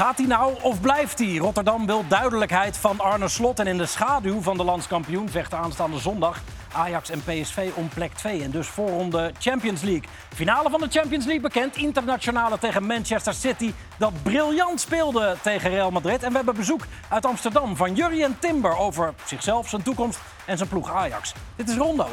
[0.00, 1.36] Gaat hij nou of blijft hij?
[1.36, 3.58] Rotterdam wil duidelijkheid van Arne Slot.
[3.58, 6.42] En in de schaduw van de landskampioen vechten aanstaande zondag
[6.72, 8.42] Ajax en PSV om plek 2.
[8.42, 10.08] En dus voorronde Champions League.
[10.34, 11.76] Finale van de Champions League bekend.
[11.76, 13.72] Internationale tegen Manchester City.
[13.98, 16.22] Dat briljant speelde tegen Real Madrid.
[16.22, 20.68] En we hebben bezoek uit Amsterdam van Jurien Timber over zichzelf, zijn toekomst en zijn
[20.68, 21.34] ploeg Ajax.
[21.56, 22.06] Dit is Rondo.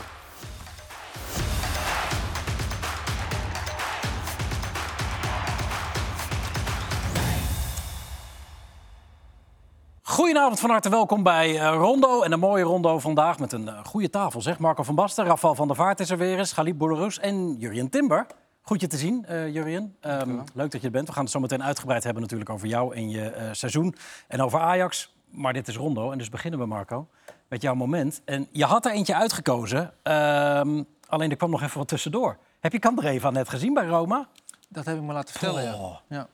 [10.17, 12.21] Goedenavond, van harte welkom bij eh, Rondo.
[12.21, 14.59] En een mooie Rondo vandaag met een uh, goede tafel, zeg.
[14.59, 16.81] Marco van Basten, Rafal van der Vaart is er weer eens, Galip
[17.21, 18.25] en Jurien Timber.
[18.61, 19.95] Goed je te zien, uh, Jurien.
[20.01, 21.07] Um, leuk dat je er bent.
[21.07, 23.95] We gaan het zo meteen uitgebreid hebben natuurlijk over jou en je uh, seizoen.
[24.27, 25.15] En over Ajax.
[25.29, 26.11] Maar dit is Rondo.
[26.11, 27.07] En dus beginnen we, Marco,
[27.47, 28.21] met jouw moment.
[28.25, 29.81] En je had er eentje uitgekozen.
[29.81, 32.37] Um, alleen er kwam nog even wat tussendoor.
[32.59, 34.27] Heb je Kandreva net gezien bij Roma?
[34.69, 35.95] Dat heb ik me laten vertellen, oh.
[36.07, 36.17] ja.
[36.17, 36.27] ja.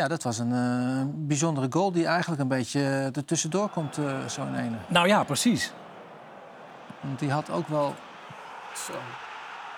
[0.00, 2.80] Ja, dat was een uh, bijzondere goal die eigenlijk een beetje
[3.14, 4.76] er tussendoor komt, uh, zo in ene.
[4.86, 5.72] Nou ja, precies.
[7.00, 7.94] Want die had ook wel
[8.74, 8.92] zo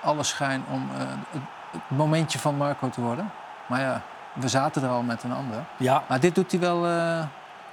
[0.02, 3.30] alle schijn om uh, het, het, momentje van Marco te worden.
[3.68, 4.02] Maar ja,
[4.34, 5.64] we zaten er al met een ander.
[5.78, 6.04] Ja.
[6.08, 6.80] Maar dit doet hij wel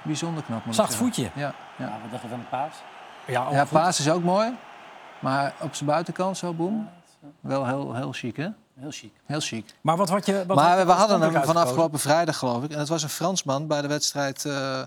[0.02, 0.62] bijzonder knap.
[0.68, 1.22] Zacht voetje.
[1.22, 1.54] Ja, ja.
[1.76, 1.98] ja.
[2.02, 2.74] Wat dacht je van de paas?
[3.24, 4.56] Ja, ja paas is ook mooi.
[5.18, 6.88] Maar op zijn buitenkant zo, boem.
[7.40, 8.48] Wel heel, heel chic, hè?
[8.80, 9.12] Heel chic.
[9.26, 9.74] Heel chic.
[9.80, 10.44] Maar wat had je...
[10.46, 12.70] Wat maar had, we hadden hem van afgelopen vrijdag, geloof ik.
[12.70, 14.82] En het was een Fransman bij de wedstrijd uh,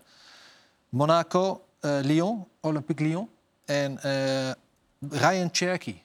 [0.90, 3.30] Monaco-Lyon, uh, Olympique Lyon.
[3.66, 5.96] En uh, Ryan Cherky.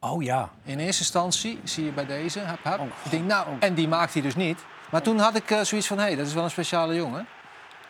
[0.00, 0.50] Oh ja.
[0.62, 2.78] In eerste instantie zie je bij deze, hap, hap.
[2.78, 2.86] Oh.
[3.04, 4.64] Ik denk, nou, en die maakt hij dus niet.
[4.90, 7.26] Maar toen had ik zoiets van, hé, hey, dat is wel een speciale jongen.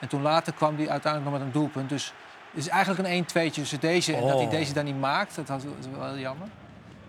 [0.00, 1.88] En toen later kwam hij uiteindelijk nog met een doelpunt.
[1.88, 2.12] Dus
[2.50, 4.18] het is eigenlijk een 1-2'tje tussen deze oh.
[4.18, 5.36] en dat hij deze dan niet maakt.
[5.36, 5.62] Dat was
[5.92, 6.48] wel heel jammer.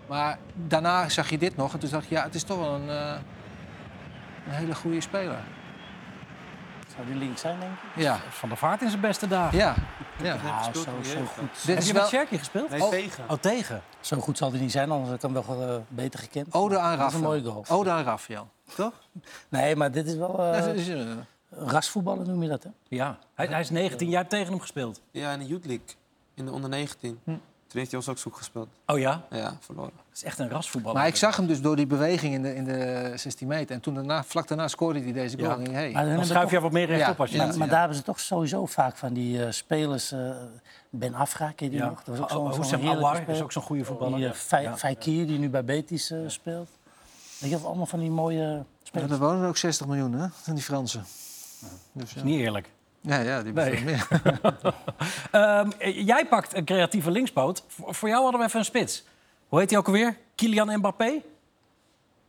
[0.06, 2.74] Maar daarna zag je dit nog en toen dacht je, ja, het is toch wel
[2.74, 3.14] een, uh,
[4.46, 5.38] een hele goede speler.
[6.94, 8.02] Zou die links zijn, denk ik?
[8.02, 8.18] Ja.
[8.30, 9.58] Van der Vaart in zijn beste dagen.
[9.58, 9.74] Ja.
[10.22, 10.36] ja.
[10.42, 11.50] Nou, zo, zo goed.
[11.52, 12.02] Dit Heb is je wel...
[12.02, 12.70] met Cherky gespeeld?
[12.70, 12.90] Nee, oh.
[12.90, 13.24] tegen.
[13.28, 13.82] Oh, tegen.
[14.00, 16.54] Zo goed zal hij niet zijn, anders had ik hem wel uh, beter gekend.
[16.54, 17.40] Ode aan Dat is een Rafael.
[17.40, 17.78] mooie goal.
[17.78, 18.48] Ode aan Rafael.
[18.74, 18.92] Toch?
[19.48, 20.40] Nee, maar dit is wel...
[20.40, 21.10] Uh, dat is, uh,
[21.50, 22.70] rasvoetballen noem je dat, hè?
[22.88, 23.18] Ja.
[23.34, 25.00] Hij, hij is 19, jij hebt tegen hem gespeeld.
[25.10, 25.86] Ja, in de Youth League.
[26.34, 27.20] In de onder 19.
[27.24, 27.30] Hm.
[27.76, 28.68] Toen heeft hij ons ook zoek gespeeld.
[28.86, 29.22] Oh ja?
[29.30, 29.92] Ja, verloren.
[29.96, 30.98] Dat is echt een rasvoetballer.
[30.98, 33.74] Maar ik zag hem dus door die beweging in de, in de 16 meter.
[33.74, 35.60] En toen daarna, vlak daarna scoorde hij deze goal.
[35.60, 35.66] Ja.
[35.66, 35.92] En hey.
[35.92, 36.62] Dan, dan schuif je toch...
[36.62, 37.22] wat meer rechtop ja.
[37.22, 40.12] als je Maar, maar daar hebben ze toch sowieso vaak van die uh, spelers...
[40.12, 40.30] Uh,
[40.90, 41.88] ben Afra, ken je die ja.
[41.88, 42.02] nog?
[42.02, 44.18] Dat was ook zo'n zo Awar is ook zo'n goede voetballer.
[44.18, 44.76] Die, uh, ja.
[44.76, 46.68] Fekir, die nu bij Betis uh, speelt.
[47.38, 49.10] Je hebt allemaal van die mooie spelers.
[49.10, 50.26] Ja, er wonen ook 60 miljoen, hè?
[50.30, 51.04] Van die Fransen.
[51.92, 52.68] Dus, dat is niet eerlijk.
[53.06, 53.84] Ja, ja, die nee.
[53.84, 54.06] meer.
[55.32, 55.72] um,
[56.12, 57.64] jij pakt een creatieve linkspoot.
[57.66, 59.04] Voor, voor jou hadden we even een spits.
[59.48, 60.16] Hoe heet hij ook alweer?
[60.34, 61.22] Kylian Mbappé?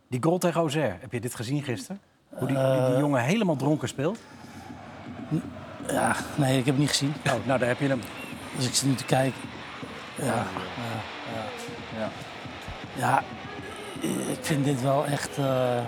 [0.07, 0.95] Die goal tegen Auxerre.
[0.99, 2.01] Heb je dit gezien gisteren?
[2.29, 4.19] Hoe die, die, die jongen helemaal dronken speelt?
[5.87, 7.13] Ja, nee, ik heb het niet gezien.
[7.25, 8.01] Oh, nou, daar heb je hem.
[8.55, 9.41] Dus ik zit nu te kijken.
[10.15, 10.45] Ja, ja,
[11.33, 11.99] ja.
[11.99, 12.09] ja.
[12.95, 13.23] ja
[14.07, 15.79] ik vind dit wel echt uh,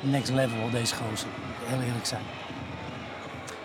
[0.00, 1.28] next level, deze gozer.
[1.64, 2.22] Heel eerlijk zijn.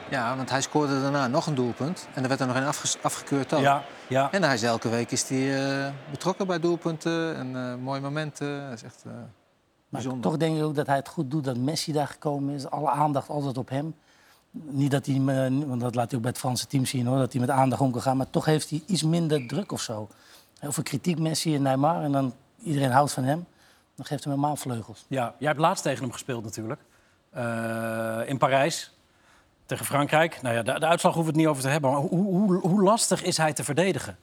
[0.09, 2.07] Ja, want hij scoorde daarna nog een doelpunt.
[2.13, 3.61] En er werd er nog een afge afgekeurd ook.
[3.61, 4.31] Ja, ja.
[4.31, 8.69] En hij is elke week is hij uh, betrokken bij doelpunten en uh, mooie momenten.
[8.69, 9.13] Dat is echt uh,
[9.89, 10.21] bijzonder.
[10.21, 12.69] toch denk ik ook dat hij het goed doet dat Messi daar gekomen is.
[12.69, 13.95] Alle aandacht altijd op hem.
[14.51, 15.21] Niet dat hij,
[15.67, 17.81] want dat laat hij ook bij het Franse team zien hoor, dat hij met aandacht
[17.81, 18.17] om kan gaan.
[18.17, 20.07] Maar toch heeft hij iets minder druk of zo.
[20.59, 22.03] Heel veel kritiek Messi en Neymar.
[22.03, 22.33] En dan
[22.63, 23.45] iedereen houdt van hem.
[23.95, 25.05] Dan geeft hij hem helemaal vleugels.
[25.07, 26.81] Ja, jij hebt laatst tegen hem gespeeld natuurlijk.
[28.29, 28.91] in Parijs
[29.69, 30.41] tegen Frankrijk.
[30.41, 31.91] Nou ja, de, de, uitslag hoeven we het niet over te hebben.
[31.91, 34.17] Maar hoe, hoe, hoe, lastig is hij te verdedigen?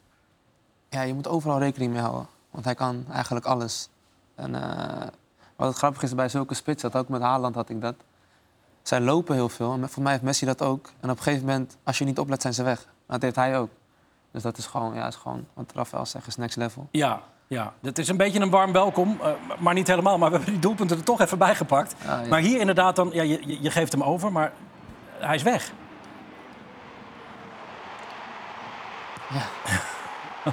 [0.89, 2.27] Ja, je moet overal rekening mee houden.
[2.51, 3.89] Want hij kan eigenlijk alles.
[4.35, 4.61] En uh,
[5.57, 7.95] wat het grappig is bij zulke spits, dat ook met Haaland had ik dat.
[8.83, 9.73] Zij lopen heel veel.
[9.73, 10.87] En voor mij heeft Messi dat ook.
[11.01, 12.87] En op een gegeven moment, als je niet oplet, zijn ze weg.
[13.07, 13.71] Dat heeft hij ook.
[14.31, 16.89] Dus dat is gewoon, ja, is gewoon wat Rafael zegt, is next level.
[16.91, 19.29] Ja, ja, het is een beetje een warm welkom, uh,
[19.59, 20.19] maar niet helemaal.
[20.19, 21.95] Maar we hebben die doelpunten er toch even bij gepakt.
[22.05, 22.23] Ja.
[22.29, 24.53] Maar hier inderdaad dan, ja, je, je geeft hem over, maar
[25.19, 25.71] hij is weg.
[29.29, 29.41] Ja.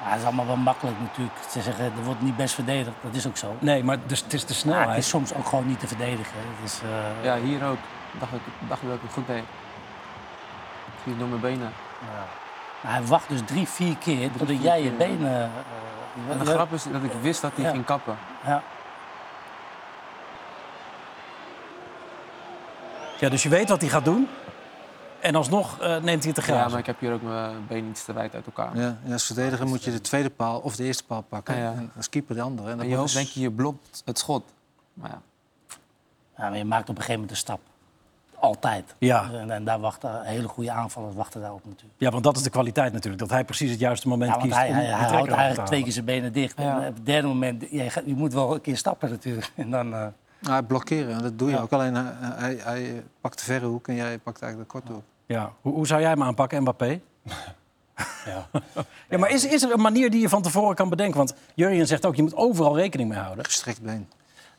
[0.00, 1.36] ja, het is allemaal wel makkelijk natuurlijk.
[1.50, 2.96] Ze zeggen, er wordt niet best verdedigd.
[3.02, 3.56] Dat is ook zo.
[3.58, 4.86] Nee, maar dus, het is de snelheid.
[4.86, 6.36] Ja, het is soms ook gewoon niet te verdedigen.
[6.84, 7.24] Uh...
[7.24, 7.78] Ja, hier ook.
[8.18, 9.44] Dacht ik, dacht ik dat ik het goed deed.
[11.18, 11.72] Door mijn benen.
[12.00, 12.24] Ja.
[12.80, 15.50] Maar hij wacht dus drie, vier keer totdat jij je benen...
[16.26, 17.70] Uh, en de grap is dat ik wist dat hij ja.
[17.70, 18.16] ging kappen.
[18.44, 18.62] Ja.
[23.20, 24.28] Ja, dus je weet wat hij gaat doen.
[25.20, 26.62] En alsnog uh, neemt hij het te grazen.
[26.64, 28.76] Ja, maar ik heb hier ook mijn benen iets te wijd uit elkaar.
[28.78, 31.56] Ja, en als verdediger moet je de tweede paal of de eerste paal pakken.
[31.56, 31.72] Ja, ja.
[31.72, 32.70] En als keeper de andere.
[32.70, 34.44] En je hoofd denk je, je blokt het schot.
[34.94, 35.20] Maar ja.
[36.38, 36.48] ja.
[36.48, 37.60] maar je maakt op een gegeven moment een stap.
[38.40, 38.94] Altijd.
[38.98, 39.30] Ja.
[39.32, 41.94] En, en daar wachten hele goede aanvallers wachten daarop natuurlijk.
[41.98, 43.22] Ja, want dat is de kwaliteit natuurlijk.
[43.22, 45.68] Dat hij precies het juiste moment Ja, want kiest hij, om hij, hij houdt eigenlijk
[45.68, 46.54] twee keer zijn benen dicht.
[46.54, 49.52] En op het derde moment, je, gaat- je moet wel een keer stappen natuurlijk.
[49.56, 50.06] En dan, eh,
[50.38, 51.60] Nou, blokkeren, dat doe je Ja.
[51.62, 51.72] ook.
[51.72, 52.06] Alleen hij,
[52.36, 55.02] hij, hij pakt de verre hoek en jij pakt eigenlijk de korte hoek.
[55.26, 55.52] Ja.
[55.60, 57.00] Hoe, hoe zou jij hem aanpakken, Mbappé?
[58.26, 58.46] ja.
[59.08, 61.16] Ja, maar is, is er een manier die je van tevoren kan bedenken?
[61.16, 63.44] Want Jurjen zegt ook, je moet overal rekening mee houden.
[63.44, 64.08] Gestrekt been.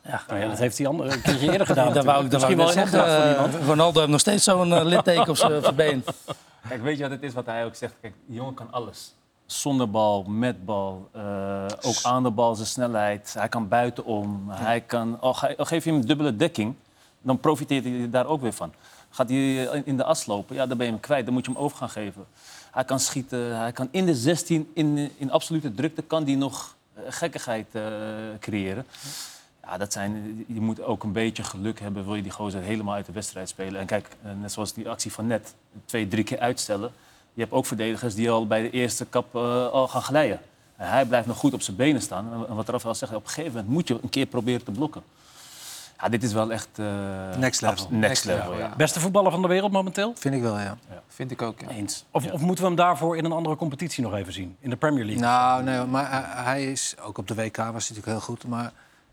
[0.01, 0.21] Ja.
[0.27, 1.93] Nou ja, dat heeft hij ander, een keertje eerder gedaan.
[1.93, 2.99] dat wou ik, wel zeggen.
[3.31, 3.55] iemand.
[3.55, 6.03] eh, Ronaldo heeft nog steeds zo'n eh, litteken op zijn op zijn been.
[6.69, 7.93] Kijk, weet je wat het is wat hij ook zegt?
[8.01, 9.15] Kijk, die jongen kan alles.
[9.47, 13.33] Zonder bal, met bal, eh, ook aan de bal zijn snelheid.
[13.37, 14.49] Hij kan buitenom.
[14.49, 16.73] Hij kan, al, ge- al geef je hem dubbele dekking,
[17.21, 18.73] dan profiteert hij daar ook weer van.
[19.09, 21.25] Gaat hij in- in de as lopen, ja, dan ben je hem kwijt.
[21.25, 22.25] Dan moet je hem over gaan geven.
[22.71, 26.75] Hij kan schieten, hij kan in de 16, in, in absolute drukte, kan hij nog
[26.93, 27.83] eh, gekkigheid eh,
[28.39, 28.85] creëren.
[29.63, 32.93] Ja, dat zijn, je moet ook een beetje geluk hebben, wil je die gozer helemaal
[32.95, 33.79] uit de wedstrijd spelen.
[33.79, 35.53] En kijk, eh, net zoals die actie van net,
[35.85, 36.91] twee, drie keer uitstellen.
[37.37, 40.39] Je hebt ook verdedigers die al bij de eerste kap eh, al gaan glijden.
[40.75, 42.45] En hij blijft nog goed op zijn benen staan.
[42.49, 45.03] En wat Rafael zegt, op een gegeven moment moet je een keer proberen te blokken.
[46.01, 46.67] Ja, dit is wel echt...
[46.75, 46.85] eh,
[47.37, 47.87] Next level.
[47.89, 48.73] Next level, ja.
[48.77, 50.13] Beste voetballer van de wereld momenteel?
[50.15, 50.77] Vind ik wel, ja.
[51.07, 51.67] Vind ik ook, ja.
[51.69, 52.05] Eens.
[52.11, 54.55] Of, of moeten we hem daarvoor in een andere competitie nog even zien?
[54.59, 55.23] In de Premier League?
[55.23, 58.47] Nou, nee, maar hij- hij is, ook op de WK was hij natuurlijk heel goed.
[58.47, 58.71] Maar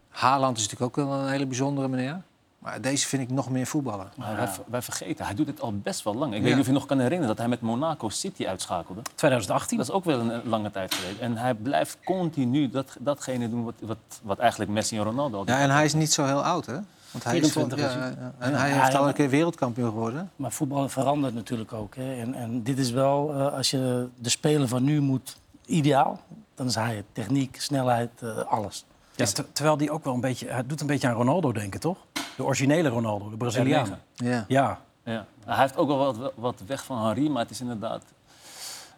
[0.09, 2.20] Haaland is natuurlijk ook wel een hele bijzondere meneer.
[2.65, 4.07] Maar deze vind ik nog meer voetballer.
[4.17, 6.33] Maar wij, wij vergeten, hij doet het al best wel lang.
[6.33, 6.43] Ik Ja.
[6.45, 9.01] weet niet of je nog kan herinneren dat hij met Monaco City uitschakelde.
[9.15, 9.77] 2018?
[9.79, 11.21] Dat is ook wel een, lange tijd geleden.
[11.21, 15.45] En hij blijft continu dat, datgene doen wat, wat, wat eigenlijk Messi en Ronaldo al
[15.45, 15.55] doen.
[15.55, 16.79] Ja, en hij is niet zo heel oud, hè?
[17.11, 18.33] Want hij is, 24 is ja, ja.
[18.39, 20.31] En hij Ja, heeft ja, al een keer wereldkampioen geworden.
[20.37, 21.95] Maar voetbal verandert natuurlijk ook.
[21.97, 22.15] Hè.
[22.21, 26.21] En, en dit is wel, eh, als je de speler van nu moet ideaal,
[26.55, 27.05] dan is hij het.
[27.13, 28.85] Techniek, snelheid, eh, alles.
[29.17, 30.49] Ja, ter- terwijl die ook wel een beetje...
[30.49, 31.97] Hij doet een beetje aan Ronaldo denken, toch?
[32.37, 33.89] De originele Ronaldo, de Braziliaan.
[33.89, 33.93] R9.
[34.15, 34.45] Ja.
[34.49, 34.81] Ja.
[35.05, 35.27] Ja.
[35.45, 38.03] Hij heeft ook wel wat, wat weg van Henri, maar het is inderdaad...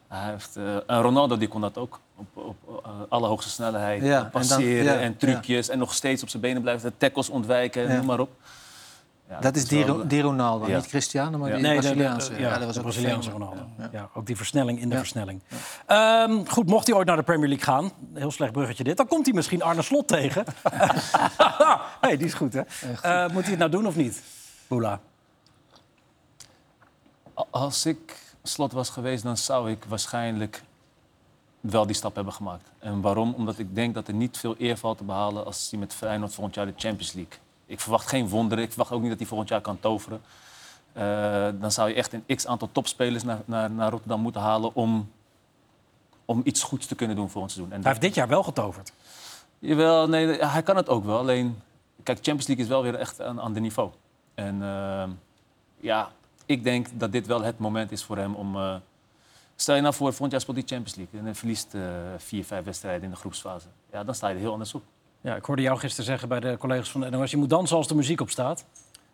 [0.09, 2.01] Hij heeft, eh, en Ronaldo die kon dat ook.
[2.17, 4.03] Op, op eh, allerhoogste snelheid.
[4.03, 5.69] Ja, en dan- passeren ja, en trucjes.
[5.69, 6.97] En nog steeds op zijn benen blijven.
[6.97, 7.97] Tackles ontwijken, Ja.
[7.97, 8.31] noem maar op.
[9.29, 9.65] Ja, Dat is
[10.09, 10.77] die Ronaldo, Ja.
[10.77, 11.55] niet Cristiano, maar Ja.
[11.55, 12.35] die Nee, de, de, Braziliaanse.
[12.35, 13.67] de- ja, dat was de Braziliaanse Ronaldo.
[13.79, 13.89] Ja.
[13.93, 14.09] Ja.
[14.15, 15.01] ook die versnelling in de Ja.
[15.01, 15.43] versnelling.
[15.87, 19.07] Ehm, goed, mocht hij ooit naar de Premier League gaan, heel slecht bruggetje dit, dan
[19.07, 20.45] komt hij misschien Arne Slot tegen.
[22.01, 22.61] hey, die is goed, hè?
[22.61, 24.23] Eh, moet hij het nou doen of niet?
[24.67, 25.01] Boela.
[27.51, 30.63] Als ik slot was geweest, dan zou ik waarschijnlijk
[31.61, 32.69] wel die stap hebben gemaakt.
[32.79, 33.35] En waarom?
[33.35, 36.35] Omdat ik denk dat er niet veel eer valt te behalen als hij met Feyenoord
[36.35, 37.33] volgend jaar de Champions League.
[37.67, 38.65] Ik verwacht geen wonderen.
[38.65, 40.21] Ik verwacht ook niet dat hij volgend jaar kan toveren.
[40.93, 44.75] Eh, dan zou je echt een x aantal topspelers naar, naar, naar Rotterdam moeten halen
[44.75, 45.11] om,
[46.25, 47.75] om iets goeds te kunnen doen voor ons seizoen.
[47.75, 48.93] En Hij heeft dit jaar wel getoverd.
[49.59, 51.19] Jawel, nee, hij kan het ook wel.
[51.19, 51.63] Alleen,
[52.03, 53.91] kijk, Champions League is wel weer echt een ander niveau.
[54.35, 55.11] En ehm,
[55.81, 56.11] ja,
[56.47, 58.57] ik denk dat dit wel het moment is voor hem om...
[58.57, 58.75] eh,
[59.57, 61.19] stel je nou voor, volgend jaar speelt hij Champions League...
[61.19, 61.83] en hij verliest eh,
[62.17, 63.67] vier, vijf wedstrijden in de groepsfase.
[63.93, 64.83] Ja, dan sta je er heel anders op.
[65.21, 67.31] Ja, ik hoorde jou gisteren zeggen bij de collega's van de NOS...
[67.31, 68.65] je moet dansen als de muziek op staat.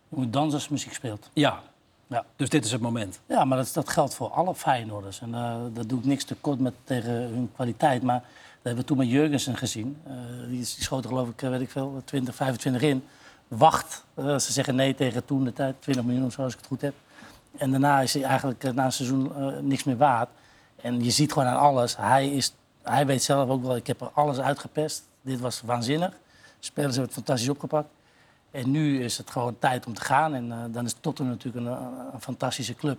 [0.09, 1.31] Je moet dansen als muziek speelt.
[1.33, 1.61] Ja.
[2.07, 2.25] Ja.
[2.37, 3.21] Dus dit is het moment.
[3.27, 5.21] Ja, maar dat, dat geldt voor alle Feyenoorders.
[5.21, 8.03] En eh, dat doe ik niks tekort met tegen hun kwaliteit.
[8.03, 9.97] Maar dat hebben we toen met Jurgensen gezien.
[10.07, 10.13] Eh,
[10.49, 13.05] die, is- die schoot er geloof ik, eh, weet ik veel, 20, 25 in.
[13.49, 14.05] Wacht.
[14.17, 15.75] Ze zeggen nee tegen toen de tijd.
[15.81, 16.95] 20 miljoen of zo, als ik het goed heb.
[17.59, 20.29] En daarna is hij eigenlijk na een seizoen niks meer waard.
[20.77, 21.97] En je ziet gewoon aan alles.
[21.97, 25.03] Hij, is, hij weet zelf ook wel, ik heb er alles uitgepest.
[25.23, 26.13] Dit was waanzinnig.
[26.59, 27.89] Spelers hebben het fantastisch opgepakt.
[28.51, 30.35] En nu is het gewoon tijd om te gaan.
[30.35, 31.73] En eh, dan is Tottenham natuurlijk een,
[32.13, 32.99] een fantastische club.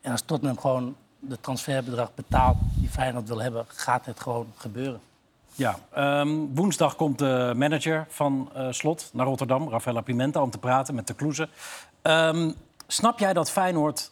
[0.00, 5.00] En als Tottenham gewoon de transferbedrag betaalt die Feyenoord wil hebben, gaat het gewoon gebeuren.
[5.54, 10.58] Ja, ehm, woensdag komt de manager van eh, Slot naar Rotterdam, Rafaela Pimenta, om te
[10.58, 11.48] praten met de Kloeze.
[12.02, 12.52] Ehm,
[12.86, 14.10] snap jij dat Feyenoord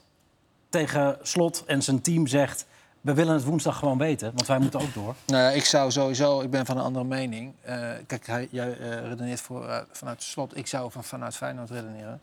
[0.68, 2.66] tegen Slot en zijn team zegt...
[3.00, 5.14] we willen het woensdag gewoon weten, want wij moeten ook door.
[5.26, 7.52] Nou ja, ik zou sowieso, ik ben van een andere mening.
[7.60, 10.56] Eh, kijk, hij, jij eh, redeneert voor, eh, vanuit slot.
[10.56, 12.20] Ik zou van, vanuit Feyenoord redeneren.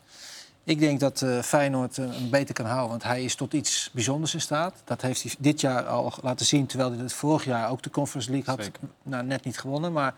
[0.66, 4.34] Ik denk dat eh, Feyenoord hem beter kan houden, want hij is tot iets bijzonders
[4.34, 4.74] in staat.
[4.84, 7.90] Dat heeft hij dit jaar al laten zien, terwijl hij het vorig jaar ook de
[7.90, 8.82] Conference League had Zeker.
[9.04, 9.94] nou, net niet gewonnen.
[9.94, 10.14] Maar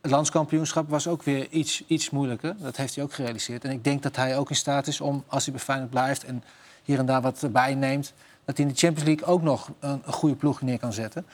[0.00, 2.54] het landskampioenschap was ook weer iets, iets moeilijker.
[2.58, 3.64] Dat heeft hij ook gerealiseerd.
[3.64, 6.24] En ik denk dat hij ook in staat is om, als hij bij Feyenoord blijft
[6.24, 6.44] en
[6.82, 8.12] hier en daar wat erbij neemt,
[8.46, 11.26] dat hij in de Champions League ook nog een, een goede ploeg neer kan zetten.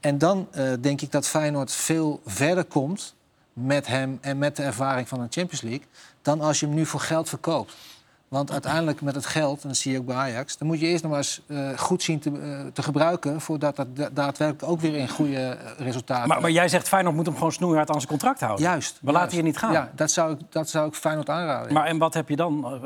[0.00, 3.14] En dan eh, denk ik dat Feyenoord veel verder komt
[3.52, 5.86] met hem en met de ervaring van de Champions League
[6.22, 7.76] dan als je hem nu voor geld verkoopt.
[8.28, 10.56] Want uiteindelijk met het geld, en dat zie je ook bij Ajax...
[10.56, 13.40] dan moet je eerst nog maar eens eh, goed zien te, eh, te gebruiken...
[13.40, 16.28] voordat dat da- daadwerkelijk ook weer in goede eh, resultaten...
[16.28, 18.64] Maar, maar jij zegt Feyenoord moet hem gewoon snoeihard aan zijn contract houden.
[18.64, 18.98] Juist.
[19.02, 19.72] We laten je niet gaan.
[19.72, 21.72] Ja, dat zou ik, dat zou ik Feyenoord aanraden.
[21.72, 22.80] Maar en wat heb je dan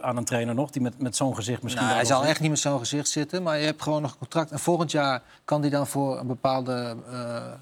[0.00, 1.84] aan een trainer nog die met, met zo'n gezicht misschien...
[1.84, 4.18] Nou, hij zal echt niet met zo'n gezicht zitten, maar je hebt gewoon nog een
[4.18, 4.50] contract.
[4.50, 6.96] En volgend jaar kan hij dan voor een bepaalde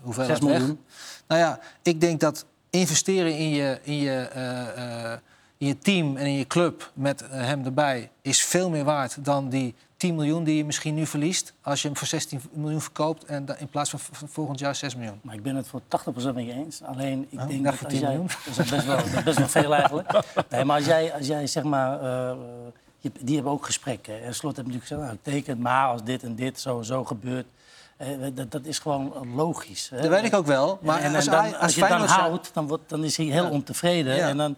[0.03, 0.59] hoeveelheid weg.
[0.59, 0.81] miljoen.
[1.27, 4.29] Nou ja, ik denk dat investeren in je, in je,
[5.65, 8.11] in je team en in je club met eh, hem erbij...
[8.23, 11.53] is veel meer waard dan die 10 miljoen die je misschien nu verliest...
[11.63, 15.19] als je hem voor 16 miljoen verkoopt en in plaats van volgend jaar 6 miljoen.
[15.23, 16.83] Maar ik ben het voor 80% met je eens.
[16.83, 18.11] Alleen, ik Oh, denk dat voor als 10 jij...
[18.11, 18.29] miljoen.
[18.55, 20.11] Dat is best wel, dat is best wel veel eigenlijk.
[20.51, 22.01] Nee, maar als jij, als jij zeg maar...
[22.03, 22.37] eh,
[23.21, 24.23] die hebben ook gesprekken.
[24.23, 27.05] En Slot heeft natuurlijk gezegd, nou, teken maar als dit en dit zo en zo
[27.05, 27.47] gebeurt.
[27.97, 29.89] eh, dat, dat is gewoon logisch.
[29.91, 30.01] Hè?
[30.01, 30.79] Dat weet ik ook wel.
[30.83, 33.17] Maar en, en als, dan, als, als je het dan houdt, dan, wordt, dan is
[33.17, 33.51] hij heel Ja.
[33.51, 34.17] ontevreden.
[34.17, 34.29] Ja.
[34.29, 34.57] En dan,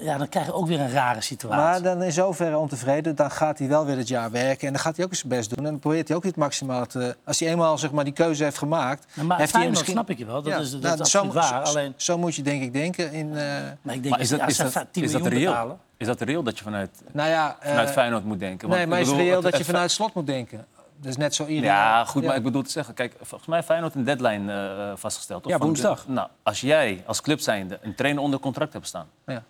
[0.00, 1.62] ja, dan krijg je ook weer een rare situatie.
[1.64, 4.66] Maar dan in zoverre ontevreden, dan gaat hij wel weer het jaar werken.
[4.66, 5.58] En dan gaat hij ook eens zijn best doen.
[5.58, 7.16] En dan probeert hij ook niet maximaal te...
[7.24, 9.06] Als hij eenmaal zeg maar, die keuze heeft gemaakt...
[9.22, 9.92] Maar heeft hij misschien...
[9.92, 10.42] snap ik je wel.
[10.42, 11.66] Dat Ja, is, dat nou, is zo, absoluut waar.
[11.66, 13.12] zo- Alleen, zo moet je denk ik denken.
[13.12, 13.44] In, eh,
[13.82, 15.50] maar ik denk, Maar is dat, als is ze dat, 10 is dat miljoen reëel?
[15.52, 15.78] betalen...
[15.96, 18.68] Is dat reëel dat je vanuit, nou ja, eh, vanuit Feyenoord moet denken?
[18.68, 20.26] Want nee, maar ik is het bedoel, reëel het- dat je het- vanuit slot moet
[20.26, 20.66] denken?
[21.00, 21.70] Dat is net zo iedereen.
[21.70, 24.92] Ja, goed, maar ik bedoel te zeggen, kijk, volgens mij heeft Feyenoord een deadline eh,
[24.96, 25.42] vastgesteld.
[25.42, 25.52] toch?
[25.52, 26.08] Ja, woensdag.
[26.08, 29.06] nou, als jij als club zijnde een trainer onder contract hebt staan...
[29.26, 29.42] Ja.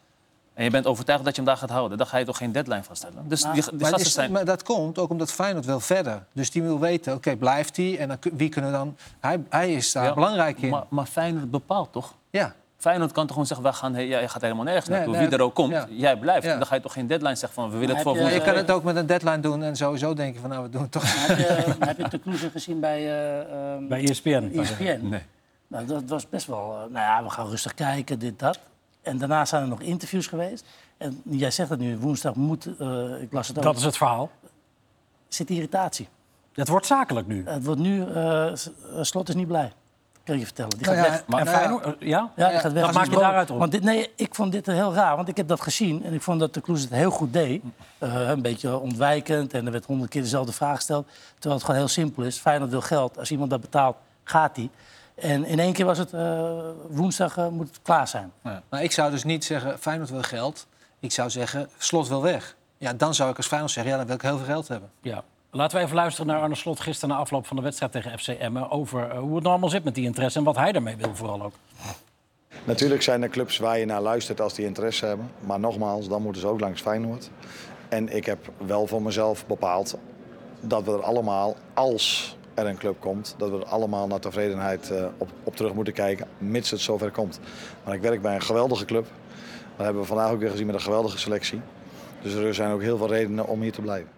[0.60, 1.98] En je bent overtuigd dat je hem daar gaat houden...
[1.98, 3.28] dan ga je toch geen deadline vaststellen?
[3.28, 4.32] Dus Nou, die, die Maar, is- zijn...
[4.32, 6.24] maar dat komt ook omdat Feyenoord wil verder.
[6.32, 7.98] Dus die wil weten, oké, blijft hij?
[7.98, 8.96] En dan, wie kunnen dan...
[9.20, 10.70] Hij, hij is daar Ja, belangrijk in.
[10.70, 12.14] Maar, maar Feyenoord bepaalt toch?
[12.30, 12.54] ja.
[12.76, 15.12] Feyenoord kan toch gewoon zeggen, wij gaan, hey, jij gaat helemaal nergens naartoe.
[15.16, 15.86] nee, Wie er ook komt, ja.
[15.90, 16.46] jij blijft.
[16.46, 16.56] Ja.
[16.56, 18.30] Dan ga je toch geen deadline zeggen van, we willen Maar het voor heb je-
[18.32, 20.50] Ja, je kan het ook met een deadline doen en sowieso denken van...
[20.50, 21.02] nou, we doen het toch.
[21.02, 24.50] Maar heb je, heb je de Kloeze gezien bij, eh ehm, Bij ESPN.
[24.54, 24.98] ESPN?
[25.08, 25.22] Nee.
[25.66, 26.72] Nou, dat was best wel...
[26.72, 28.58] eh, nou ja, we gaan rustig kijken, dit, dat.
[29.02, 30.64] En daarna zijn er nog interviews geweest.
[30.96, 32.68] En jij zegt het nu, woensdag moet...
[32.78, 33.64] eh, ik las het ook.
[33.64, 34.30] Dat is het verhaal.
[35.28, 36.08] zit irritatie.
[36.52, 37.42] Het wordt zakelijk nu.
[37.46, 38.04] Het wordt nu...
[38.04, 38.56] eh, eh,
[39.00, 39.72] Slot is niet blij.
[40.24, 40.78] Kan je vertellen.
[40.78, 41.26] Die gaat Nou ja, weg.
[41.26, 41.62] Maar nou ja.
[41.62, 42.30] Feyenoord, ja?
[42.36, 42.84] Ja, die gaat weg.
[42.84, 43.24] Wat maak je Boven.
[43.26, 43.58] daaruit op?
[43.58, 46.04] Want dit, nee, ik vond dit heel raar, want ik heb dat gezien.
[46.04, 47.62] En ik vond dat de Kloes het heel goed deed.
[47.98, 51.08] Eh, een beetje ontwijkend en er werd honderd keer dezelfde vraag gesteld.
[51.32, 52.38] Terwijl het gewoon heel simpel is.
[52.38, 53.18] Feyenoord wil geld.
[53.18, 54.70] Als iemand dat betaalt, gaat hij.
[55.20, 56.58] En in één keer was het eh,
[56.88, 58.32] woensdag eh, moet het klaar zijn.
[58.42, 60.66] Maar ik zou dus niet zeggen, Feyenoord wil geld.
[61.00, 62.56] Ik zou zeggen, Slot wil weg.
[62.78, 64.90] Ja, dan zou ik als Feyenoord zeggen, ja, dan wil ik heel veel geld hebben.
[65.02, 65.24] Ja.
[65.50, 68.28] Laten we even luisteren naar Arne Slot gisteren na afloop van de wedstrijd tegen FC
[68.28, 68.70] Emmen...
[68.70, 71.14] over eh, hoe het nou allemaal zit met die interesse en wat hij daarmee wil
[71.14, 71.54] vooral ook.
[72.64, 75.30] Natuurlijk zijn er clubs waar je naar luistert als die interesse hebben.
[75.40, 77.30] Maar nogmaals, dan moeten ze ook langs Feyenoord.
[77.88, 79.98] En ik heb wel voor mezelf bepaald
[80.60, 84.90] dat we er allemaal, als er een club komt, dat we er allemaal naar tevredenheid
[84.90, 87.40] eh, op, op terug moeten kijken, mits het zover komt.
[87.84, 89.06] Maar ik werk bij een geweldige club.
[89.76, 91.60] Dat hebben we vandaag ook weer gezien met een geweldige selectie.
[92.22, 94.10] Dus er zijn ook heel veel redenen om hier te blijven.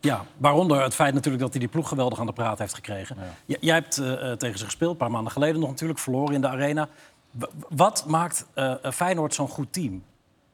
[0.00, 3.16] Ja, waaronder het feit natuurlijk dat hij die ploeg geweldig aan de praat heeft gekregen.
[3.46, 6.40] Jij hebt eh, eh, tegen ze gespeeld, een paar maanden geleden nog natuurlijk, verloren in
[6.40, 6.88] de arena.
[7.30, 8.46] W- wat maakt
[8.92, 10.02] Feyenoord zo'n goed team?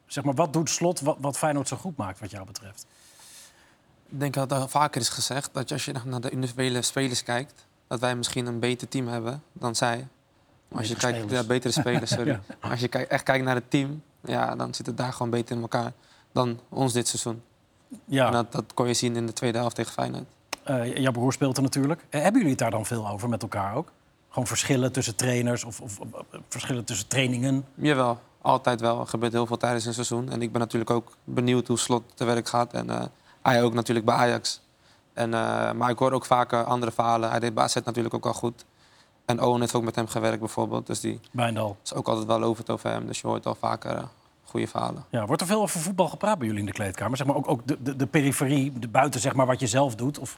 [0.05, 2.85] Zeg maar, wat doet Slot wat, wat Feyenoord zo goed maakt, wat jou betreft?
[4.11, 7.65] Ik denk dat er vaker is gezegd dat als je naar de individuele spelers kijkt,
[7.87, 10.07] dat wij misschien een beter team hebben dan zij.
[10.67, 11.41] Maar als je Betere kijkt, spelers.
[11.47, 12.39] ja, betere spelers, sorry.
[12.59, 15.61] Als je echt kijkt naar het team, ja, dan zit het daar gewoon beter in
[15.61, 15.91] elkaar
[16.31, 17.41] dan ons dit seizoen.
[18.05, 20.25] Ja, En dat, dat kon je zien in de tweede helft tegen Feyenoord.
[20.63, 22.05] eh, jouw broer speelt er natuurlijk.
[22.09, 23.91] Eh, hebben jullie het daar dan veel over met elkaar ook?
[24.29, 27.65] Gewoon verschillen tussen trainers of, of, of, eh, verschillen tussen trainingen?
[27.75, 28.99] Jawel, altijd wel.
[28.99, 30.29] Er gebeurt heel veel tijdens een seizoen.
[30.31, 32.73] En ik ben natuurlijk ook benieuwd hoe Slot te werk gaat.
[32.73, 34.61] En hij ook natuurlijk bij Ajax.
[35.13, 37.29] En, eh, maar ik hoor ook vaker andere verhalen.
[37.29, 38.65] Hij deed bij AZ natuurlijk ook al goed.
[39.25, 40.87] En Owen heeft ook met hem gewerkt bijvoorbeeld.
[40.87, 41.77] Dus die Bijndal.
[41.83, 43.07] is ook altijd wel lovend over hem.
[43.07, 44.03] Dus je hoort al vaker eh,
[44.43, 45.05] goede verhalen.
[45.09, 47.17] Ja, wordt er veel over voetbal gepraat bij jullie in de kleedkamer?
[47.17, 49.95] Zeg maar ook, ook de, de, de periferie, de buiten zeg maar, wat je zelf
[49.95, 50.19] doet?
[50.19, 50.37] Of...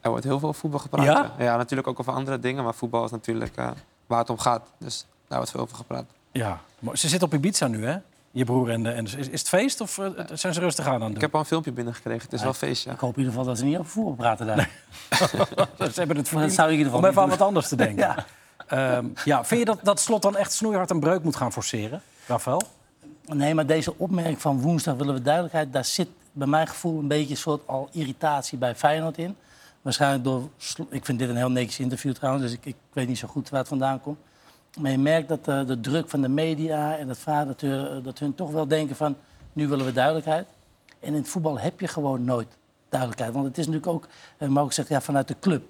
[0.00, 1.04] Er wordt heel veel over voetbal gepraat.
[1.04, 1.34] Ja?
[1.38, 2.64] Ja, natuurlijk ook over andere dingen.
[2.64, 3.70] Maar voetbal is natuurlijk eh,
[4.06, 4.66] waar het om gaat.
[4.78, 6.04] Dus daar wordt veel over gepraat.
[6.32, 6.60] Ja,
[6.92, 7.96] ze zit op Ibiza nu, hè?
[8.36, 8.90] Je broer en de.
[8.90, 11.22] En, is, is het feest of eh, zijn ze rustig aan aan het Ik doen?
[11.22, 12.22] heb al een filmpje binnengekregen.
[12.22, 12.92] Het is wel feest, ja.
[12.92, 14.70] Ik hoop in ieder geval dat ze niet over voetbal praten daar.
[15.92, 17.76] Ze hebben het verdiend zou ik in ieder geval om even aan wat anders te
[17.76, 17.96] denken.
[18.68, 18.96] Ja.
[18.96, 22.02] Ehm, ja, vind je dat, dat Slot dan echt snoeihard een breuk moet gaan forceren,
[22.26, 22.62] Rafael?
[23.26, 25.72] Nee, maar deze opmerking van woensdag willen we duidelijkheid.
[25.72, 29.36] Daar zit bij mijn gevoel een beetje een soort al irritatie bij Feyenoord in.
[29.82, 30.48] Waarschijnlijk door...
[30.90, 33.48] Ik vind dit een heel netjes interview trouwens, dus ik, ik weet niet zo goed
[33.48, 34.18] waar het vandaan komt.
[34.80, 38.02] Maar je merkt dat eh, de druk van de media en het vraag dat, hun-
[38.02, 39.16] dat hun toch wel denken van...
[39.52, 40.46] nu willen we duidelijkheid.
[41.00, 42.48] En in het voetbal heb je gewoon nooit
[42.88, 43.32] duidelijkheid.
[43.32, 45.64] Want het is natuurlijk ook, eh, maar ook zegt, ja, vanuit de club.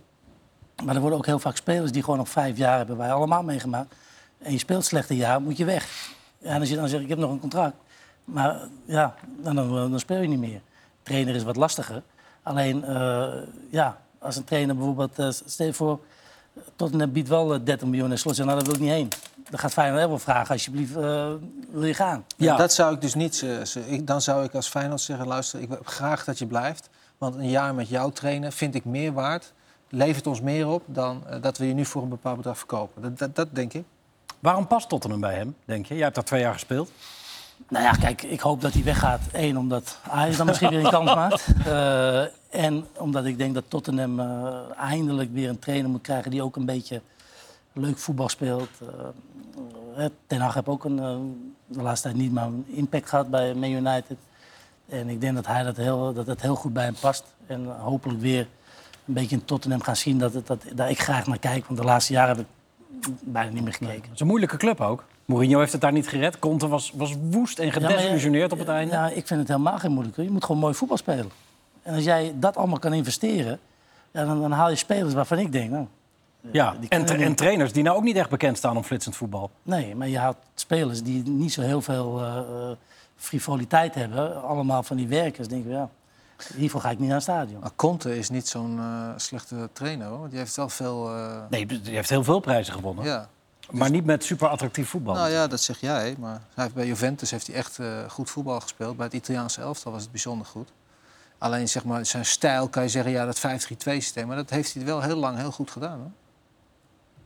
[0.84, 3.42] Maar er worden ook heel vaak spelers die gewoon op vijf jaar hebben wij allemaal
[3.42, 3.94] meegemaakt.
[4.38, 6.14] En je speelt slechte jaar, moet je weg.
[6.38, 7.76] Ja, en als je dan zegt, ik heb nog een contract.
[8.24, 10.60] Maar ja, dan, dan, speel je niet meer.
[11.02, 12.02] Trainer is wat lastiger.
[12.42, 13.32] Alleen, eh,
[13.70, 15.18] ja, als een trainer bijvoorbeeld...
[15.18, 16.00] eh, stel voor,
[16.76, 19.08] Tottenham biedt wel eh, 30 miljoen en slot nou, daar wil ik niet heen.
[19.50, 21.28] Dan gaat Feyenoord wel vragen, alsjeblieft, eh,
[21.70, 22.24] wil je gaan?
[22.36, 22.56] Ja.
[22.56, 23.42] Dat zou ik dus niet...
[23.42, 26.88] eh, ik, dan zou ik als Feyenoord zeggen, luister, ik wil graag dat je blijft.
[27.18, 29.52] Want een jaar met jou trainen vind ik meer waard.
[29.88, 33.02] Levert ons meer op dan eh, dat we je nu voor een bepaald bedrag verkopen.
[33.02, 33.84] Dat, dat, dat denk ik.
[34.40, 35.94] Waarom past Tottenham bij hem, denk je?
[35.94, 36.90] Jij hebt daar twee jaar gespeeld.
[37.68, 39.20] Nou ja, kijk, ik hoop dat hij weggaat.
[39.32, 41.46] Eén, omdat Ajax dan misschien weer een kans maakt.
[41.66, 42.22] Eh,
[42.56, 46.30] en omdat ik denk dat Tottenham eh, eindelijk weer een trainer moet krijgen...
[46.30, 47.00] die ook een beetje
[47.72, 48.68] leuk voetbal speelt.
[49.96, 51.16] Eh, Ten Hag heeft ook een, eh,
[51.66, 54.16] de laatste tijd niet maar een impact gehad bij Man United.
[54.88, 57.24] En ik denk dat hij dat heel, dat het heel goed bij hem past.
[57.46, 58.48] En hopelijk weer
[59.04, 61.66] een beetje in Tottenham gaan zien dat, het, dat, ik graag naar kijk.
[61.66, 64.02] Want de laatste jaren heb ik bijna niet meer gekeken.
[64.02, 65.04] Het is een moeilijke club ook.
[65.24, 66.38] Mourinho heeft het daar niet gered.
[66.38, 68.94] Conte was, was woest en Ja, gedesillusioneerd op het einde.
[68.94, 70.16] Ja, ik vind het helemaal geen moeilijk.
[70.16, 71.30] Je moet gewoon mooi voetbal spelen.
[71.86, 73.58] En als jij dat allemaal kan investeren,
[74.10, 75.86] ja, dan, dan haal je spelers waarvan ik denk, nou,
[76.52, 79.16] Ja, die en, tra- en trainers die nou ook niet echt bekend staan om flitsend
[79.16, 79.50] voetbal.
[79.62, 82.76] nee, maar je haalt spelers die niet zo heel veel eh, eh,
[83.16, 84.42] frivoliteit hebben.
[84.42, 85.48] Allemaal van die werkers.
[85.48, 85.88] denk ik, ja,
[86.54, 87.60] hiervoor ga ik niet naar het stadion.
[87.60, 90.28] Maar Conte is niet zo'n eh, slechte trainer, hoor.
[90.28, 91.08] Die heeft wel veel...
[91.14, 93.04] eh, Nee, die heeft heel veel prijzen gewonnen.
[93.04, 93.28] ja.
[93.70, 95.14] Maar niet met super attractief voetbal.
[95.14, 96.16] Nou ja, dat zeg jij.
[96.18, 98.96] Maar hij heeft bij Juventus heeft hij echt eh, goed voetbal gespeeld.
[98.96, 100.68] Bij het Italiaanse elftal was het bijzonder goed.
[101.38, 103.42] Alleen zeg maar, zijn stijl kan je zeggen, ja, dat 5-3-2
[103.78, 104.26] systeem.
[104.26, 105.98] Maar dat heeft hij wel heel lang heel goed gedaan.
[105.98, 106.10] Hoor.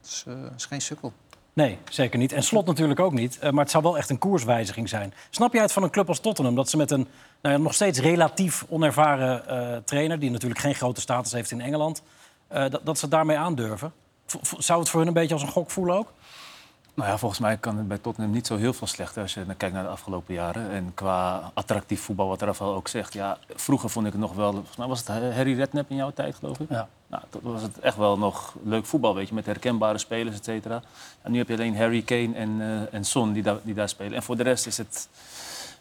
[0.04, 1.12] Is, eh, is geen sukkel.
[1.52, 2.32] Nee, zeker niet.
[2.32, 3.38] En slot natuurlijk ook niet.
[3.38, 5.14] Eh, maar het zou wel echt een koerswijziging zijn.
[5.30, 6.54] Snap jij het van een club als Tottenham?
[6.54, 7.08] Dat ze met een
[7.42, 10.18] nou ja, nog steeds relatief onervaren eh, trainer...
[10.18, 12.02] die natuurlijk geen grote status heeft in Engeland...
[12.48, 13.92] dat, dat ze daarmee aandurven?
[14.58, 16.12] Zou het voor hun een beetje als een gok voelen ook?
[16.94, 19.44] Nou ja, volgens mij kan het bij Tottenham niet zo heel veel slechter als je
[19.56, 20.70] kijkt naar de afgelopen jaren.
[20.70, 23.12] En qua attractief voetbal, wat Rafael ook zegt.
[23.12, 24.52] Ja, vroeger vond ik het nog wel.
[24.52, 26.68] Volgens mij was het Harry Redknapp in jouw tijd, geloof ik.
[26.70, 26.88] Ja.
[27.06, 30.44] Nou, toen was het echt wel nog leuk voetbal, weet je, met herkenbare spelers, et
[30.44, 30.82] cetera.
[31.22, 33.88] En nu heb je alleen Harry Kane en, eh, en Son die, daar die daar
[33.88, 34.14] spelen.
[34.14, 35.08] En voor de rest is het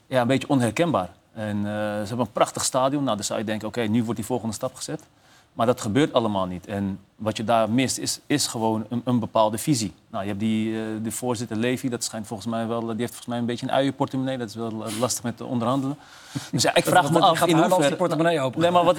[0.08, 1.10] ja, een beetje onherkenbaar.
[1.34, 3.04] En eh, ze hebben een prachtig stadion.
[3.04, 5.04] Nou, dan zou je denken, oké, nu wordt die volgende stap gezet.
[5.54, 6.66] Maar dat gebeurt allemaal niet.
[6.68, 9.94] En wat je daar mist, is, is gewoon een, een bepaalde visie.
[10.10, 12.80] Nou, je hebt die, eh, de voorzitter Levy, dat schijnt volgens mij wel...
[12.80, 14.38] Die heeft volgens mij een beetje een uienportemonnee.
[14.38, 15.98] Dat is wel eh, lastig met te onderhandelen.
[16.52, 17.88] Dus ja, ik vraag me Dat- af gaat in hoeverre...
[17.88, 18.98] die portemonnee open Nee, maar wat,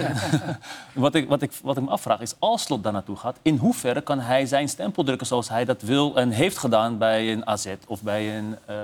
[0.95, 3.37] wat, ik, wat, ik, wat ik me afvraag is, als Slot daar naartoe gaat...
[3.43, 6.99] in hoeverre kan hij zijn stempel drukken zoals hij dat wil en heeft gedaan...
[6.99, 8.75] bij een AZ of bij een, eh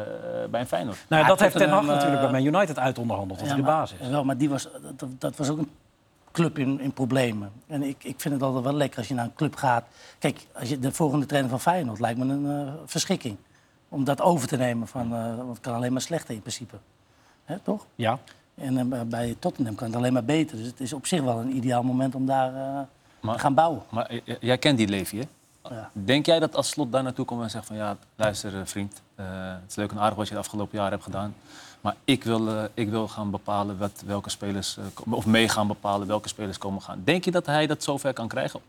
[0.51, 0.99] bij een Feyenoord?
[1.09, 3.39] Nou, ja, dat heeft Ten Hag natuurlijk bij Man United uitonderhandeld.
[3.39, 4.09] Dat Ja, hij de maar- baas is.
[4.09, 5.71] Wel, maar die was, dat, dat was ook een
[6.37, 7.53] club in, in problemen.
[7.67, 9.85] En ik, ik vind het altijd wel lekker als je naar een club gaat.
[10.19, 13.37] Kijk, als je de volgende trainer van Feyenoord lijkt me een eh, verschrikking.
[13.89, 16.77] Om dat over te nemen, van, eh, want het kan alleen maar slechter in principe.
[17.45, 17.87] Hè, toch?
[17.95, 18.19] Ja.
[18.55, 20.57] En eh, bij Tottenham kan het alleen maar beter.
[20.57, 22.53] Dus het is op zich wel een ideaal moment om daar
[23.21, 23.83] Maar- te gaan bouwen.
[23.91, 25.25] Maar jij kent die Levy, hè?
[25.75, 25.91] Ja.
[25.93, 27.77] Denk jij dat als Slot daar naartoe komt en zegt van...
[27.77, 31.35] ja, luister vriend, het is leuk en aardig wat je de afgelopen jaar hebt gedaan...
[31.81, 34.77] maar ik wil, eh, ik wil gaan bepalen wat, welke spelers...
[34.77, 37.01] eh, komen- of mee gaan bepalen welke spelers komen gaan.
[37.05, 38.61] Denk je dat hij dat zover kan krijgen?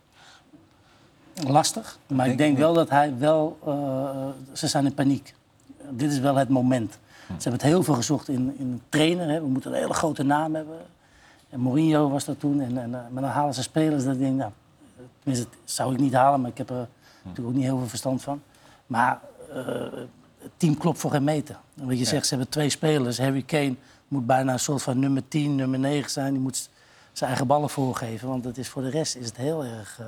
[1.48, 3.58] Lastig, maar ik Denk wel dat hij wel...
[3.66, 5.34] eh, ze zijn in paniek.
[5.90, 6.92] Dit is wel het moment.
[7.28, 9.30] Ze hebben het heel veel gezocht in, in een trainer.
[9.30, 9.40] Hè.
[9.42, 10.78] We moeten een hele grote naam hebben.
[11.50, 12.62] En Mourinho was dat toen.
[12.62, 14.52] En, en, maar dan halen ze spelers dat ik denk, nou...
[15.20, 16.88] Tenminste, dat zou ik niet halen, maar ik heb er
[17.24, 18.42] natuurlijk ook niet heel veel verstand van.
[18.88, 19.20] Maar
[20.42, 21.56] het team klopt voor geen meter.
[21.80, 23.18] En wat je zegt, ze hebben twee spelers.
[23.18, 23.76] Harry Kane
[24.08, 26.32] moet bijna een soort van nummer 10, nummer 9 zijn.
[26.34, 26.70] Die moet
[27.14, 28.28] zijn eigen ballen voorgeven.
[28.28, 29.98] Want het is, voor de rest is het heel erg...
[30.00, 30.06] eh,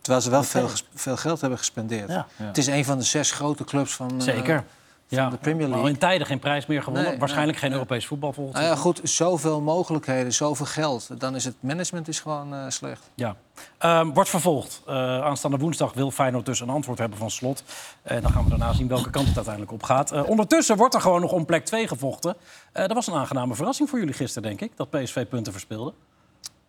[0.00, 2.08] Terwijl ze wel veel, veel geld hebben gespendeerd.
[2.08, 2.26] ja.
[2.36, 2.44] Ja.
[2.44, 4.64] Het is een van de zes grote clubs van, eh, Zeker.
[5.08, 5.30] Ja.
[5.30, 5.88] de Premier Al League.
[5.88, 7.10] in tijden geen prijs meer gewonnen.
[7.10, 7.78] Nee, Waarschijnlijk nee, geen nee.
[7.78, 11.20] Europees voetbal volgend Nou ja, goed, zoveel mogelijkheden, zoveel geld.
[11.20, 13.10] Dan is het management is gewoon eh, slecht.
[13.14, 13.36] Ja.
[13.78, 14.82] Ehm, wordt vervolgd.
[14.86, 17.62] Eh, aanstaande woensdag wil Feyenoord dus een antwoord hebben van Slot.
[18.02, 20.12] En dan gaan we daarna zien welke kant het uiteindelijk op gaat.
[20.12, 22.36] Eh, ondertussen wordt er gewoon nog om plek 2 gevochten.
[22.72, 24.76] Eh, dat was een aangename verrassing voor jullie gisteren, denk ik.
[24.76, 25.92] Dat PSV punten verspeelde.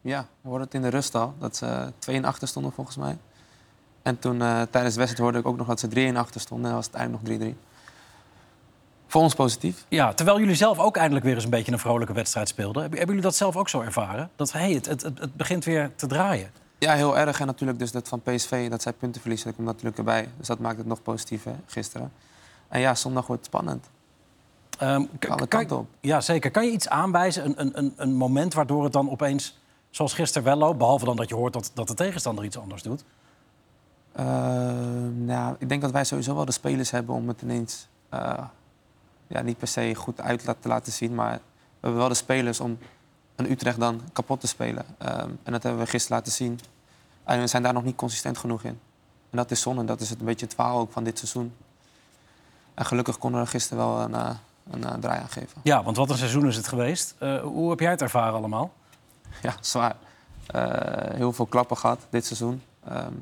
[0.01, 1.33] Ja, we hoorden het in de rust al.
[1.39, 3.17] Dat ze 2 in achter stonden volgens mij.
[4.01, 6.41] En toen eh, tijdens de wedstrijd hoorde ik ook nog dat ze 3 in achter
[6.41, 6.65] stonden.
[6.65, 7.57] En dan was het eigenlijk nog 3-3.
[9.17, 9.85] Voor ons positief.
[9.87, 12.81] Ja, terwijl jullie zelf ook eindelijk weer eens een beetje een vrolijke wedstrijd speelden.
[12.81, 14.29] Hebben, jullie dat zelf ook zo ervaren?
[14.35, 16.51] Dat hey, het, het, het, begint weer te draaien.
[16.77, 17.39] Ja, heel erg.
[17.39, 20.29] En natuurlijk dus dat van PSV, dat zij punten verliezen, dat komt natuurlijk erbij.
[20.37, 22.11] Dus dat maakt het nog positiever gisteren.
[22.67, 23.89] En ja, zondag wordt het spannend.
[24.77, 25.87] K- Alle kan- kanten op.
[26.01, 26.51] Ja, zeker.
[26.51, 30.47] Kan je iets aanwijzen, een, een, een, een moment waardoor het dan opeens, zoals gisteren
[30.47, 30.77] wel loopt...
[30.77, 33.03] behalve dan dat je hoort dat, dat de tegenstander iets anders doet?
[34.13, 38.43] Ehm, nou, ik denk dat wij sowieso wel de spelers hebben om het ineens eh,
[39.27, 41.15] ja, niet per se goed uit te laten zien.
[41.15, 41.39] Maar we
[41.79, 42.77] hebben wel de spelers om
[43.35, 44.85] een Utrecht dan kapot te spelen.
[44.97, 46.59] Ehm, en dat hebben we gisteren laten zien.
[47.23, 48.79] En we zijn daar nog niet consistent genoeg in.
[49.29, 49.85] En dat is zonde.
[49.85, 51.53] Dat is het een beetje het verhaal ook van dit seizoen.
[52.73, 54.29] En gelukkig konden we gisteren wel een, eh,
[54.71, 55.61] een, eh, draai aan geven.
[55.63, 57.15] Ja, want wat een seizoen is het geweest.
[57.19, 58.73] Eh, hoe heb jij het ervaren allemaal?
[59.41, 59.95] Ja, zwaar.
[61.15, 62.61] Heel veel klappen gehad dit seizoen.
[62.87, 63.13] Ehm,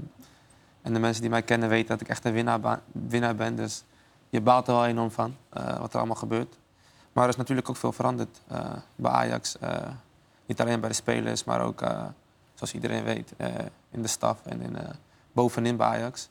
[0.82, 3.56] en de mensen die mij kennen weten dat ik echt een winnaar, winnaar ben.
[3.56, 3.84] Dus
[4.30, 6.58] je baalt er wel enorm van eh, wat er allemaal gebeurt.
[7.14, 9.58] Maar er is natuurlijk ook veel veranderd eh, bij Ajax.
[9.60, 9.88] Eh,
[10.46, 11.80] niet alleen bij de spelers, maar ook,
[12.54, 13.34] zoals iedereen weet,
[13.92, 14.78] in de staf en in,
[15.32, 16.30] bovenin bij Ajax.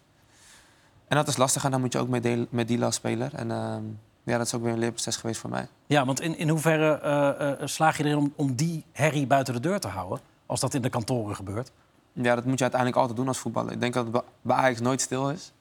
[1.09, 3.35] En dat is lastig en dan moet je ook met, deel- met die als speler.
[3.35, 3.83] En ehm,
[4.23, 5.69] ja, dat is ook weer een leerproces geweest voor mij.
[5.87, 9.81] Ja, want in, in hoeverre slaag je erin om, om die herrie buiten de deur
[9.81, 10.21] te houden?
[10.47, 11.71] Als dat in de kantoren gebeurt.
[12.13, 13.73] Ja, dat moet je uiteindelijk altijd doen als voetballer.
[13.73, 15.53] Ik denk dat het bij Ajax nooit stil is.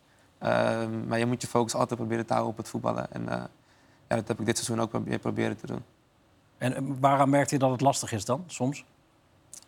[0.43, 3.11] Ehm, maar je moet je focus altijd proberen te houden op het voetballen.
[3.11, 3.43] En eh,
[4.07, 5.83] ja, dat heb ik dit seizoen ook probe- proberen te doen.
[6.57, 8.85] En eh, waaraan merkte je dat het lastig is dan, soms?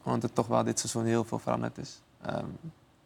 [0.03, 2.01] Want het toch wel dit seizoen heel veel veranderd is.
[2.21, 2.45] Ehm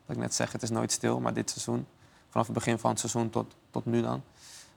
[0.10, 1.19] wat ik net zeg, het is nooit stil.
[1.19, 1.86] Maar dit seizoen,
[2.29, 4.23] vanaf het begin van het seizoen tot, tot nu dan...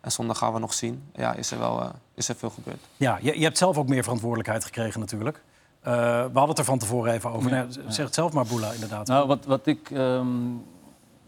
[0.01, 2.81] en zondag gaan we nog zien, ja, is er wel eh, is er veel gebeurd.
[2.97, 5.43] Ja, je, je hebt zelf ook meer verantwoordelijkheid gekregen natuurlijk.
[5.81, 7.51] Eh, we hadden het er van tevoren even over.
[7.51, 9.07] Nou, zeg het zelf maar, Boela, inderdaad.
[9.07, 10.27] Nou, wat, wat, ik, ehm,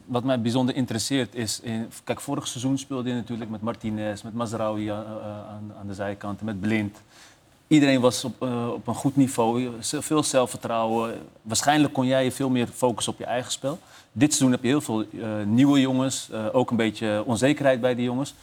[0.04, 1.60] wat mij bijzonder interesseert is...
[1.60, 5.86] In, kijk, vorig seizoen speelde je natuurlijk met Martinez, met Mazraoui aan, eh, aan, aan
[5.86, 6.96] de zijkant, met Blind.
[7.66, 11.18] Iedereen was op, eh, op een goed niveau, veel zelfvertrouwen.
[11.42, 13.78] Waarschijnlijk kon jij je veel meer focussen op je eigen spel.
[14.16, 17.94] Dit seizoen heb je heel veel eh, nieuwe jongens, eh, ook een beetje onzekerheid bij
[17.94, 18.34] die jongens.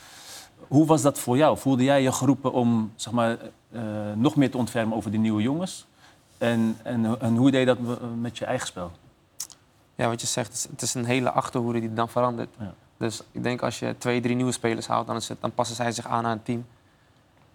[0.68, 1.58] Hoe was dat voor jou?
[1.58, 3.38] Voelde jij je geroepen om zeg maar,
[3.72, 3.82] eh,
[4.16, 5.86] nog meer te ontfermen over die nieuwe jongens?
[6.38, 7.78] En, en, en hoe deed dat
[8.22, 8.92] met je eigen spel?
[9.96, 12.50] Ja, wat je zegt, het is, een hele achterhoede die dan verandert.
[12.60, 12.74] Ja.
[12.98, 15.76] Dus ik denk als je twee, drie nieuwe spelers haalt, dan, is het, dan passen
[15.76, 16.66] zij zich aan aan het team.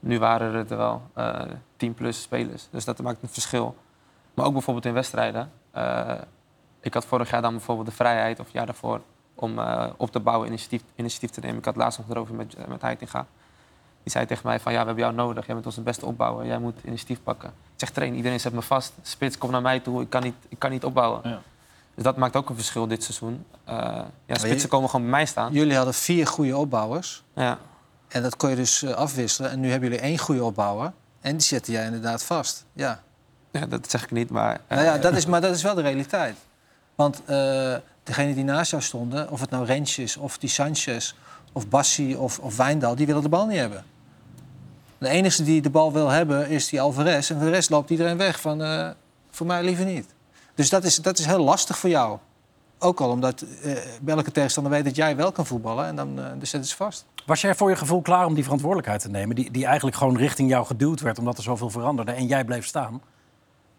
[0.01, 1.43] Nu waren het er wel eh
[1.77, 3.77] 10 plus spelers, dus dat maakt een verschil.
[4.35, 5.51] Maar ook bijvoorbeeld in wedstrijden.
[5.71, 6.15] Eh,
[6.81, 9.01] ik had vorig jaar dan bijvoorbeeld de vrijheid, of jaar daarvoor,
[9.35, 11.59] om eh, op te bouwen, initiatief, initiatief te nemen.
[11.59, 13.27] Ik had laatst nog erover met, met Heitinga.
[14.03, 15.47] Die zei tegen mij van, ja, we hebben jou nodig.
[15.47, 16.47] Jij bent onze beste opbouwer.
[16.47, 17.49] Jij moet initiatief pakken.
[17.49, 18.93] Ik zeg, train, iedereen zet me vast.
[19.03, 20.03] Spits, kom naar mij toe.
[20.03, 21.21] Ik kan niet, ik kan niet opbouwen.
[21.25, 21.41] Ja.
[21.97, 23.45] Dus dat maakt ook een verschil dit seizoen.
[23.65, 25.53] Eh, ja, je- spitsen komen gewoon bij mij staan.
[25.53, 27.25] Jullie hadden vier goede opbouwers.
[27.35, 27.59] Ja.
[28.09, 29.51] En dat kon je dus eh, afwisselen.
[29.51, 30.93] En nu hebben jullie één goede opbouwer.
[31.21, 32.65] En die zette jij inderdaad vast.
[32.73, 33.03] Ja.
[33.51, 34.61] ja, dat zeg ik niet, maar...
[34.67, 36.37] eh, Nou ja, dat is, maar dat is wel de realiteit.
[36.95, 37.23] Want
[38.03, 41.15] degene die naast jou stonden, of het nou Rens is, of die Sanchez,
[41.53, 43.85] of Bassi of, of Wijndal, die willen de bal niet hebben.
[44.99, 47.31] De enige die de bal wil hebben is die Alvarez.
[47.31, 48.95] En voor de rest loopt iedereen weg van,
[49.31, 50.15] voor mij liever niet.
[50.57, 52.19] Dus dat is, dat is heel lastig voor jou.
[52.79, 55.87] Ook al omdat eh bij elke tegenstander weet dat jij wel kan voetballen.
[55.87, 57.05] En dan, eh dus dat is vast.
[57.27, 59.37] Was jij voor je gevoel klaar om die verantwoordelijkheid te nemen?
[59.37, 62.67] Die, die eigenlijk gewoon richting jou geduwd werd omdat er zoveel veranderde en jij bleef
[62.67, 63.03] staan?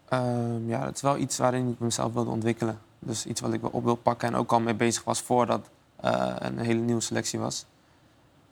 [0.10, 2.80] Ehm, ja, het is wel iets waarin ik mezelf wilde ontwikkelen.
[3.00, 5.70] Dus iets wat ik wel op wil pakken en ook al mee bezig was voordat
[5.96, 7.66] eh een hele nieuwe selectie was.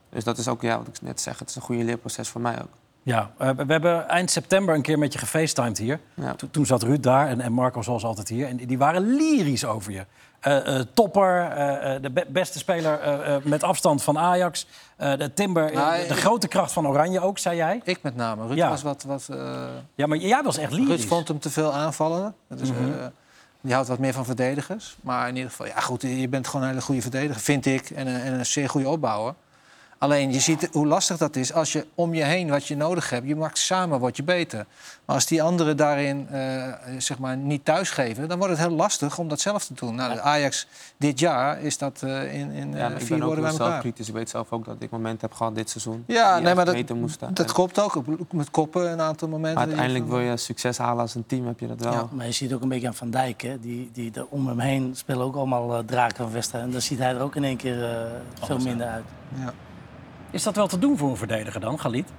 [0.10, 2.42] Dus dat is ook, ja, wat ik net zeg, het is een goede leerproces voor
[2.42, 2.70] mij ook.
[3.06, 6.00] Ja, eh, we hebben eind september een keer met je gefacetimed hier.
[6.14, 6.34] Ja.
[6.34, 8.48] To- toen zat Ruud daar en, en Marco zoals altijd hier.
[8.48, 10.06] En die- waren lyrisch over je.
[10.40, 11.50] Eh, eh, topper,
[12.02, 13.00] de be- beste speler
[13.44, 14.68] met afstand van Ajax.
[14.98, 17.82] De Timber, Nou, de, de ik- grote kracht van Oranje ook, zei jij.
[17.84, 18.46] Ik met name.
[18.48, 18.70] Ruud Ja.
[18.70, 19.04] was wat...
[19.04, 19.30] wat
[19.96, 20.88] Ja, maar jij was echt lyrisch.
[21.00, 22.36] Ruud vond hem te veel aanvallen.
[22.48, 22.74] Mhm.
[23.62, 24.98] die houdt wat meer van verdedigers.
[25.02, 27.90] Maar in ieder geval, ja goed, je bent gewoon een hele goede verdediger, vind ik.
[27.90, 29.34] En en een zeer goede opbouwer.
[29.98, 33.10] Alleen, je ziet hoe lastig dat is als je om je heen wat je nodig
[33.10, 33.28] hebt.
[33.28, 34.66] Je maakt samen, word je beter.
[35.06, 36.64] Maar als die anderen daarin eh,
[36.98, 38.28] zeg maar niet thuisgeven...
[38.28, 39.96] dan wordt het heel lastig om dat zelf te doen.
[39.96, 43.24] Nou, de Ajax dit jaar is dat eh, in, in Ja, eh, vier ben ook
[43.24, 43.68] woorden bij elkaar.
[43.68, 44.08] zelfkritisch.
[44.08, 46.04] Ik weet zelf ook dat ik momenten heb gehad dit seizoen.
[46.08, 47.34] Ja, die nee, maar dat, beter moesten.
[47.34, 48.04] dat klopt ook.
[48.32, 49.60] Met koppen een aantal momenten.
[49.60, 51.94] Maar uiteindelijk wil je succes halen als een team, heb je dat wel.
[51.94, 52.08] Ja.
[52.12, 53.60] Maar je ziet ook een beetje aan Van Dijk, hè?
[53.60, 56.70] Die, die er om hem heen spelen ook allemaal draken van wedstrijden.
[56.70, 59.06] En dan ziet hij er ook in één keer eh, veel minder uit.
[59.36, 59.54] Ja.
[60.36, 62.10] Is dat wel te doen voor een verdediger dan, Galit?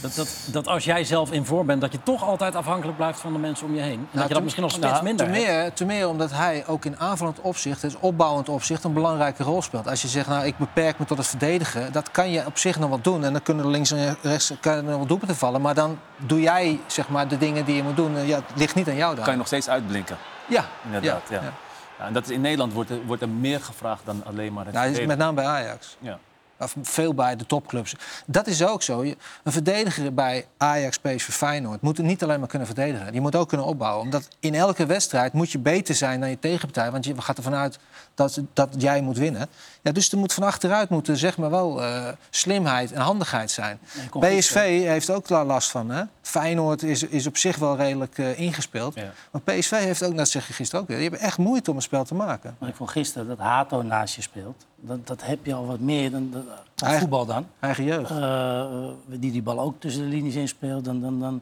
[0.00, 3.20] Dat, dat, dat als jij zelf in vorm bent, dat je toch altijd afhankelijk blijft
[3.20, 4.08] van de mensen om je heen.
[4.12, 5.46] En dat je dat misschien nog steeds nou, minder te hebt.
[5.46, 9.62] meer, te meer omdat hij ook in aanvallend opzicht, dus opbouwend opzicht, een belangrijke rol
[9.62, 9.88] speelt.
[9.88, 12.78] Als je zegt, nou, ik beperk me tot het verdedigen, dat kan je op zich
[12.78, 13.24] nog wel doen.
[13.24, 15.60] En dan kunnen er links en rechts kan er nog wel doelpunten vallen.
[15.60, 18.16] Maar dan doe jij zeg maar, de dingen die je moet doen.
[18.16, 19.24] En Ja, het ligt niet aan jou dan.
[19.24, 20.16] kan je nog steeds uitblinken.
[20.48, 21.42] Ja, Inderdaad, ja.
[21.42, 21.52] ja.
[21.98, 24.64] Ja, en dat is, in Nederland wordt er, wordt er meer gevraagd dan alleen maar
[24.64, 25.96] het Nou, met name bij Ajax.
[26.00, 26.18] Ja.
[26.58, 27.94] Of veel bij de topclubs.
[28.26, 29.04] Dat is ook zo.
[29.04, 33.12] Je- Een verdediger bij Ajax, PSV, Feyenoord moet niet alleen maar kunnen verdedigen.
[33.12, 34.04] Die moet ook kunnen opbouwen.
[34.04, 36.90] Omdat in elke wedstrijd moet je beter zijn dan je tegenpartij.
[36.90, 37.78] Want je gaat ervan uit
[38.14, 39.48] dat, dat jij moet winnen.
[39.84, 43.78] Ja, dus er moet van achteruit moeten zeg maar wel eh, slimheid en handigheid zijn.
[44.20, 45.90] Nee, PSV heeft ook daar last van.
[45.90, 46.02] Hè?
[46.22, 48.94] Feyenoord is, is op zich wel redelijk eh, ingespeeld.
[48.94, 49.12] Ja.
[49.30, 50.96] Maar PSV heeft ook, dat zeg je gisteren ook weer...
[50.98, 52.56] die hebben echt moeite om een spel te maken.
[52.58, 54.64] Maar ik vond gisteren dat Hato naast je speelt.
[54.76, 56.44] Dat, dat heb je al wat meer dan, dan
[56.74, 57.46] qua Eigen- voetbal dan.
[57.60, 58.10] Eigen jeugd.
[58.10, 58.64] Eh,
[59.06, 60.84] die die bal ook tussen de linies inspeelt.
[60.84, 61.40] Dan, dan, dan,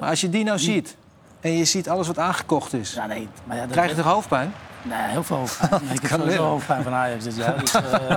[0.00, 0.96] Maar als je die nou ziet
[1.40, 2.92] en je ziet alles wat aangekocht is...
[2.94, 4.54] ja, nee, maar ja, dat, krijg je toch hoofdpijn?
[4.82, 5.82] Nee, heel veel hoofdpijn.
[5.84, 7.58] Nee, ik heb sowieso hoofdpijn van Ajax dit jaar.
[7.58, 7.82] Dus, eh,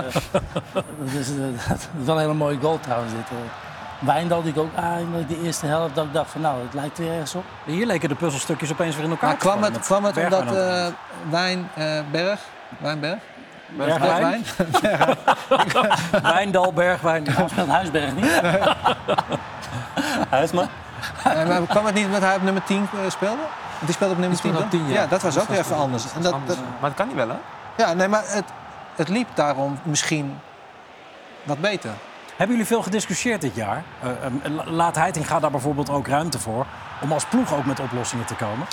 [0.72, 0.84] dat,
[1.18, 1.36] is, eh,
[1.68, 3.12] dat is wel een hele mooie goal trouwens.
[3.12, 3.20] Dit.
[3.20, 4.06] eh.
[4.06, 5.94] Wijndal die ik ook aan in de eerste helft.
[5.94, 7.44] Dat ik dacht van nou, het lijkt weer ergens op.
[7.64, 10.56] Hier leken de puzzelstukjes opeens weer in elkaar Maar te kwam het, kwam het omdat
[10.56, 10.86] eh
[11.30, 12.40] Wijn, eh, Berg...
[12.78, 13.18] Wijnberg?
[13.76, 14.44] Bergwijn?
[16.22, 17.26] Wijndal, Bergwijn.
[17.50, 18.40] Speelt Huisberg niet?
[20.30, 20.68] Huisman?
[21.32, 23.36] Eh, maar kwam het niet omdat hij op nummer 10 eh, speelde?
[23.36, 24.80] Want die speelde op nummer 10, speelde op toch?
[24.80, 25.00] 10, ja.
[25.02, 25.06] ja.
[25.06, 26.04] dat was ook weer even anders.
[26.14, 26.34] En dat,
[26.80, 27.36] maar dat kan niet wel, hè?
[27.76, 28.44] ja, nee, maar het,
[28.96, 30.38] het liep daarom misschien
[31.42, 31.90] wat beter.
[32.36, 33.82] Hebben jullie veel gediscussieerd dit jaar?
[34.00, 34.08] Eh,
[34.42, 36.66] la- laat Heitinga daar bijvoorbeeld ook ruimte voor...
[37.00, 38.66] om als ploeg ook met oplossingen te komen?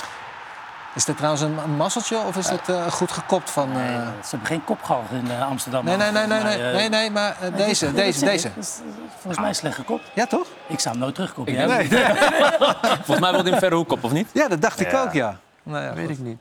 [0.94, 3.68] Is dit trouwens een, een masseltje of is het eh, goed gekopt van...
[3.70, 5.84] eh, Nee, ze hebben geen kopgalg in eh, Amsterdam.
[5.84, 8.18] Nee, nee, nee, nee, nee, Maar, eh, nee, nee, maar eh, nee, deze, dit- deze,
[8.20, 8.50] dit deze.
[8.54, 10.10] Dat eh, Volgens mij slecht gekopt.
[10.14, 10.46] Ja, toch?
[10.66, 11.28] Ik zou hem nooit ook?
[13.04, 14.28] Volgens mij wil hij een verre hoek op, of niet?
[14.32, 15.02] Ja, dat dacht ik Ja.
[15.02, 15.38] ook, ja.
[15.62, 16.18] Nou ja, weet goed.
[16.18, 16.38] ik niet.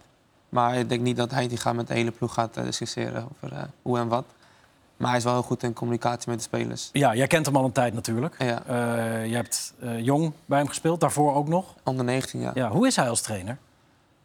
[0.50, 3.28] Maar ik denk niet dat hij die gaat met de hele ploeg gaat eh, discussiëren
[3.32, 4.26] over eh, hoe en wat.
[4.98, 6.90] Maar hij is wel heel goed in communicatie met de spelers.
[6.92, 8.36] Ja, jij kent hem al een tijd natuurlijk.
[8.38, 11.66] Ja, Eh, je hebt eh, jong bij hem gespeeld, daarvoor ook nog.
[11.84, 12.52] onder 19 jaar.
[12.56, 13.58] Ja, hoe is hij als trainer?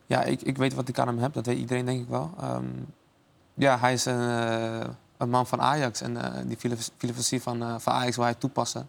[0.06, 1.32] Ja, ik, ik weet wat ik aan hem heb.
[1.32, 2.30] Dat weet iedereen denk ik wel.
[2.40, 2.66] Ehm,
[3.54, 6.00] ja, hij is een, eh, een man van Ajax.
[6.00, 6.56] En eh, die
[6.96, 8.88] filosofie van, eh, van Ajax wil hij toepassen.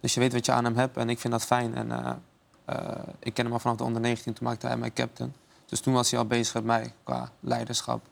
[0.00, 0.96] Dus je weet wat je aan hem hebt.
[0.96, 1.74] En ik vind dat fijn.
[1.74, 2.22] En
[3.18, 4.32] ik ken hem al vanaf de onder 19.
[4.32, 5.34] Toen maakte hij mij captain.
[5.66, 8.06] Dus toen was hij al bezig met mij qua leiderschap.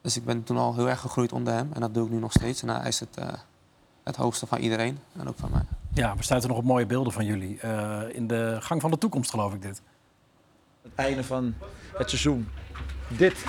[0.00, 1.70] dus ik ben toen al heel erg gegroeid onder hem.
[1.72, 2.62] En dat doe ik nu nog steeds.
[2.62, 3.18] En hij is het,
[4.02, 4.98] het hoogste van iedereen.
[5.16, 5.62] En ook van mij.
[5.92, 7.60] Ja, we stuiten nog op mooie beelden van jullie.
[8.12, 9.82] In de gang van de toekomst, geloof ik dit.
[10.82, 11.54] Het einde van
[11.96, 12.48] het seizoen.
[13.08, 13.44] Dit.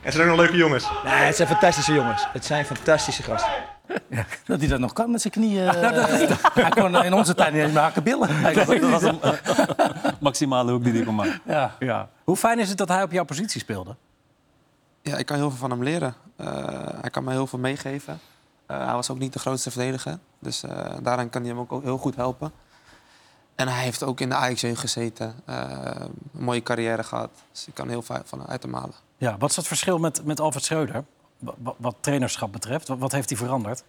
[0.00, 0.88] Het zijn ook nog leuke jongens.
[1.04, 2.26] Nee, het zijn fantastische jongens.
[2.32, 3.52] Het zijn fantastische gasten.
[4.44, 5.68] Dat hij dat nog kan met zijn knieën.
[5.68, 8.28] eh, hij kon in onze tijd niet eens meer hakken billen.
[8.54, 9.20] Dat was een
[10.20, 11.40] maximale hoek die hij kon maken.
[11.46, 11.74] Ja.
[11.78, 12.08] Ja.
[12.24, 13.96] Hoe fijn is het dat hij op jouw positie speelde?
[15.08, 16.14] Ja, ik kan heel veel van hem leren.
[16.36, 16.46] Eh,
[17.00, 18.20] hij kan me heel veel meegeven.
[18.66, 20.18] Eh, hij was ook niet de grootste verdediger.
[20.38, 22.52] Dus eh, daarin kan hij hem ook heel goed helpen.
[23.54, 25.34] En hij heeft ook in de jeugd gezeten.
[25.44, 27.30] Een mooie carrière gehad.
[27.52, 28.94] Dus ik kan heel veel van uit hem halen.
[29.16, 31.04] Ja, wat is het verschil met, met Alfred Schreuder?
[31.38, 32.88] Wa- wa- Wat, trainerschap betreft?
[32.88, 33.84] Wat, wat heeft hij veranderd?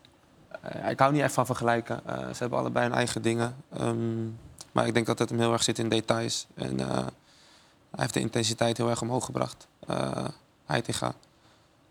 [0.89, 2.01] Ik hou niet echt van vergelijken.
[2.05, 3.55] Eh, ze hebben allebei hun eigen dingen.
[3.73, 4.25] Ehm,
[4.71, 6.47] maar ik denk dat het hem heel erg zit in details.
[6.55, 7.03] En hij
[7.95, 9.67] heeft de intensiteit heel erg omhoog gebracht.
[9.89, 10.11] Uh,
[10.69, 11.13] Heitinga.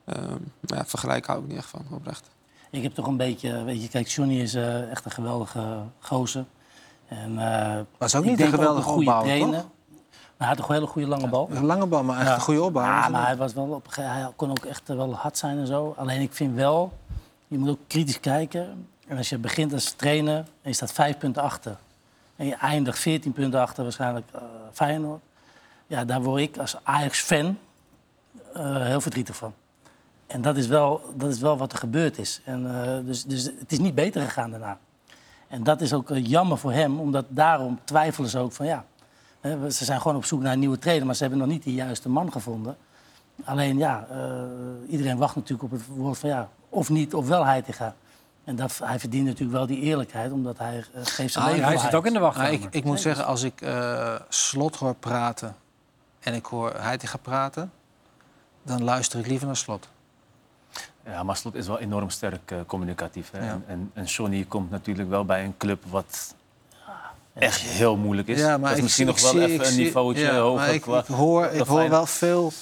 [0.04, 0.36] Ehm
[0.68, 2.30] maar ja, vergelijken hou ik niet echt van, oprecht.
[2.70, 6.44] Ik heb toch een beetje, weet je, kijk, Johnny is eh, echt een geweldige gozer.
[7.08, 9.60] En, eh, Was ook niet een geweldige goede opbouwer, trainer.
[9.60, 9.70] toch?
[10.36, 11.48] Maar hij had een hele goede lange bal.
[11.50, 12.34] Een lange bal, maar echt Ja.
[12.34, 12.84] een goede opbouw.
[12.84, 15.66] Ja, maar hij, was wel op, hij kon ook echt eh, wel hard zijn en
[15.66, 15.94] zo.
[15.96, 16.92] Alleen ik vind wel,
[17.46, 18.86] je moet ook kritisch kijken.
[19.06, 21.76] En als je begint als trainer en je staat vijf punten achter...
[22.36, 24.40] en je eindigt 14 punten achter waarschijnlijk eh,
[24.72, 25.20] Feyenoord...
[25.86, 27.58] ja, daar word ik als Ajax-fan
[28.58, 29.54] eh, heel verdrietig van.
[30.26, 32.40] En dat is wel, dat is wel wat er gebeurd is.
[32.44, 34.78] En, eh, dus, dus het is niet beter gegaan daarna.
[35.48, 38.84] En dat is ook eh, jammer voor hem, omdat daarom twijfelen ze ook van ja...
[39.40, 41.64] hè, ze zijn gewoon op zoek naar een nieuwe trainer, maar ze hebben nog niet
[41.64, 42.76] de juiste man gevonden.
[43.44, 44.42] Alleen ja, eh,
[44.88, 47.94] iedereen wacht natuurlijk op het woord van ja, of niet, of wel Heitinga.
[48.44, 51.78] En dat, hij verdient natuurlijk wel die eerlijkheid, omdat hij geeft zijn Ah, leven hij
[51.78, 52.52] zit ook in de Maar wachtkamer.
[52.52, 55.56] ik, ik moet zeggen, als ik eh, Slot hoor praten
[56.20, 57.72] en ik hoor Heitinga praten...
[58.68, 59.88] dan luister ik liever naar Slot.
[61.04, 63.30] Ja, maar Slot is wel enorm sterk eh, communicatief.
[63.30, 63.44] Hè?
[63.44, 63.50] Ja.
[63.50, 66.34] En, en, en Johnny komt natuurlijk wel bij een club wat
[67.34, 68.40] echt heel moeilijk is.
[68.40, 70.56] dat is misschien nog wel zie- even een zie- niveautje ja, hoger.
[70.66, 72.52] Maar ik, qua- ik hoor, ik hoor wel veel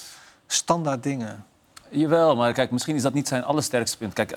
[0.47, 1.45] standaard dingen.
[1.89, 4.13] Jawel, maar kijk, misschien is dat niet zijn allersterkste punt.
[4.13, 4.31] Kijk,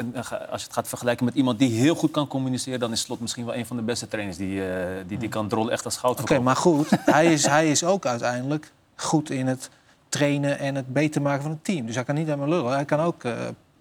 [0.50, 2.80] als je het gaat vergelijken met iemand die heel goed kan communiceren...
[2.80, 4.36] dan is Slot misschien wel een van de beste trainers.
[4.36, 7.70] Die, eh, die, die kan Drol echt als goud Oké, maar goed, hij is, hij
[7.70, 9.70] is ook uiteindelijk goed in het
[10.10, 11.86] trainen en het beter maken van het team.
[11.86, 13.32] Dus hij kan niet aan me lullen, hij kan ook eh,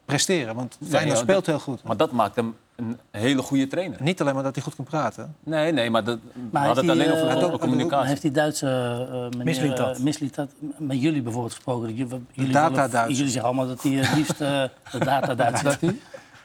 [0.06, 0.56] presteren.
[0.56, 1.84] Want Feyenoord ja, speelt dat- heel goed.
[1.84, 3.98] Maar dat maakt hem een hele goede trainer.
[4.04, 5.36] Niet alleen maar dat hij goed kan praten.
[5.44, 6.20] Nee, nee, maar dat,
[6.52, 8.08] Maar hadden het heeft alleen over eh, de communicatie.
[8.08, 8.66] Heeft die Duitse
[9.12, 9.98] uh, meneer Misliet dat.
[9.98, 11.88] eh, Misliet dat met jullie bijvoorbeeld gesproken?
[11.88, 15.36] Dat jullie, jullie, data willen- jullie zeggen allemaal dat hij het liefst eh, de data
[15.44, 15.78] Duitser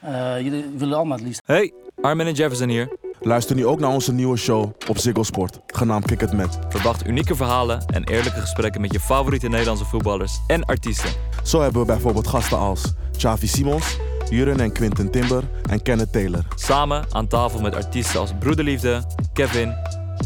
[0.01, 2.89] Eh, jullie willen allemaal het liefst Hey, Armin en Jefferson hier.
[3.21, 6.59] Luister nu ook naar onze nieuwe show op Ziggo Sport, genaamd Kick It Met.
[6.69, 11.09] Verwacht unieke verhalen en eerlijke gesprekken met je favoriete Nederlandse voetballers en artiesten.
[11.43, 13.97] Zo hebben we bijvoorbeeld gasten als Xavi Simons,
[14.29, 16.45] Juren en Quinten Timber en Kenneth Taylor.
[16.55, 19.73] Samen aan tafel met artiesten als Broederliefde, Kevin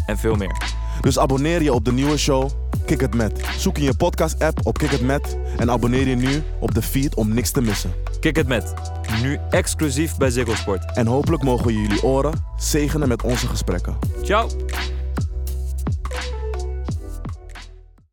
[0.05, 0.61] en veel meer.
[1.01, 2.49] Dus abonneer je op de nieuwe show
[2.85, 3.41] Kick It Met.
[3.57, 7.15] Zoek in je podcast-app op Kick It Met en abonneer je nu op de feed
[7.15, 7.91] om niks te missen.
[8.19, 8.73] Kick het met.
[9.21, 10.95] Nu exclusief bij Ziggo Sport.
[10.97, 13.97] En hopelijk mogen we jullie oren zegenen met onze gesprekken.
[14.23, 14.49] Ciao!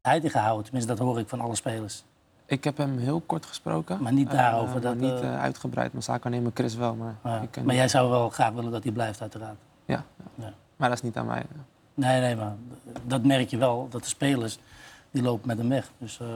[0.02, 0.64] Heiting gehouden.
[0.64, 2.04] Tenminste, dat hoor ik van alle spelers.
[2.46, 4.02] Ik heb hem heel kort gesproken.
[4.02, 5.92] Maar niet Eh, daarover, maar dat, niet eh, eh, uitgebreid.
[5.92, 6.94] Mijn zaakwaarnemer Chris wel.
[6.94, 7.40] Maar, Ja.
[7.40, 9.56] ik, maar jij zou wel graag willen dat hij blijft, uiteraard.
[9.84, 10.44] ja, ja.
[10.44, 10.52] Ja.
[10.76, 11.42] Maar dat is niet aan mij.
[11.94, 12.54] Nee, nee, maar
[13.06, 13.86] dat merk je wel.
[13.90, 14.58] Dat de spelers,
[15.10, 15.90] die lopen met hem weg.
[15.98, 16.26] Dus eh,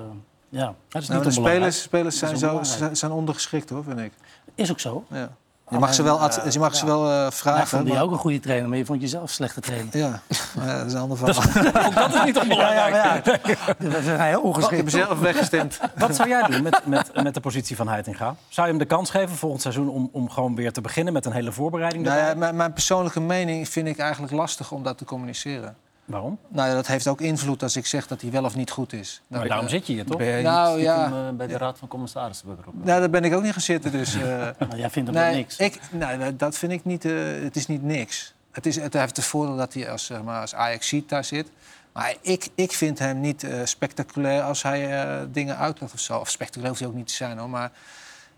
[0.50, 2.60] ja, dat is Nou, niet de spelers, spelers zijn, zo,
[2.92, 4.12] zijn- ondergeschikt, hoor, vind ik.
[4.54, 5.04] Is ook zo.
[5.08, 5.28] Ja.
[5.70, 6.90] Je mag ze wel, je mag ze ja.
[6.92, 7.66] wel eh, ik vragen.
[7.66, 9.96] vond die maar- ook een goede trainer, maar je vond jezelf een slechte trainer.
[9.96, 10.20] Ja,
[10.60, 11.86] ja, dat is een ander verhaal.
[11.86, 12.94] Ook dat is niet onbelangrijk.
[12.94, 14.76] Ja, ja, We zijn heel Ik ongeschikt.
[14.76, 15.80] heb mezelf weggestemd.
[15.96, 18.34] Wat zou jij doen met, met, met de positie van Heitinga?
[18.48, 21.26] Zou je hem de kans geven volgend seizoen om, om gewoon weer te beginnen met
[21.26, 22.04] een hele voorbereiding?
[22.04, 25.76] Nou ja, mijn persoonlijke mening vind ik eigenlijk lastig om dat te communiceren.
[26.10, 26.38] Waarom?
[26.48, 28.92] Nou ja, dat heeft ook invloed als ik zeg dat hij wel of niet goed
[28.92, 29.22] is.
[29.26, 30.18] Maar Nou, daarom eh, zit je hier, toch?
[30.18, 31.04] Ben Nou, ja.
[31.06, 32.84] eh, bij de Raad van Commissarissen betrokken?
[32.84, 34.14] nou, daar ben ik ook niet gaan zitten, dus...
[34.14, 34.20] eh,
[34.68, 35.56] Maar jij vindt hem nee, niks.
[35.56, 37.04] ik, nee, dat vind ik niet...
[37.04, 38.34] eh, het is niet niks.
[38.50, 41.50] Het, is, het heeft het voordeel dat hij als, zeg maar, als ajax daar zit.
[41.92, 46.18] Maar ik, ik vind hem niet eh, spectaculair als hij eh, dingen uitlegt of zo.
[46.18, 47.50] Of spectaculair hoeft hij ook niet te zijn, hoor.
[47.50, 47.70] Maar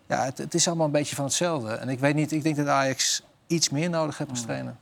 [0.06, 1.72] ja, het, het is allemaal een beetje van hetzelfde.
[1.72, 4.74] En ik weet niet, ik denk dat Ajax iets meer nodig heeft als trainer.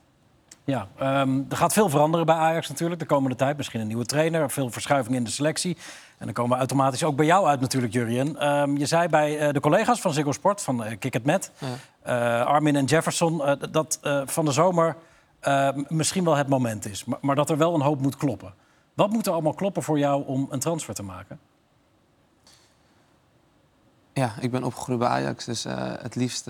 [0.71, 3.57] Ja, ehm, er gaat veel veranderen bij Ajax natuurlijk de komende tijd.
[3.57, 5.77] Misschien een nieuwe trainer, veel verschuivingen in de selectie.
[6.17, 8.37] En dan komen we automatisch ook bij jou uit natuurlijk, Jurien.
[8.37, 11.51] Ehm, je zei bij eh, de collega's van Ziggo Sport, van eh Kick It Met...
[11.57, 11.67] Ja.
[12.41, 14.95] eh, Armin en Jefferson, dat van de zomer
[15.39, 17.05] eh, misschien wel het moment is.
[17.05, 18.53] Maar, maar dat er wel een hoop moet kloppen.
[18.93, 21.39] Wat moet er allemaal kloppen voor jou om een transfer te maken?
[24.13, 25.65] Ja, ik ben opgegroeid bij Ajax, dus
[26.01, 26.45] het liefst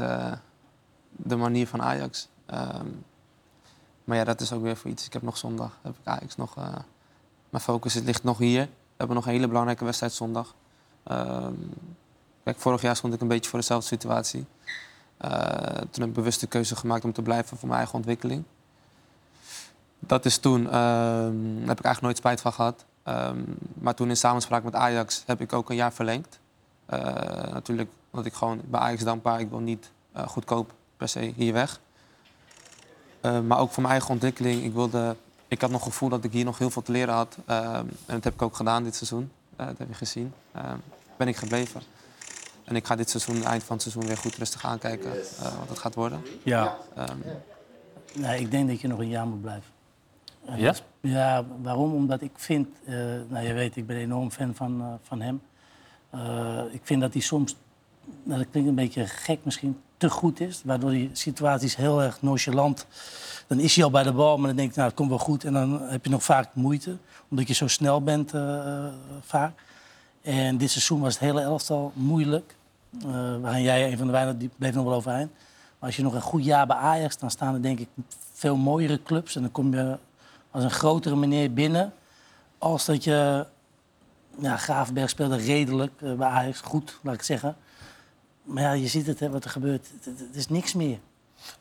[1.11, 2.29] de manier van Ajax.
[2.45, 2.87] Ehm,
[4.03, 5.05] maar ja, dat is ook weer voor iets.
[5.05, 6.57] Ik heb nog zondag, heb ik Ajax nog.
[6.57, 6.75] eh,
[7.49, 8.61] mijn focus ligt nog hier.
[8.61, 10.55] We hebben nog een hele belangrijke wedstrijd zondag.
[11.03, 11.53] Ehm,
[12.43, 14.45] kijk, vorig jaar stond ik een beetje voor dezelfde situatie.
[15.17, 15.31] Eh,
[15.77, 18.43] toen heb ik bewust de keuze gemaakt om te blijven voor mijn eigen ontwikkeling.
[19.99, 22.85] Dat is toen, ehm, daar heb ik eigenlijk nooit spijt van gehad.
[23.03, 23.39] Ehm,
[23.73, 26.39] maar toen in samenspraak met Ajax heb ik ook een jaar verlengd.
[26.85, 26.99] Eh,
[27.53, 29.91] natuurlijk, omdat ik gewoon bij Ajax dankbaar, ik wil niet
[30.25, 31.79] goedkoop per se hier weg.
[33.21, 34.63] Eh, maar ook voor mijn eigen ontwikkeling.
[34.63, 35.15] Ik, wilde,
[35.47, 37.37] ik had nog het gevoel dat ik hier nog heel veel te leren had.
[37.45, 39.31] Eh, en dat heb ik ook gedaan dit seizoen.
[39.55, 40.33] Eh, dat heb je gezien.
[41.17, 41.81] Ben ik gebleven.
[42.63, 45.57] En ik ga dit seizoen, het eind van het seizoen, weer goed rustig aankijken eh,
[45.59, 46.21] wat het gaat worden.
[46.43, 47.17] Ja, Ehm,
[48.13, 49.69] Nee, ik denk dat je nog een jaar moet blijven.
[50.45, 50.73] En Ja?
[51.01, 51.93] Ja, waarom?
[51.93, 52.67] Omdat ik vind...
[52.85, 52.95] eh,
[53.27, 55.41] nou, je weet, ik ben enorm fan van, eh, van hem.
[56.09, 57.55] Eh, ik vind dat hij soms,
[58.23, 60.61] nou, dat klinkt een beetje gek misschien, te goed is.
[60.65, 62.85] Waardoor die situaties heel erg nonchalant...
[63.47, 65.17] Dan is hij al bij de bal, maar dan denk ik, nou, het komt wel
[65.17, 65.43] goed.
[65.43, 66.97] En dan heb je nog vaak moeite,
[67.29, 68.85] omdat je zo snel bent eh,
[69.21, 69.51] vaak.
[70.21, 72.55] En dit seizoen was het hele elftal moeilijk.
[73.01, 75.31] Eh waarin jij een van de weinigen, die bleef nog wel overeind.
[75.79, 77.87] Maar als je nog een goed jaar bij Ajax, dan staan er denk ik
[78.33, 79.35] veel mooiere clubs.
[79.35, 79.97] En dan kom je
[80.51, 81.93] als een grotere meneer binnen.
[82.57, 83.45] Als dat je...
[84.39, 87.55] Ja, Gravenberg speelde redelijk eh, bij Ajax, goed, laat ik zeggen.
[88.51, 89.87] Maar ja, je ziet het, hè, wat er gebeurt.
[90.03, 90.99] Het, is niks meer.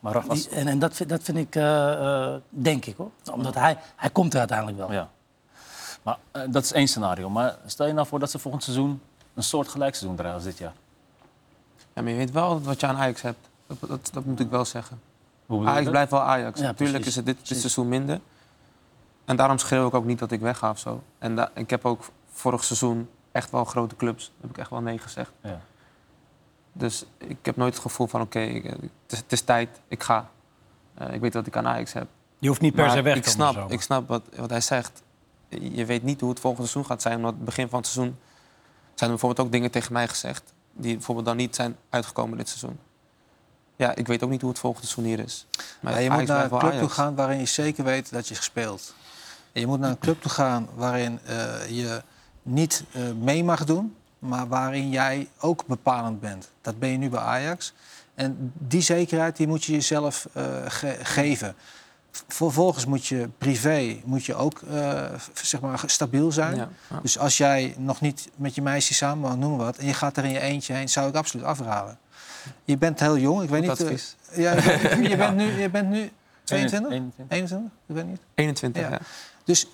[0.00, 1.92] Maar Die- en en dat, vind- dat vind ik, eh,
[2.34, 3.10] eh, denk ik hoor.
[3.32, 4.92] Omdat hij, hij komt er uiteindelijk wel.
[4.92, 5.08] Ja.
[6.02, 7.30] Maar eh, dat is één scenario.
[7.30, 9.00] Maar stel je nou voor dat ze volgend seizoen
[9.34, 10.72] een soort gelijk seizoen draaien als dit jaar.
[11.94, 13.48] ja, maar je weet wel wat je aan Ajax hebt.
[13.66, 15.00] Dat, dat, dat moet ik wel zeggen.
[15.48, 15.90] Ajax dat?
[15.90, 16.60] blijft wel Ajax.
[16.60, 17.20] Ja, Natuurlijk precies.
[17.22, 18.20] is het dit, seizoen minder.
[19.24, 21.02] En daarom schreeuw ik ook niet dat ik wegga of zo.
[21.18, 24.32] En da- ik heb ook vorig seizoen echt wel grote clubs.
[24.40, 25.30] Heb ik echt wel nee gezegd.
[25.42, 25.60] Ja.
[26.72, 30.02] Dus ik heb nooit het gevoel van oké, ik- het, is- het is tijd, ik
[30.02, 30.30] ga.
[30.94, 32.06] Eh, ik weet wat ik aan Ajax heb.
[32.38, 33.74] je hoeft niet per Maar se weg ik te komen snap, zo.
[33.74, 35.02] ik snap wat, wat hij zegt.
[35.48, 37.20] Je weet niet hoe het volgende seizoen gaat zijn.
[37.20, 38.16] Want het begin van het seizoen
[38.94, 40.52] zijn er bijvoorbeeld ook dingen tegen mij gezegd...
[40.72, 42.78] die bijvoorbeeld dan niet zijn uitgekomen dit seizoen.
[43.76, 45.46] Ja, ik weet ook niet hoe het volgende seizoen hier is.
[45.80, 48.28] Maar Ja, je Ajax moet naar een club toe gaan waarin je zeker weet dat
[48.28, 48.94] je speelt.
[49.52, 52.02] En je moet naar een club toe gaan waarin eh, je
[52.42, 56.50] niet eh, mee mag doen, maar waarin jij ook bepalend bent.
[56.60, 57.72] Dat ben je nu bij Ajax.
[58.14, 61.54] En die zekerheid die moet je jezelf eh, ge- geven.
[62.28, 65.04] Vervolgens moet je privé moet je ook eh,
[65.34, 66.56] zeg maar, stabiel zijn.
[66.56, 67.00] Ja, ja.
[67.02, 69.76] Dus als jij nog niet met je meisje samen woont, noem maar wat...
[69.76, 71.98] en je gaat er in je eentje heen, zou ik absoluut afraden.
[72.64, 73.86] Je bent heel jong, ik weet Goed niet...
[73.88, 74.16] advies.
[74.34, 76.10] ja, je, bent, je, bent nu, je bent nu
[76.44, 76.90] 22?
[76.92, 77.36] 21.
[77.36, 77.70] 21?
[77.86, 78.20] Ik weet niet.
[78.34, 78.90] 21, Ja.
[78.90, 78.98] ja.
[79.44, 79.66] Dus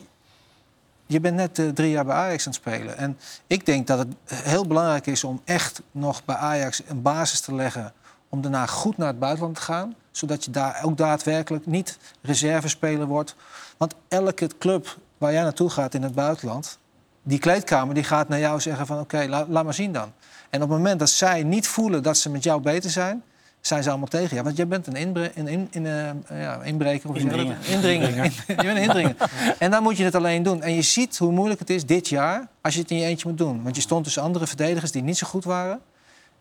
[1.06, 2.96] je bent net eh, drie jaar bij Ajax aan het spelen.
[2.96, 7.40] En ik denk dat het heel belangrijk is om echt nog bij Ajax een basis
[7.40, 7.92] te leggen...
[8.28, 9.94] om daarna goed naar het buitenland te gaan.
[10.10, 13.34] Zodat je daar ook daadwerkelijk niet reservespeler wordt.
[13.76, 16.78] Want elke club waar jij naartoe gaat in het buitenland...
[17.22, 20.12] die kleedkamer die gaat naar jou zeggen van oké, la- laat maar zien dan.
[20.50, 23.22] En op het moment dat zij niet voelen dat ze met jou beter zijn...
[23.66, 24.42] zijn ze allemaal tegen je.
[24.42, 27.10] Want jij bent een, inbre een, in, in, eh, ja, inbreker.
[27.10, 27.16] Of?
[27.16, 27.56] Indringer.
[27.68, 28.24] Indringer.
[28.46, 29.16] je bent een indringer.
[29.58, 30.62] En dan moet je het alleen doen.
[30.62, 33.28] En je ziet hoe moeilijk het is dit jaar als je het in je eentje
[33.28, 33.62] moet doen.
[33.62, 35.80] Want je stond tussen andere verdedigers die niet zo goed waren.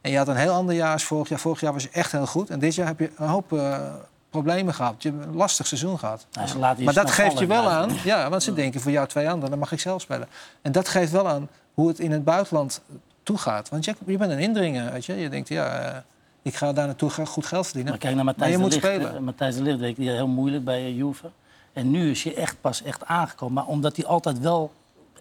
[0.02, 1.40] En je had een heel ander jaar als vorig jaar.
[1.40, 2.50] Vorig jaar was je echt heel goed.
[2.50, 3.94] En dit jaar heb je een hoop eh,
[4.30, 5.04] problemen gehad.
[5.04, 6.26] Je hebt een lastig seizoen gehad.
[6.58, 7.70] Nou, Maar dat geeft je wel ja.
[7.70, 10.28] aan, ja, want ze denken voor jou twee anderen, dan mag ik zelf spelen.
[10.62, 12.82] En dat geeft wel aan hoe het in het buitenland
[13.24, 13.70] toegaat.
[13.70, 15.16] Want je, je bent een indringer, weet je.
[15.16, 15.98] Je denkt, ja, eh,
[16.46, 17.92] ik ga daar naartoe goed geld verdienen.
[17.92, 18.86] Maar kijk naar Maar Matthijs je de moet Ligt.
[19.06, 19.24] spelen.
[19.24, 21.30] Matthijs de Ligt deed die heel moeilijk bij Juve.
[21.74, 23.54] En nu is hij echt pas echt aangekomen.
[23.54, 24.72] Maar omdat hij altijd wel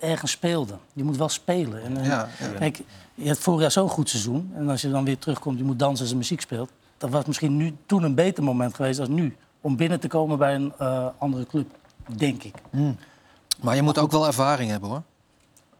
[0.00, 0.74] ergens speelde.
[0.92, 1.82] Je moet wel spelen.
[1.82, 2.58] En, eh, Ja, ja.
[2.58, 2.80] Kijk,
[3.14, 4.52] je hebt vorig jaar zo'n goed seizoen.
[4.56, 6.70] En als je dan weer terugkomt, je moet dansen als je muziek speelt.
[6.98, 9.36] Dat was misschien nu, toen een beter moment geweest dan nu.
[9.60, 11.66] Om binnen te komen bij een eh, andere club,
[12.16, 12.54] denk ik.
[13.60, 15.02] Maar je moet ook wel ervaring hebben, hoor.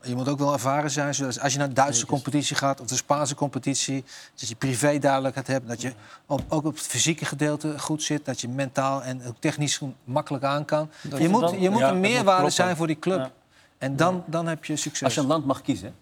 [0.05, 1.15] Je moet ook wel ervaren zijn.
[1.15, 4.05] Zodat als je naar de Duitse competitie gaat of de Spaanse competitie...
[4.35, 5.69] dat je privé duidelijkheid hebt.
[5.69, 5.93] Dat je
[6.27, 8.25] op, ook op het fysieke gedeelte goed zit.
[8.25, 10.91] Dat je mentaal en ook technisch makkelijk aan kan.
[11.19, 13.19] Je moet, je moet ja, een moet meerwaarde zijn voor die club.
[13.19, 13.31] Ja.
[13.79, 15.03] En dan, dan heb je succes.
[15.03, 15.95] Als je een land mag kiezen,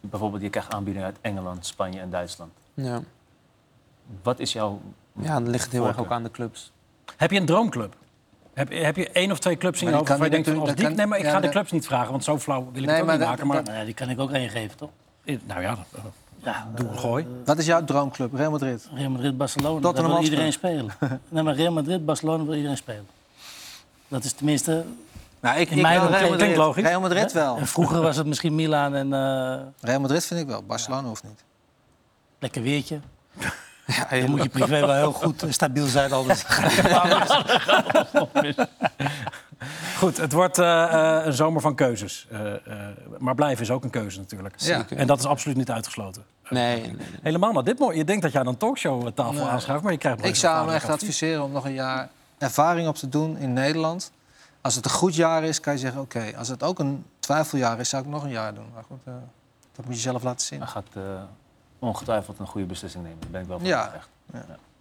[0.00, 2.52] bijvoorbeeld je krijgt aanbiedingen uit Engeland, Spanje en Duitsland.
[2.74, 3.02] Ja.
[4.22, 4.80] Wat is jouw...
[5.12, 6.72] ja, dat ligt heel erg ook aan de clubs.
[7.16, 7.96] Heb je een droomclub?
[8.58, 10.68] Heb, heb je één of twee clubs in je Maar hoofd die waarvan je denkt
[10.68, 10.96] als die...
[10.96, 12.94] Nee, maar ik ja, ga de clubs niet vragen, want zo flauw wil ik Nee,
[12.94, 13.46] het ook maar niet maken.
[13.46, 14.90] Maar ja, die kan ik ook één geven, toch?
[15.24, 16.00] nou ja, eh,
[16.42, 17.26] Ja, doe een gooi.
[17.44, 18.34] Wat is jouw droomclub?
[18.34, 18.88] Real Madrid?
[18.94, 19.80] Real Madrid, Barcelona.
[19.80, 20.92] Dat wil iedereen spelen.
[21.28, 23.06] nee, maar Real Madrid, Barcelona wil iedereen spelen.
[24.08, 24.84] Dat is tenminste...
[25.40, 26.84] Nou, ik, In mijn wil optiek klinkt logisch.
[26.84, 27.56] Real Madrid wel.
[27.56, 30.62] En vroeger was het misschien Milan en eh, Real Madrid vind ik wel.
[30.62, 31.44] Barcelona hoeft niet.
[32.38, 33.00] lekker weertje.
[33.88, 36.12] Ja, Dan moet je privé wel heel goed en stabiel zijn.
[36.12, 36.44] Anders.
[39.98, 40.84] Goed, het wordt eh,
[41.18, 42.26] eh, een zomer van keuzes.
[42.30, 42.60] Eh, eh,
[43.18, 44.54] maar blijven is ook een keuze natuurlijk.
[44.60, 44.86] Ja.
[44.88, 46.24] En dat is absoluut niet uitgesloten.
[46.48, 47.06] Nee, nee, nee.
[47.22, 47.96] Helemaal naar dit mooi.
[47.96, 49.42] Je denkt dat jij aan een talkshow-tafel Nee.
[49.44, 52.08] aanschuift, maar je krijgt Ik zou hem echt adviseren om nog een jaar
[52.38, 54.12] ervaring op te doen in Nederland.
[54.60, 56.32] Als het een goed jaar is, kan je zeggen oké.
[56.38, 58.66] Als het ook een twijfeljaar is, zou ik nog een jaar doen.
[58.74, 59.12] Maar goed, eh,
[59.76, 60.58] dat moet je zelf laten zien.
[60.58, 61.02] Hij gaat eh,
[61.78, 63.18] ongetwijfeld een goede beslissing nemen.
[63.20, 63.78] Daar ben ik wel van Ja.
[63.78, 64.08] overtuigd.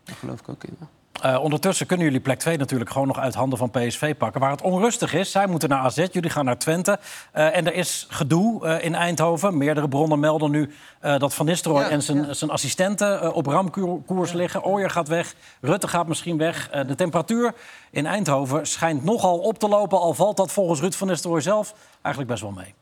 [0.04, 0.78] Daar geloof ik ook in.
[0.80, 0.86] ja.
[1.22, 4.42] Eh, ondertussen kunnen jullie plek 2 natuurlijk gewoon nog uit handen van PSV pakken.
[4.42, 7.00] Waar het onrustig is, zij moeten naar AZ, jullie gaan naar Twente.
[7.32, 9.58] Eh, en er is gedoe eh, in Eindhoven.
[9.58, 14.32] Meerdere bronnen melden nu eh, dat Van Nistelrooy Ja, en zijn, zijn assistenten op ramkoers
[14.32, 14.64] liggen.
[14.64, 16.70] Ooyer gaat weg, Rutte gaat misschien weg.
[16.70, 17.54] Eh, de temperatuur
[17.92, 20.00] in Eindhoven schijnt nogal op te lopen...
[20.00, 22.74] al valt dat volgens Ruud van Nistelrooy zelf eigenlijk best wel mee.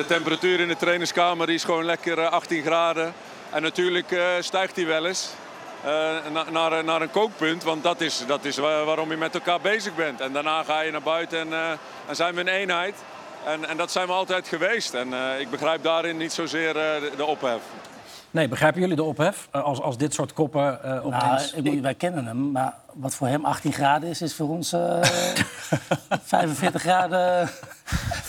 [0.00, 3.12] De temperatuur in de trainingskamer die is gewoon lekker eh, 18 graden.
[3.50, 5.28] En natuurlijk eh, stijgt die wel eens
[5.84, 5.90] eh,
[6.32, 7.62] na- naar, naar een kookpunt.
[7.62, 10.20] Want dat is, dat is wa- waarom je met elkaar bezig bent.
[10.20, 11.70] En daarna ga je naar buiten en, eh,
[12.08, 12.94] en zijn we een eenheid.
[13.46, 14.94] En, en dat zijn we altijd geweest.
[14.94, 17.60] En eh, ik begrijp daarin niet zozeer eh, de, de ophef.
[18.30, 19.48] Nee, begrijpen jullie de ophef?
[19.50, 23.14] Eh, als, als dit soort koppen eh Nou, ik moet, wij kennen hem, maar wat
[23.14, 25.00] voor hem 18 graden is, is voor ons eh
[26.24, 27.50] 45 graden.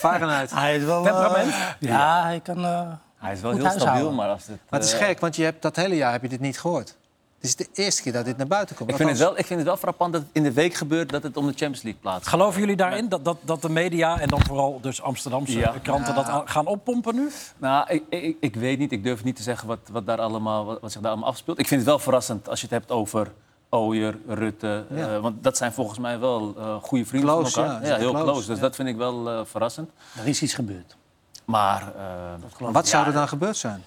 [0.02, 1.02] Hij is wel...
[1.02, 1.52] Temperament?
[1.52, 2.64] eh, ja, hij kan...
[2.64, 2.80] eh,
[3.16, 3.80] Hij is wel heel huishouden.
[3.80, 4.58] stabiel, maar als het...
[4.70, 6.60] Maar het is eh, gek, want je hebt, dat hele jaar heb je dit niet
[6.60, 6.96] gehoord.
[7.36, 8.90] Het is de eerste keer dat dit naar buiten komt.
[8.90, 11.10] Ik vind, het wel, ik vind het wel frappant dat het in de week gebeurt
[11.10, 12.28] dat het om de Champions League plaats.
[12.28, 15.74] Geloven jullie daarin dat, dat, dat de media en dan vooral dus Amsterdamse Ja.
[15.82, 17.30] kranten dat aan- gaan oppompen nu?
[17.58, 18.92] Nou, ik, ik, ik weet niet.
[18.92, 21.58] Ik durf niet te zeggen wat, wat, daar allemaal, wat, wat zich daar allemaal afspeelt.
[21.58, 23.32] Ik vind het wel verrassend als je het hebt over
[23.74, 24.84] Ooyer, Rutte.
[24.94, 25.14] Ja.
[25.14, 27.82] eh, want dat zijn volgens mij wel eh goede vrienden Close, van elkaar.
[27.82, 28.46] ja, Ja, heel close, close.
[28.46, 28.62] Dus ja.
[28.62, 29.90] dat vind ik wel eh, verrassend.
[30.18, 30.96] er is iets gebeurd.
[31.44, 33.82] Maar eh, wat zou er dan gebeurd zijn?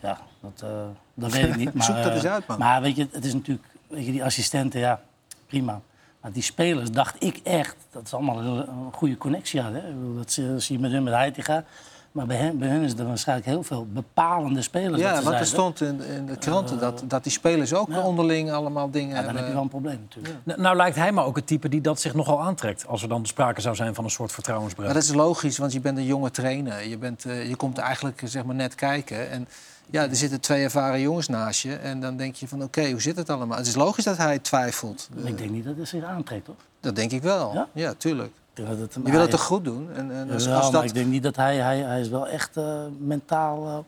[0.00, 0.70] Ja, dat, eh,
[1.14, 1.74] dat weet ik niet.
[1.74, 2.58] Maar, Zoek dat eens uit, man.
[2.58, 3.66] Maar weet je, het is natuurlijk...
[3.88, 5.00] Weet je, die assistenten, ja,
[5.46, 5.80] prima.
[6.20, 9.82] Maar die spelers, dacht ik echt, dat is allemaal een, een goede connectie hadden.
[9.84, 10.14] hè.
[10.16, 10.30] Dat
[10.62, 11.64] zie je met hun, met Heitinga.
[12.12, 15.00] Maar bij hen, bij hen is er waarschijnlijk heel veel bepalende spelers.
[15.00, 18.90] Ja, want er stond in, in de kranten dat, dat die spelers ook onderling allemaal
[18.90, 20.34] dingen Ja, dan heb je wel een probleem natuurlijk.
[20.44, 22.86] N- Nou lijkt hij me ook het type die dat zich nogal aantrekt.
[22.86, 24.86] Als er dan sprake zou zijn van een soort vertrouwensbreuk.
[24.86, 26.86] Maar dat is logisch, want je bent een jonge trainer.
[26.88, 29.30] Je, bent, eh, je komt eigenlijk eh, zeg maar, net kijken.
[29.30, 29.48] En
[29.90, 31.74] ja, er zitten twee ervaren jongens naast je.
[31.76, 33.58] En dan denk je van, oké, hoe zit het allemaal?
[33.58, 35.08] Het is logisch dat hij twijfelt.
[35.14, 36.56] Maar Ik denk niet dat het zich aantrekt, toch?
[36.80, 37.54] Dat denk ik wel.
[37.54, 37.68] Ja?
[37.72, 38.32] Ja, tuurlijk.
[38.66, 39.92] Dat het Je wil het toch goed doen?
[39.94, 40.90] En, en als, Jawel, als maar dat...
[40.90, 41.56] ik denk niet dat hij...
[41.56, 43.66] Hij, hij is wel echt eh, mentaal...
[43.66, 43.78] eh,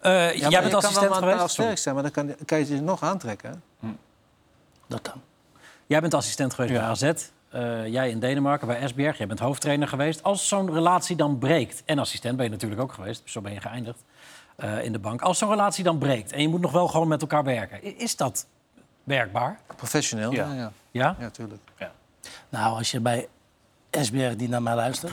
[0.00, 1.50] Eh, Ja, jij je bent kan wel assistent mentaal geweest?
[1.50, 1.76] sterk Sorry.
[1.76, 3.62] zijn, maar dan kan, kan je het nog aantrekken.
[4.86, 5.20] dat kan.
[5.86, 7.02] Jij bent assistent geweest bij AZ.
[7.48, 9.18] Eh, jij in Denemarken bij Esbjerg.
[9.18, 10.22] Jij bent hoofdtrainer geweest.
[10.22, 11.82] Als zo'n relatie dan breekt...
[11.84, 13.22] en assistent ben je natuurlijk ook geweest.
[13.24, 13.98] Zo ben je geëindigd
[14.56, 15.22] eh, in de bank.
[15.22, 17.98] Als zo'n relatie dan breekt en je moet nog wel gewoon met elkaar werken...
[17.98, 18.46] is dat
[19.04, 19.58] werkbaar?
[19.76, 20.46] Professioneel, ja.
[20.46, 20.54] Ja.
[20.54, 21.16] Ja, Ja?
[21.18, 21.30] ja.
[21.30, 21.60] tuurlijk.
[22.48, 23.28] Nou, als je bij
[24.04, 25.12] SBR die naar mij luistert...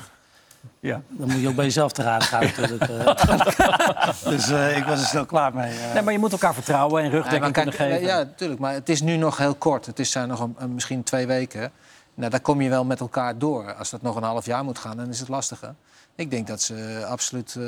[0.80, 1.02] Ja.
[1.08, 2.82] dan moet je ook bij jezelf te raden gaan natuurlijk.
[2.84, 4.24] eh.
[4.32, 5.78] dus eh, ik was er snel klaar mee.
[5.78, 5.94] eh.
[5.94, 8.02] Nee, maar je moet elkaar vertrouwen en rugdekking kunnen geven.
[8.02, 8.60] ja, natuurlijk.
[8.60, 9.86] Maar het is nu nog heel kort.
[9.86, 11.72] Het is zijn nog een, misschien twee weken.
[12.14, 13.74] Nou, daar kom je wel met elkaar door.
[13.74, 15.74] Als dat nog een half jaar moet gaan, dan is het lastiger.
[16.16, 17.64] Ik denk dat ze absoluut eh,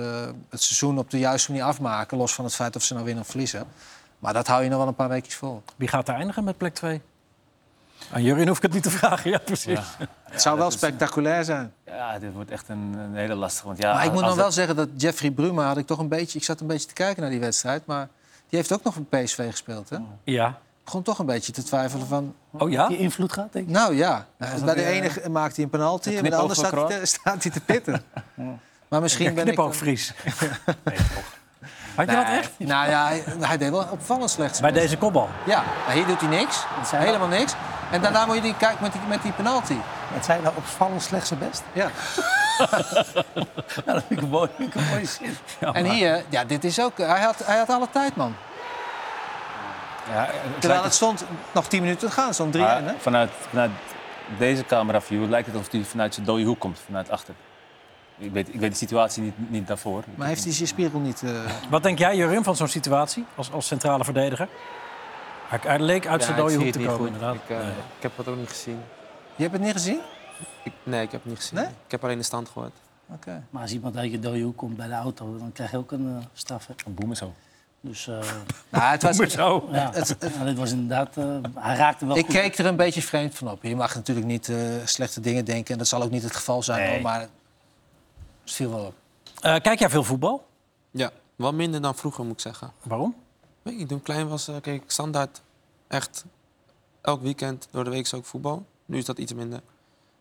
[0.50, 2.18] het seizoen op de juiste manier afmaken.
[2.18, 3.64] Los van het feit of ze nou winnen of verliezen.
[4.20, 5.64] Maar dat hou je nog wel een paar weekjes vol.
[5.76, 7.02] Wie gaat er eindigen met plek 2?
[8.12, 9.30] Aan Jurien hoef ik het niet te vragen.
[9.32, 9.80] Ja, precies.
[10.24, 11.74] Het zou wel spectaculair zijn.
[11.86, 13.66] Ja, dit wordt echt een, een hele lastige.
[13.68, 16.00] Want ja, maar ik moet nog wel het- zeggen dat Jeffrey Bruma had ik toch
[16.00, 16.38] een beetje...
[16.40, 17.86] Ik zat een beetje te kijken naar die wedstrijd.
[17.86, 18.08] Maar
[18.50, 19.98] die heeft ook nog voor PSV gespeeld, hè?
[20.24, 20.48] Ja.
[20.50, 20.56] Ik
[20.92, 22.36] begon toch een beetje te twijfelen van...
[22.52, 22.88] Oh ja?
[22.88, 23.72] Die invloed gaat, denk ik.
[23.74, 24.28] Nou ja,
[24.66, 27.44] bij de ene maakt hij een penalty en bij de andere staat hij, te, staat
[27.44, 28.04] hij te pitten.
[28.88, 29.54] Maar misschien ben ik...
[29.54, 30.14] Knipoogvries.
[31.96, 32.52] Had je dat echt?
[32.58, 34.62] Nou ja, hij, hij deed wel opvallend slecht.
[34.62, 35.30] Bij deze kopbal?
[35.46, 36.64] Ja, maar hier doet hij niks.
[36.92, 37.54] Helemaal niks.
[37.92, 39.76] En daarna moet je die kijken met die, met die penalty.
[40.14, 41.64] Het zijn nou opvallend slecht zijn best.
[41.74, 41.90] Ja.
[42.58, 42.68] Ja,
[43.94, 44.12] dat vind
[44.58, 45.38] ik een mooie zin.
[45.60, 46.98] En hier, ja, dit is ook...
[46.98, 48.36] Hij had, hij had alle tijd, man.
[50.14, 50.30] Ja,
[50.60, 52.34] Terwijl het stond nog 10 minuten te gaan.
[52.34, 52.94] 3-1, Maar hè?
[53.00, 53.72] vanuit, vanuit
[54.38, 57.34] deze cameraview lijkt het alsof hij vanuit zijn dode hoek komt, vanuit achter.
[58.18, 60.04] Ik weet, ik weet de situatie niet, niet daarvoor.
[60.16, 61.24] Maar heeft hij zijn spiegel niet...
[61.24, 61.30] eh,
[61.70, 64.48] Wat denk jij, Jurien, van zo'n situatie als, als centrale verdediger?
[65.48, 67.06] Hij, hij leek uit Ja, zijn dode hoek het te komen, goed.
[67.08, 67.36] inderdaad.
[67.36, 67.68] Ik, eh, Nee.
[67.70, 68.80] ik heb het ook niet gezien.
[69.36, 70.00] Je hebt het niet gezien?
[70.64, 71.56] Ik, nee, ik heb het niet gezien.
[71.60, 71.68] Nee?
[71.68, 72.72] Ik heb alleen de stand gehoord.
[73.14, 73.44] Oké.
[73.50, 75.92] Maar als iemand uit je dode hoek komt bij de auto, dan krijg je ook
[75.92, 76.68] een eh, straf.
[76.68, 76.74] Hè?
[76.86, 77.34] Een boem is zo.
[77.82, 78.18] Dus eh,
[78.70, 79.70] Nou, het was, zo.
[79.72, 81.18] ja, het- Ja, dit was inderdaad...
[81.18, 82.34] eh, hij raakte wel ik goed.
[82.36, 83.64] keek er een beetje vreemd van op.
[83.64, 84.56] Je mag natuurlijk niet eh,
[84.86, 85.72] slechte dingen denken.
[85.74, 86.80] En dat zal ook niet het geval zijn.
[86.82, 86.90] Nee.
[86.92, 87.30] hoor, maar het
[88.54, 88.94] viel wel op.
[89.42, 90.48] Eh, kijk jij veel voetbal?
[90.92, 92.72] Ja, wel minder dan vroeger moet ik zeggen.
[92.84, 93.16] Waarom?
[93.62, 95.42] Weet je, toen ik klein was, uh, keek ik standaard
[95.88, 96.26] echt
[97.02, 98.66] elk weekend door de week ook voetbal.
[98.86, 99.62] Nu is dat iets minder.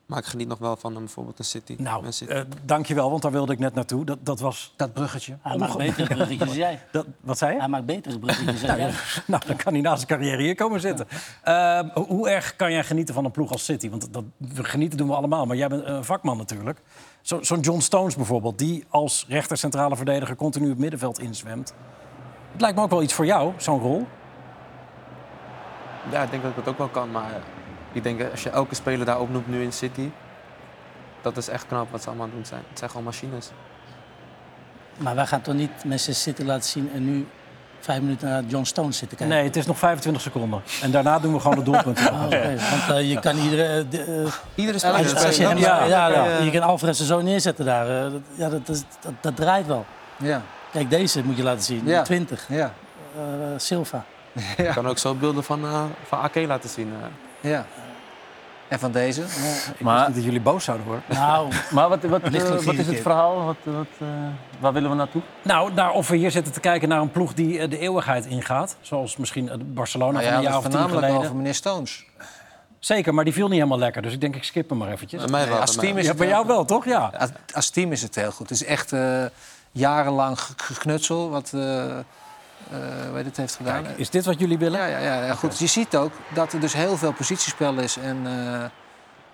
[0.07, 1.75] Maar ik geniet nog wel van een, bijvoorbeeld een City.
[1.79, 2.33] Nou, City.
[2.33, 4.05] eh dankjewel, want daar wilde ik net naartoe.
[4.05, 4.73] Dat, dat was...
[4.77, 5.37] Dat bruggetje.
[5.43, 6.81] Hij maakt betere bruggetjes dan jij.
[6.93, 7.59] Dat, wat zei je?
[7.59, 8.93] Hij maakt betere bruggetjes dan Nou, jij.
[9.27, 11.07] nou, dan kan hij na zijn carrière hier komen zitten.
[11.43, 13.91] Eh, hoe erg kan jij genieten van een ploeg als City?
[13.91, 16.81] Want dat, we genieten doen we allemaal, maar jij bent een vakman natuurlijk.
[17.25, 21.75] Zo- Zo'n John Stones bijvoorbeeld, die als rechter centrale verdediger continu het middenveld inzwemt.
[22.53, 24.07] Het lijkt me ook wel iets voor jou, zo'n rol.
[26.11, 27.11] Ja, ik denk dat ik dat ook wel kan.
[27.11, 27.31] Maar
[27.93, 30.11] ik denk als je elke speler daar opnoemt nu in City...
[31.23, 32.63] Dat is echt knap wat ze allemaal aan het doen zijn.
[32.69, 33.51] Het zijn gewoon machines.
[34.99, 37.27] Maar wij gaan toch niet Manchester City laten zien en nu
[37.85, 39.37] vijf minuten naar John Stones zitten kijken?
[39.37, 40.63] Nee, het is nog 25 seconden.
[40.83, 42.13] En daarna doen we gewoon de doelpunten.
[42.13, 42.55] Oh, oké.
[42.71, 43.63] Want eh, je kan iedere...
[43.63, 44.99] eh, eh, Iedere speler...
[45.55, 46.39] je Ja, ja, ja, ja.
[46.39, 47.89] je kan Alvarez er zo neerzetten daar.
[48.05, 49.85] eh, dat, ja, dat, is- dat, dat draait wel.
[50.17, 50.43] Ja.
[50.73, 51.83] Kijk, deze moet je laten zien.
[51.85, 52.03] Ja.
[52.03, 52.45] 20.
[52.49, 52.73] Ja.
[53.17, 53.23] eh,
[53.57, 54.05] Silva.
[54.57, 56.93] Ik kan ook zo beelden van, eh van Ake laten zien.
[57.03, 57.51] eh.
[57.51, 57.67] ja.
[58.69, 59.21] En van deze?
[59.21, 61.05] Ik wist niet dat jullie boos zouden worden.
[61.09, 63.45] Nou, maar wat, wat, eh, wat is het verhaal?
[63.45, 64.07] Wat, wat, eh,
[64.61, 65.23] waar willen we naartoe?
[65.43, 68.27] Nou, naar of we hier zitten te kijken naar een ploeg die eh, de eeuwigheid
[68.27, 68.77] ingaat.
[68.81, 71.25] Zoals misschien Barcelona Nou van ja, een jaar het of tien voornamelijk geleden.
[71.25, 72.05] over meneer Stones.
[72.79, 74.03] Zeker, maar die viel niet helemaal lekker.
[74.03, 75.21] Dus ik denk, ik skip hem maar eventjes.
[75.21, 75.61] Bij mij wel.
[75.61, 76.85] als team is Ja, het bij jou wel, toch?
[76.85, 77.11] Ja.
[77.19, 78.49] Als, als team is het heel goed.
[78.49, 79.25] Het is echt eh,
[79.73, 81.53] jarenlang ge- geknutsel wat
[83.13, 83.83] weet het heeft gedaan.
[83.83, 84.81] Kijk, is dit wat jullie willen?
[84.81, 85.59] Ja, ja, ja, ja, goed.
[85.59, 87.97] Je ziet ook dat er dus heel veel positiespel is.
[87.97, 88.65] En eh,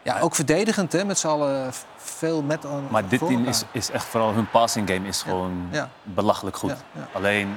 [0.02, 3.90] ja, ook verdedigend, hè, met z'n allen veel met aan Maar dit team is, is
[3.90, 5.88] echt vooral hun passing game is gewoon Ja.
[6.02, 6.70] belachelijk goed.
[6.70, 7.08] Ja, ja.
[7.12, 7.48] Alleen,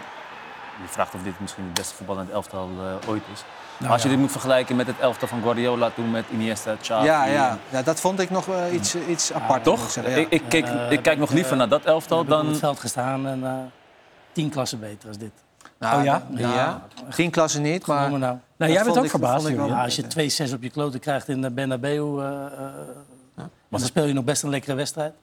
[0.81, 3.43] je vraagt of dit misschien het beste voetbal in het elftal eh, ooit is.
[3.77, 4.13] Nou Als je ja.
[4.13, 7.05] dit moet vergelijken met het elftal van Guardiola toen met Iniesta, Xavi.
[7.05, 7.57] Ja, ja.
[7.69, 9.63] ja, dat vond ik nog iets, iets apart.
[9.63, 9.83] Toch?
[9.83, 10.19] ik zeggen, ja.
[10.19, 12.49] Ik, ik, kijk, ik kijk nog liever naar dat elftal heb ik op dan...
[12.49, 13.53] het veld gestaan en eh,
[14.31, 15.31] tien klassen beter als dit.
[15.83, 16.23] Nou, Oh ja?
[16.35, 16.53] Ja.
[16.53, 16.81] Ja.
[17.15, 18.07] Tien klassen niet, maar...
[18.09, 18.19] Nou.
[18.19, 19.55] Nou, Dat jij bent ook ik- verbaasd, ik.
[19.55, 20.03] Ja, als je
[20.49, 24.43] 2-6 op je kloten krijgt in de Bernabeu, eh, eh, dan speel je nog best
[24.43, 25.13] een lekkere wedstrijd.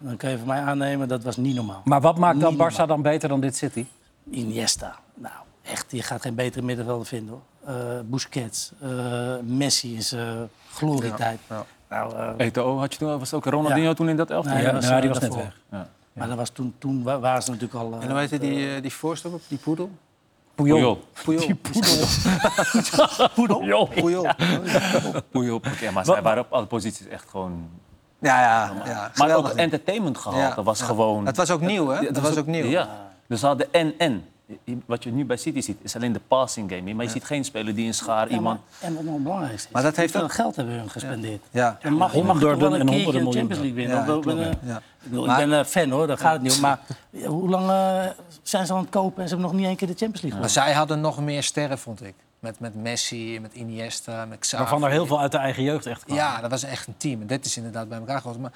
[0.00, 1.80] Dan kan je van mij aannemen, dat was niet normaal.
[1.84, 3.86] Maar wat maakt dan Barça dan beter dan dit City?
[4.30, 4.94] Iniesta.
[5.14, 7.74] Nou, echt, je gaat geen betere middenvelder vinden hoor.
[7.74, 8.88] Eh, Busquets, eh,
[9.42, 10.22] Messi is eh
[10.74, 11.38] glorietijd.
[11.88, 14.54] Nou, eh, Eto'o had je toen, was ook Ronaldinho toen in dat elftal?
[14.54, 15.56] Nee, Ja, nou, eh, die was net weg.
[16.18, 17.92] Maar dat was toen, toen wa- waren ze natuurlijk al...
[17.92, 19.90] eh, En hoe heet het, die, eh, die voorstopper, die poedel?
[20.54, 21.04] Puyol.
[21.24, 21.46] Puyol.
[21.46, 21.96] Die poedel.
[23.34, 23.88] Puyol.
[25.30, 25.60] Puyol.
[25.92, 27.68] Maar zij waren op alle posities echt gewoon...
[28.20, 29.10] Ja, ja, ja.
[29.14, 30.42] Maar ook entertainment gehaald.
[30.42, 30.84] Ja, Dat was ja.
[30.84, 31.26] gewoon...
[31.26, 32.12] Het was ook nieuw, hè?
[32.12, 32.64] Dat was ook nieuw.
[32.64, 32.88] Ja.
[33.26, 34.24] Dus ze hadden en-en.
[34.86, 36.94] Wat je nu bij City ziet, is alleen de passing game.
[36.94, 38.60] Maar je ziet geen speler die een schaar Ja, iemand...
[38.80, 40.90] maar- en wat nog het belangrijkste is, Maar dat heeft hoeveel ook- geld hebben hun
[40.90, 41.42] gespendeerd.
[41.50, 41.78] Ja.
[41.82, 43.56] Dan mag, honderden toch wel en een honderden keertje de miljoenen.
[43.56, 43.96] Champions League winnen.
[44.06, 44.74] Ja, Ik ben, ja.
[44.76, 46.60] eh, ik, bedoel, Maar- ik ben een fan hoor, daar gaat het niet om.
[46.60, 46.78] Maar
[47.10, 48.06] ja, hoe lang eh,
[48.42, 50.40] zijn ze aan het kopen en ze hebben nog niet één keer de Champions League
[50.40, 50.72] Maar gewonnen?
[50.72, 52.14] zij hadden nog meer sterren, vond ik.
[52.38, 54.62] Met, met Messi, met Iniesta, met Xavi.
[54.62, 56.22] Waarvan er heel veel uit de eigen jeugd echt kwamen.
[56.24, 57.20] Ja, dat was echt een team.
[57.20, 58.40] En dit is inderdaad bij elkaar gehoord.
[58.40, 58.52] Maar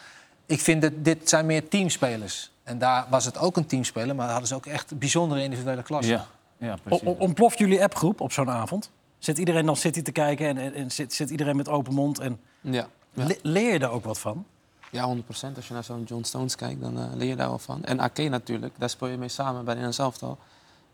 [0.46, 2.50] ik vind dat dit zijn meer teamspelers.
[2.64, 6.14] En daar was het ook een teamspeler, maar hadden ze ook echt bijzondere individuele klassen.
[6.14, 6.26] Ja,
[6.58, 7.06] ja O- precies.
[7.08, 8.90] o- Ontploft jullie appgroep op zo'n avond?
[9.18, 12.18] Zit iedereen dan City te kijken en, en, en zit, zit iedereen met open mond?
[12.18, 13.24] En Ja, ja.
[13.26, 14.44] le- leer je er ook wat van?
[14.90, 15.56] ja 100%.
[15.56, 17.84] Als je naar zo'n John Stones kijkt, dan eh, leer je daar wel van.
[17.84, 20.38] En Ake natuurlijk, daar speel je mee samen bij Nederlands elftal.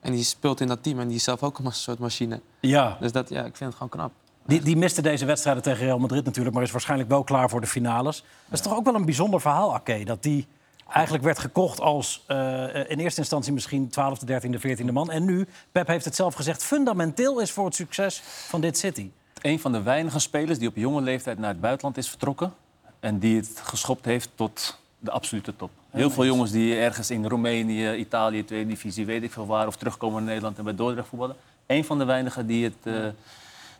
[0.00, 2.40] En die speelt in dat team en die is zelf ook een soort machine.
[2.60, 2.96] Ja.
[3.00, 4.12] Dus dat, ja, ik vind het gewoon knap.
[4.46, 7.60] Die, die miste deze wedstrijden tegen Real Madrid natuurlijk, maar is waarschijnlijk wel klaar voor
[7.60, 8.24] de finales.
[8.48, 10.46] Dat is toch ook wel een bijzonder verhaal, Ake, dat die
[10.92, 15.10] eigenlijk werd gekocht als eh, in eerste instantie misschien 12e, 13e, 14e man.
[15.10, 19.10] En nu, Pep heeft het zelf gezegd, fundamenteel is voor het succes van dit City.
[19.42, 22.52] Een van de weinige spelers die op jonge leeftijd naar het buitenland is vertrokken.
[23.00, 25.70] En die het geschopt heeft tot de absolute top.
[25.90, 29.76] Heel veel jongens die ergens in Roemenië, Italië, tweede divisie, weet ik veel waar, of
[29.76, 31.36] terugkomen naar Nederland en bij Dordrecht voetballen.
[31.66, 32.92] Eén van de weinigen die, het, eh,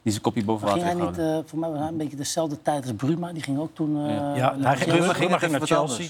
[0.02, 1.44] die zijn kopje boven Ging water hij niet, gehouden.
[1.44, 3.32] eh, voor mij was hij een beetje dezelfde tijd als Bruma.
[3.32, 3.96] Die ging ook toen...
[4.06, 4.34] eh, Ja.
[4.36, 4.96] Ja, naar hij ging.
[4.96, 6.06] Bruma ging, ging naar Chelsea.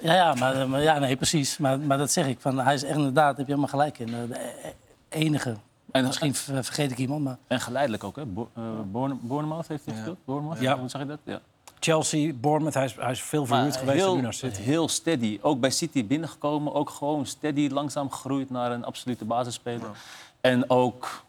[0.00, 1.58] Ja, ja, maar, maar- ja, nee, precies.
[1.58, 2.40] Maar, maar dat zeg ik.
[2.40, 4.08] Van, hij is echt inderdaad, heb je helemaal gelijk in.
[4.14, 4.72] eh, De e-
[5.08, 5.56] enige.
[5.92, 7.36] En, Misschien ver- vergeet ik iemand, maar...
[7.46, 8.24] en geleidelijk ook, hè?
[8.26, 10.18] Bo uh, Bourne- Bournemouth heeft hij gespeeld?
[10.24, 10.60] Bournemouth?
[10.60, 10.78] Ja.
[10.78, 11.18] Hoe zeg je dat?
[11.24, 11.40] Ja.
[11.80, 14.60] Chelsea, Bournemouth, hij is, hij is veel verhuurd Maar geweest heel, naar City.
[14.60, 15.38] heel steady.
[15.42, 16.74] Ook bij City binnengekomen.
[16.74, 19.88] Ook gewoon steady, langzaam gegroeid naar een absolute basisspeler.
[20.40, 21.24] En ook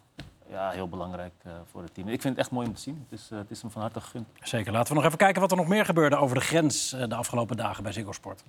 [0.49, 2.07] ja, heel belangrijk eh, voor het team.
[2.07, 3.05] Ik vind het echt mooi om te zien.
[3.09, 4.27] Het is, eh, het is hem van harte gegund.
[4.41, 4.71] Zeker.
[4.71, 7.15] Laten we nog even kijken wat er nog meer gebeurde over de grens eh, de
[7.15, 8.43] afgelopen dagen bij Ziggo Sport.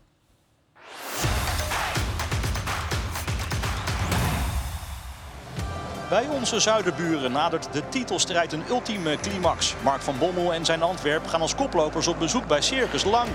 [6.08, 9.74] Bij onze zuiderburen nadert de titelstrijd een ultieme climax.
[9.82, 13.28] Mark van Bommel en zijn Antwerp gaan als koplopers op bezoek bij Circus Lang.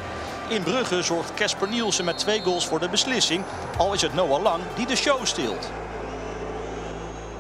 [0.50, 3.44] In Brugge zorgt Casper Nielsen met twee goals voor de beslissing.
[3.78, 5.83] Al is het Noah Lang die de show stilt.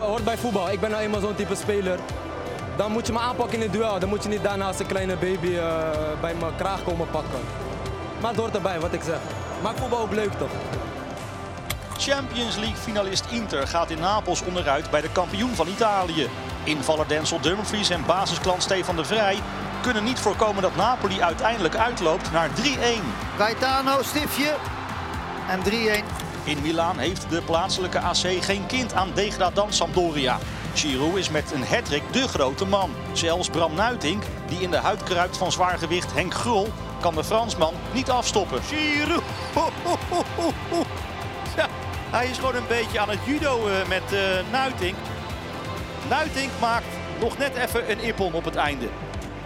[0.05, 0.71] Hoort bij voetbal.
[0.71, 1.99] Ik ben nou eenmaal zo'n type speler.
[2.75, 3.99] Dan moet je me aanpakken in het duel.
[3.99, 5.89] Dan moet je niet daarna als een kleine baby eh,
[6.21, 7.39] bij mijn kraag komen pakken.
[8.21, 9.17] Maar het hoort erbij, wat ik zeg.
[9.61, 10.51] Maakt voetbal ook leuk toch?
[11.97, 16.29] Champions League finalist Inter gaat in Napels onderuit bij de kampioen van Italië.
[16.63, 19.37] Invaller Denzel Dumfries en basisklant Stefan de Vrij
[19.81, 22.51] kunnen niet voorkomen dat Napoli uiteindelijk uitloopt naar 3-1.
[23.37, 24.55] Gaetano, stiftje
[25.49, 26.22] en 3-1.
[26.45, 30.37] In Milaan heeft de plaatselijke AC geen kind aan degradant Sampdoria.
[30.73, 32.91] Giroud is met een hattrick de grote man.
[33.13, 36.67] Zelfs Bram Nuitink, die in de huid kruipt van zwaargewicht Henk Grul,
[37.01, 38.61] kan de Fransman niet afstoppen.
[38.63, 39.23] Giroud.
[42.11, 44.19] Hij is gewoon een beetje aan het judo eh, met eh
[44.51, 44.95] Nuitink.
[46.09, 46.85] Nuitink maakt
[47.19, 48.87] nog net even een ippon op het einde.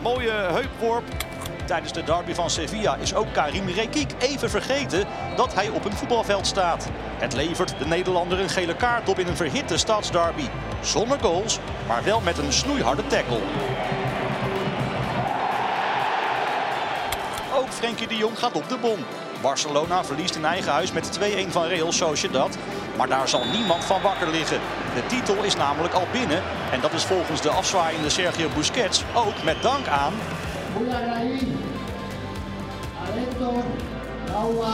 [0.02, 1.27] Mooie heupworp.
[1.68, 5.06] Tijdens de derby van Sevilla is ook Karim Rekik even vergeten
[5.36, 6.88] dat hij op een voetbalveld staat.
[7.18, 10.44] Het levert de Nederlander een gele kaart op in een verhitte stadsderby.
[10.82, 13.40] Zonder goals, maar wel met een snoeiharde tackle.
[17.56, 19.06] Ook Frenkie de Jong gaat op de bon.
[19.42, 22.58] Barcelona verliest in eigen huis met 2-1 van Real Sociedad.
[22.98, 24.60] Maar daar zal niemand van wakker liggen.
[24.96, 26.44] De titel is namelijk al binnen.
[26.72, 30.14] En dat is volgens de afzwaaiende Sergio Busquets ook met dank aan
[30.78, 31.42] Vull agrair
[33.02, 33.64] a l'Hèctor,
[34.28, 34.74] l'Aua,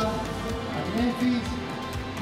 [0.78, 1.52] al Memphis,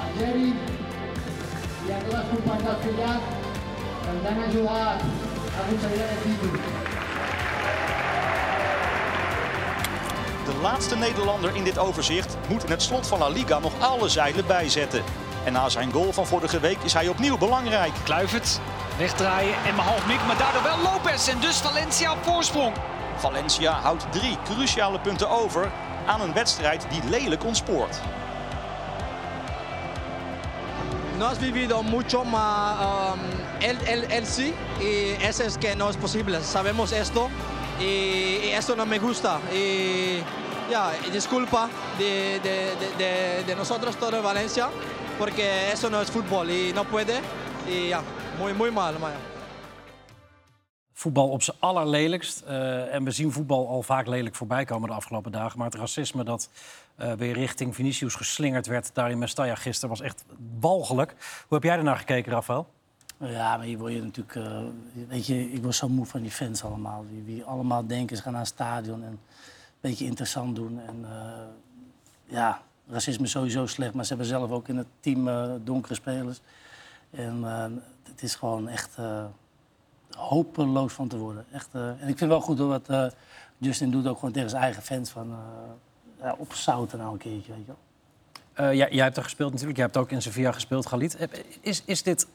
[0.04, 3.32] al Jerry i a tots els companys del Fillat
[4.04, 6.54] que ens han ajudat a aconseguir aquest títol.
[10.46, 14.10] De laatste Nederlander in dit overzicht moet in het slot van La Liga nog alle
[14.10, 15.04] zeilen bijzetten.
[15.46, 17.94] En na zijn goal van vorige week is hij opnieuw belangrijk.
[18.04, 18.60] Kluivert,
[18.98, 22.74] wegdraaien en maar half mik, maar daardoor wel Lopez en dus Valencia op voorsprong.
[23.22, 25.72] Valencia houdt drie cruciale punten over
[26.06, 28.00] aan een wedstrijd die lelijk ontspoort.
[31.18, 33.20] No has vivido mucho, mas um,
[33.60, 36.42] él, él, él sí, y eso es que no es posible.
[36.42, 37.30] Sabemos esto
[37.80, 39.40] y, esto no me gusta.
[39.54, 40.24] Y,
[40.72, 41.70] ya, disculpa
[42.00, 44.70] de, de, de, de, nosotros todo en Valencia,
[45.20, 47.22] porque eso no es fútbol y no puede.
[47.68, 48.02] Y ya,
[48.40, 48.98] muy, muy mal.
[49.00, 49.41] Maar ja.
[51.02, 52.42] Voetbal op zijn allerlelijkst.
[52.42, 55.58] Eh, en we zien voetbal al vaak lelijk voorbij komen de afgelopen dagen.
[55.58, 56.50] Maar het racisme dat
[56.96, 60.26] eh, weer richting Vinicius geslingerd werd daar in Mestalla gisteren was echt
[60.60, 61.16] walgelijk.
[61.48, 62.68] Hoe heb jij ernaar gekeken, Rafael?
[63.18, 64.36] Ja, maar hier word je natuurlijk...
[64.36, 64.64] eh,
[65.08, 67.06] weet je, ik word zo moe van die fans allemaal.
[67.10, 69.20] Die, die allemaal denken, ze gaan naar een stadion en een
[69.80, 70.82] beetje interessant doen.
[70.88, 71.06] En
[72.26, 75.30] ja, racisme is sowieso slecht, maar ze hebben zelf ook in het team
[75.64, 76.42] donkere spelers.
[77.12, 77.44] En
[78.04, 78.98] het is gewoon echt
[80.18, 81.46] hopeloos van te worden.
[81.52, 83.06] Echt, eh, en ik vind wel goed hoor, wat eh,
[83.58, 85.10] Justin doet, ook gewoon tegen zijn eigen fans.
[85.10, 85.38] Van, eh
[86.22, 87.78] ja, opzouten nou een keertje, weet je wel.
[88.54, 89.78] Eh, jij, jij hebt er gespeeld natuurlijk.
[89.78, 91.18] Jij hebt ook in Sevilla gespeeld, Galit.
[91.62, 92.28] Is, is dit,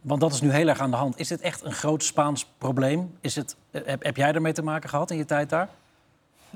[0.00, 2.46] want dat is nu heel erg aan de hand, is dit echt een groot Spaans
[2.58, 3.16] probleem?
[3.20, 5.68] Is het, heb, heb jij ermee te maken gehad in je tijd daar?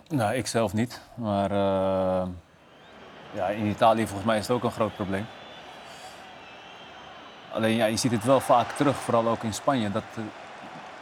[0.08, 1.00] Nou, ik zelf niet.
[1.14, 2.28] Maar eh,
[3.34, 5.26] ja, in Italië volgens mij is het ook een groot probleem.
[7.52, 9.90] Alleen ja, je ziet het wel vaak terug, vooral ook in Spanje.
[9.90, 10.04] Dat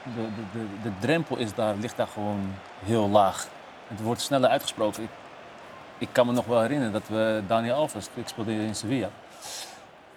[0.05, 3.49] de, de, de, drempel is daar, ligt daar gewoon heel laag.
[3.87, 5.03] Het wordt sneller uitgesproken.
[5.03, 5.09] Ik,
[5.99, 9.09] ik kan me nog wel herinneren dat we Daniel Alves, ik speelde in Sevilla.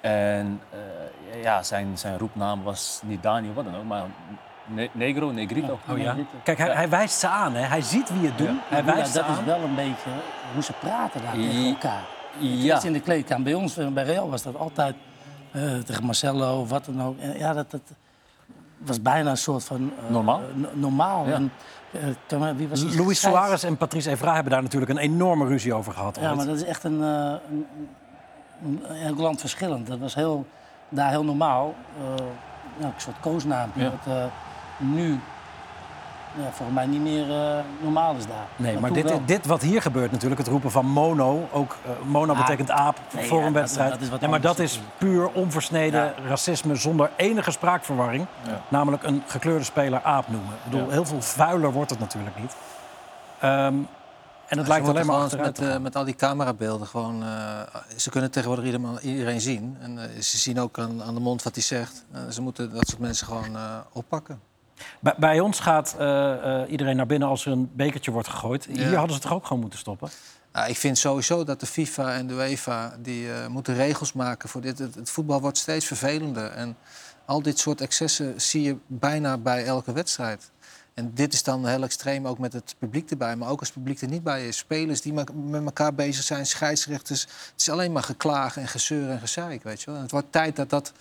[0.01, 4.05] En eh, ja, zijn, zijn roepnaam was niet Daniel, wat dan ook, maar
[4.67, 5.79] Ne- Negro, Negrito.
[5.89, 6.15] Oh ja.
[6.43, 7.61] Kijk, hij, hij wijst ze aan, hè?
[7.61, 8.37] hij ziet wie het.
[8.37, 10.09] Hij Ja, wijst dat is wel een beetje
[10.53, 12.03] hoe ze praten daar tegen elkaar.
[12.39, 12.83] Ja.
[12.83, 13.43] In de kleedkamer.
[13.43, 14.95] Bij ons, eh, bij Real, was dat altijd
[15.51, 17.19] eh, tegen Marcelo of wat dan ook.
[17.19, 17.81] En ja, dat, dat
[18.77, 19.91] was bijna een soort van...
[20.05, 20.39] eh, Normaal?
[20.39, 21.25] eh, no- normaal.
[21.27, 21.33] Ja.
[21.33, 21.51] En,
[21.91, 25.73] eh, kan wie was Luis Suarez en Patrice Evra hebben daar natuurlijk een enorme ruzie
[25.73, 26.17] over gehad.
[26.21, 26.35] Ja, ooit.
[26.35, 27.39] maar dat is echt een, een,
[28.63, 29.87] een, een elk land verschillend.
[29.87, 30.45] Dat was heel,
[30.89, 31.75] daar heel normaal.
[32.77, 33.15] ja, een soort.
[33.73, 33.91] Ja.
[34.05, 34.25] Eh,
[34.77, 35.19] nu
[36.37, 38.45] ja, volgens mij niet meer eh, normaal is daar.
[38.55, 39.21] Nee, maar dit, wel.
[39.25, 41.47] dit wat hier gebeurt natuurlijk, het roepen van mono.
[41.51, 43.91] Ook eh, mono Ah, betekent aap nee, voor ja, een dat- wedstrijd.
[43.91, 48.25] dat is wat nee, maar dat is puur onversneden racisme zonder enige spraakverwarring.
[48.47, 48.61] Ja.
[48.67, 50.53] Namelijk een gekleurde speler aap noemen.
[50.53, 50.91] Ik bedoel, Ja.
[50.91, 52.55] heel veel vuiler wordt het natuurlijk niet.
[53.39, 53.73] Ehm,
[54.47, 55.81] en het Ja, lijkt alleen maar met, eh, gaan.
[55.81, 57.23] met al die camerabeelden gewoon...
[57.23, 57.29] eh,
[57.95, 59.77] ze kunnen tegenwoordig iedereen, iedereen zien.
[59.81, 62.05] En ze zien ook aan, aan de mond wat hij zegt.
[62.11, 64.39] Eh, ze moeten dat soort mensen gewoon eh, oppakken.
[64.99, 68.65] Bij, bij ons gaat eh, eh, iedereen naar binnen als er een bekertje wordt gegooid.
[68.65, 70.09] Hier hadden ze toch ook gewoon moeten stoppen?
[70.53, 74.49] Nou, ik vind sowieso dat de FIFA en de UEFA die, eh, moeten regels maken
[74.49, 74.79] voor dit.
[74.79, 76.51] Het, het voetbal wordt steeds vervelender.
[76.51, 76.77] En
[77.25, 80.51] al dit soort excessen zie je bijna bij elke wedstrijd.
[80.93, 83.35] En dit is dan heel extreem ook met het publiek erbij.
[83.35, 84.57] Maar ook als het publiek er niet bij is.
[84.57, 87.21] Spelers die met elkaar bezig zijn, scheidsrechters.
[87.21, 89.95] Het is alleen maar geklaag en gezeur en gezeik, weet je wel.
[89.95, 90.91] En het wordt tijd dat dat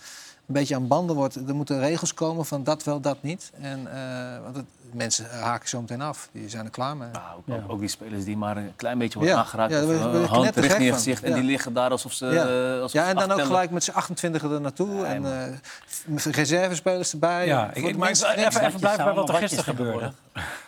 [0.47, 1.35] een beetje aan banden wordt.
[1.47, 3.51] Er moeten regels komen van dat wel, dat niet.
[3.61, 6.29] En, eh, want het- mensen haken zo meteen af.
[6.31, 7.07] Die zijn er klaar mee.
[7.37, 9.41] Ook, ook, ook die spelers die maar een klein beetje worden Ja.
[9.41, 9.71] aangeraakt.
[9.73, 10.97] Ja, of je hand richting je van.
[10.97, 11.23] gezicht.
[11.23, 11.35] En Ja.
[11.35, 12.25] die liggen daar alsof ze...
[12.25, 15.05] Ja, eh, alsof ja ze en dan ook gelijk met z'n 28 er naartoe.
[15.05, 17.45] en eh, reservespelers erbij.
[17.45, 20.11] Ja, ik, maar even, even blijven bij wat er gisteren gebeurde.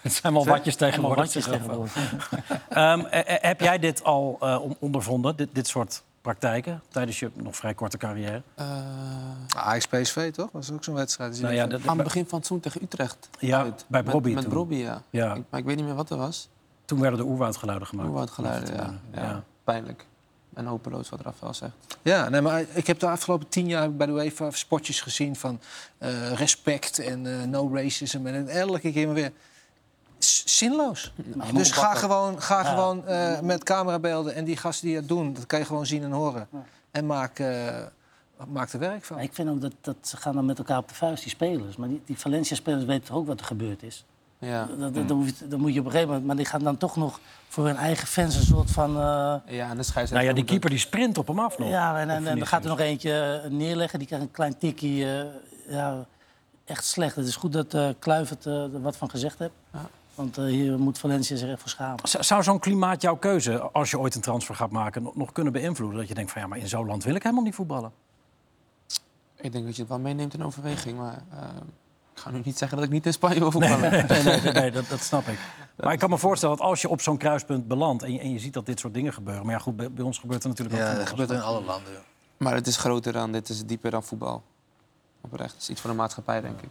[0.01, 1.36] Het zijn wel watjes tegenwoordig.
[2.69, 7.19] Ehm, eh, eh, heb jij dit al eh, on- ondervonden, dit, dit soort praktijken, tijdens
[7.19, 8.41] je nog vrij korte carrière?
[9.55, 10.45] Ajax PSV toch?
[10.51, 11.32] Dat was ook zo'n wedstrijd.
[11.32, 13.30] Dus Nou ja, dat- Aan het begin van het seizoen tegen Utrecht.
[13.39, 13.86] Ja, uit.
[13.88, 14.51] bij Met- Brobby Met, toen.
[14.51, 15.01] Brobby, ja.
[15.09, 15.34] Ja.
[15.36, 16.49] Ik, maar ik weet niet meer wat er was.
[16.86, 18.07] Toen werden de oerwoudgeluiden gemaakt.
[18.09, 18.93] Oerwoudgeluiden, ja.
[19.13, 19.21] Ja.
[19.21, 19.43] ja.
[19.63, 20.05] Pijnlijk.
[20.53, 21.73] En hopeloos wat Rafael zegt.
[22.01, 25.59] Ja, nee, maar ik heb de afgelopen tien jaar bij de UEFA spotjes gezien van
[25.97, 28.25] eh, respect en eh, no racism.
[28.28, 29.32] En elke keer maar weer
[30.20, 31.13] zinloos.
[31.53, 32.70] Dus ga gewoon, ga Ja.
[32.70, 36.03] gewoon eh, met camerabeelden en die gasten die dat doen, dat kan je gewoon zien
[36.03, 36.47] en horen.
[36.91, 37.76] En maak, eh,
[38.47, 39.15] maak er werk van.
[39.15, 41.32] Maar ik vind ook dat, dat ze gaan dan met elkaar op de vuist, die
[41.32, 41.76] spelers.
[41.76, 44.05] Maar die, die Valencia-spelers weten toch ook wat er gebeurd is?
[44.39, 44.68] Ja.
[44.80, 46.26] Dat, dat, je, dan moet je op een gegeven moment...
[46.28, 48.89] Maar die gaan dan toch nog voor hun eigen fans een soort van...
[48.89, 49.03] eh,
[49.45, 50.13] Ja, en de scheidsrechter...
[50.15, 51.70] Nou ja, die keeper die sprint op hem af nog.
[51.70, 53.99] Ja, en, en, Op en dan gaat er nog eentje neerleggen.
[53.99, 55.05] Die krijgt een klein tikkie.
[55.18, 55.26] eh,
[55.70, 56.05] ja,
[56.65, 57.15] echt slecht.
[57.15, 59.53] Het is goed dat eh Kluivert eh, er wat van gezegd heeft.
[60.18, 62.07] Want eh, hier moet Valencia zich echt voor schamen.
[62.07, 65.53] Z- Zou zo'n klimaat jouw keuze, als je ooit een transfer gaat maken, nog- kunnen
[65.53, 65.97] beïnvloeden?
[65.99, 67.91] Dat je denkt van ja, maar in zo'n land wil ik helemaal niet voetballen.
[69.36, 71.39] Ik denk dat je het wel meeneemt in overweging, maar eh,
[72.13, 73.91] ik ga nu niet zeggen dat ik niet in Spanje wil voetballen.
[73.91, 75.39] Nee, nee, nee, nee, dat, dat snap ik.
[75.76, 78.32] Maar ik kan me voorstellen dat als je op zo'n kruispunt belandt en je, en
[78.32, 79.45] je ziet dat dit soort dingen gebeuren.
[79.45, 81.20] Maar ja, goed, bij, bij ons gebeurt er natuurlijk ook Ja, van dat alles.
[81.22, 81.93] gebeurt in alle landen.
[82.38, 84.43] Maar het is groter dan, dit is dieper dan voetbal.
[85.22, 86.70] Oprecht, het is iets voor de maatschappij, denk ik.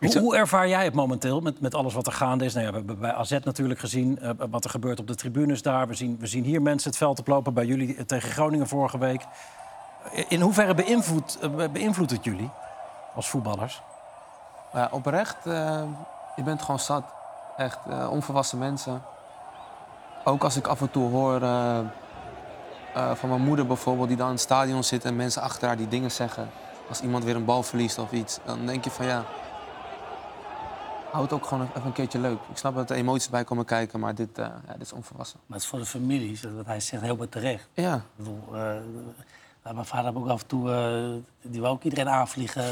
[0.00, 2.54] Hoe, hoe ervaar jij het momenteel met, met alles wat er gaande is?
[2.54, 5.62] Nou ja, we hebben bij AZ natuurlijk gezien eh, wat er gebeurt op de tribunes
[5.62, 5.88] daar.
[5.88, 8.98] We zien, we zien hier mensen het veld oplopen, bij jullie eh, tegen Groningen vorige
[8.98, 9.22] week.
[10.28, 12.50] In hoeverre beïnvloedt, eh, beïnvloedt het jullie
[13.14, 13.82] als voetballers?
[14.72, 15.82] Ja, oprecht, eh,
[16.36, 17.04] je bent gewoon zat.
[17.56, 19.02] Echt, eh, onvolwassen mensen.
[20.24, 21.78] ook als ik af en toe hoor eh,
[22.94, 25.76] eh, van mijn moeder bijvoorbeeld, die dan in het stadion zit en mensen achter haar
[25.76, 26.50] die dingen zeggen.
[26.88, 29.24] Als iemand weer een bal verliest of iets, dan denk je van ja.
[31.12, 32.38] Houd het ook gewoon even een keertje leuk.
[32.50, 35.38] Ik snap dat er emoties bij komen kijken, maar dit, eh, ja, dit is onvolwassen.
[35.46, 37.68] Maar het is voor de families, wat hij zegt helemaal terecht.
[37.72, 37.94] Ja.
[37.94, 38.72] Ik bedoel, eh,
[39.72, 42.64] mijn vader heeft ook af en toe, eh, die wou ook iedereen aanvliegen.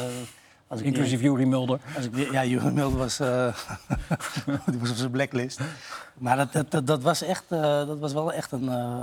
[0.68, 1.80] Als ik- Inclusief Jurie Mulder.
[1.96, 3.56] Als ik, ja, Jurie Mulder was, eh,
[4.66, 5.60] die was op zijn blacklist.
[6.14, 8.68] Maar dat, dat, dat, dat was echt, eh, dat was wel echt een...
[8.68, 9.00] eh,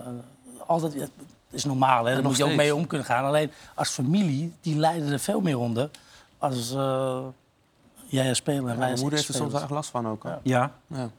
[0.67, 1.11] altijd, het
[1.49, 2.13] is normaal, hè?
[2.13, 3.25] daar moet je ook mee om kunnen gaan.
[3.25, 5.89] Alleen als familie, die lijden er veel meer onder.
[6.37, 7.19] Als eh,
[8.13, 10.23] jij en wij mijn moeder heeft er soms echt last van ook.
[10.23, 10.39] hoor.
[10.43, 10.71] Ja.
[10.87, 11.09] Ja.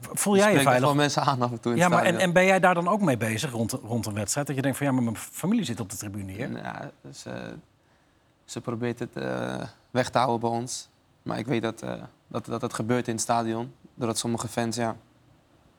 [0.00, 0.80] Voel jij je veilig?
[0.80, 3.00] gewoon mensen aan af en toe in Ja, maar en, ben jij daar dan ook
[3.00, 4.46] mee bezig rond, rond een wedstrijd?
[4.46, 6.50] Dat je denkt van ja, maar mijn familie zit op de tribune hier.
[6.52, 6.90] Ja,
[7.24, 7.32] eh,
[8.44, 10.88] ze probeert het eh, weg te houden bij ons.
[11.22, 11.92] Maar ik weet dat, eh,
[12.28, 13.72] dat, dat het gebeurt in het stadion.
[13.94, 14.96] Doordat sommige fans ja,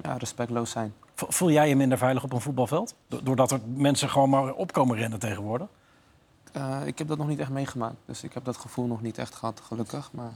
[0.01, 0.93] ja, respectloos zijn.
[1.15, 2.95] Voel jij je minder veilig op een voetbalveld?
[3.07, 5.67] Do- Doordat er mensen gewoon maar opkomen rennen tegenwoordig?
[6.53, 7.95] Eh, ik heb dat nog niet echt meegemaakt.
[8.05, 10.09] Dus ik heb dat gevoel nog niet echt gehad, gelukkig.
[10.11, 10.31] Maar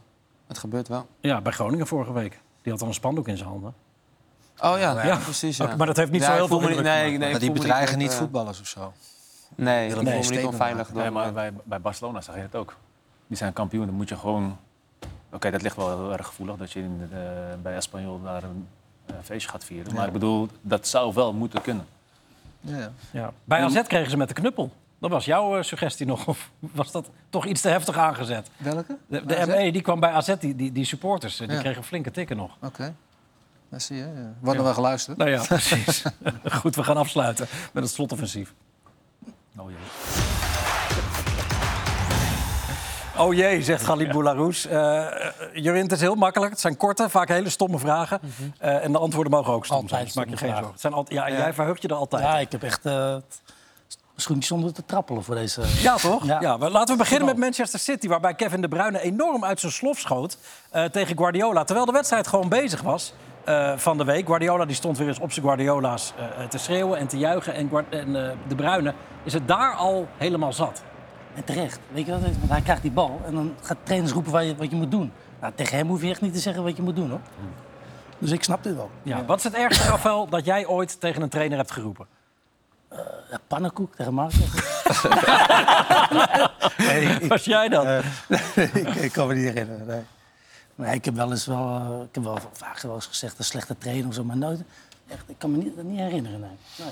[0.48, 1.08] het gebeurt wel.
[1.20, 2.40] Ja, bij Groningen vorige week.
[2.62, 3.74] Die had dan een spandoek in zijn handen.
[4.62, 5.16] Oh ja, Ja.
[5.18, 5.58] precies.
[5.58, 5.76] Ja.
[5.76, 7.98] Maar dat heeft niet Ja, zo heel veel me niet- nee, nee, Maar die bedreigen
[7.98, 8.94] niet eh, voetballers of zo.
[9.56, 10.94] Nee, voel een me niet onveilig.
[10.94, 12.76] Nee, maar bij, bij Barcelona zag je het ook.
[13.28, 14.58] Die zijn kampioen, dan moet je gewoon...
[15.32, 18.44] Oké, dat ligt wel heel erg gevoelig, dat je in de, eh, bij Espanyol daar
[18.44, 18.68] een
[19.06, 19.94] eh, feestje gaat vieren.
[19.94, 21.86] Maar ik bedoel, dat zou wel moeten kunnen.
[22.62, 22.92] Ja.
[23.12, 23.32] Ja.
[23.44, 24.72] Bij AZ kregen ze met de knuppel.
[25.00, 26.28] Dat was jouw eh, suggestie nog.
[26.28, 28.50] Of was dat toch iets te heftig aangezet?
[28.58, 28.98] Welke?
[29.08, 29.44] De?
[29.48, 31.62] ME die kwam bij AZ, die, die, die supporters, eh, die Ja.
[31.62, 32.52] kregen flinke tikken nog.
[32.62, 32.96] Oké.
[33.70, 34.04] Dat zie je.
[34.04, 34.34] Ja.
[34.40, 35.18] Worden we geluisterd?
[35.18, 36.04] Nou ja, precies.
[36.52, 38.54] Goed, we gaan afsluiten met het slotoffensief.
[39.58, 39.78] Oh jee.
[43.18, 44.66] Oh jee, zegt Galib Boularus.
[44.66, 45.06] Uh,
[45.54, 46.52] Jurien, het is heel makkelijk.
[46.52, 48.20] Het zijn korte, vaak hele stomme vragen.
[48.60, 49.92] Eh, en de antwoorden mogen ook stom zijn.
[50.06, 50.72] Altijd Dus maak je geen zorgen.
[50.72, 51.38] Het zijn altijd, ja, Ja.
[51.38, 52.24] jij verheugt je er altijd.
[52.24, 53.16] Ja, ik heb echt eh
[54.22, 55.62] schoentjes zonder te trappelen voor deze...
[55.82, 56.26] Ja, toch?
[56.26, 56.42] Ja.
[56.42, 56.58] Ja.
[56.58, 60.00] maar laten we beginnen met Manchester City, waarbij Kevin De Bruyne enorm uit zijn slof
[60.00, 60.38] schoot
[60.72, 61.64] eh, tegen Guardiola.
[61.64, 63.14] Terwijl de wedstrijd gewoon bezig was
[63.44, 64.26] eh, van de week.
[64.26, 67.54] Guardiola die stond weer eens op zijn Guardiola's eh, te schreeuwen en te juichen.
[67.54, 68.94] En, en De Bruyne
[69.24, 70.84] is het daar al helemaal zat.
[71.36, 71.80] En terecht.
[71.92, 72.22] Weet je wat?
[72.22, 72.38] het is?
[72.38, 74.92] Want hij krijgt die bal en dan gaat trainers roepen wat je, wat je moet
[74.92, 75.12] doen.
[75.42, 77.22] Nou, tegen hem hoef je echt niet te zeggen wat je moet doen, hoor.
[78.18, 78.90] Dus ik snap dit wel.
[79.04, 79.26] Ja.
[79.26, 82.08] Wat is het ergste, Rafael, dat jij ooit tegen een trainer hebt geroepen?
[83.32, 83.98] Ja, pannenkoek
[86.78, 88.04] nee, ik, Was jij dat?
[88.56, 90.06] ik, ik kan me niet herinneren.
[90.76, 90.96] Nee.
[90.96, 93.78] Ik heb wel eens wel, eh, ik heb wel vaak wel eens gezegd een slechte
[93.78, 94.62] trainer of zo, maar nooit.
[95.08, 96.40] Echt, ik kan me niet, dat niet herinneren.
[96.40, 96.50] Nee.
[96.78, 96.92] nee.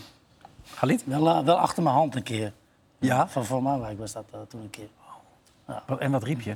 [0.74, 1.04] Galit?
[1.06, 2.52] Wel, eh, wel achter mijn hand een keer.
[3.00, 3.28] Ja?
[3.28, 4.88] Van Van Marwijk was dat eh, toen een keer.
[6.00, 6.56] En wat riep je?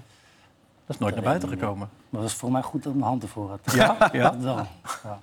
[0.86, 1.90] Dat is nooit naar buiten gekomen.
[2.10, 3.60] Maar het was voor mij goed dat ik mijn hand ervoor had.
[3.74, 3.98] Ja?
[4.12, 4.30] Ja?
[4.30, 4.68] Dat wel.
[5.04, 5.20] Ja.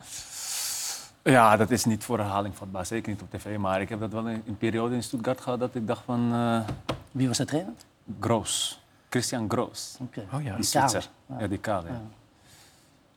[1.26, 2.86] Ja, dat is niet voor herhaling vatbaar.
[2.86, 3.56] Zeker niet op tv.
[3.56, 6.32] Maar ik heb dat wel in een periode in Stuttgart gehad dat ik dacht van...
[6.32, 6.74] eh
[7.10, 7.72] Wie was de trainer?
[8.20, 8.80] Groos.
[9.08, 9.96] Christian Groos.
[10.00, 10.26] Oké.
[10.32, 10.54] Oh ja.
[10.56, 10.64] Die.
[10.64, 11.08] Zwitser.
[11.38, 11.88] Ja, die kale.
[11.88, 12.02] Ja.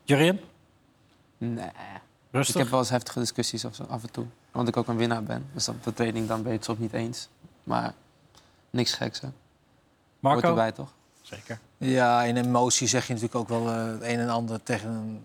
[0.04, 0.40] Jurien?
[1.38, 1.70] Nee.
[2.30, 2.54] Rustig?
[2.54, 4.26] Ik heb wel eens heftige discussies of zo, af en toe.
[4.50, 5.46] Want ik ook een winnaar ben.
[5.52, 7.28] Dus op de training dan ben je het soms niet eens.
[7.64, 7.94] Maar
[8.70, 9.26] niks geks, hè.
[9.26, 10.48] Hoort Marco?
[10.48, 10.92] erbij, toch?
[11.22, 11.58] Zeker.
[11.76, 15.24] Ja, in emotie zeg je natuurlijk ook wel eh, het een en ander tegen, een,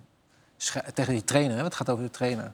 [0.94, 1.58] tegen die trainer.
[1.58, 1.64] Hè?
[1.64, 2.54] Het gaat over de trainer.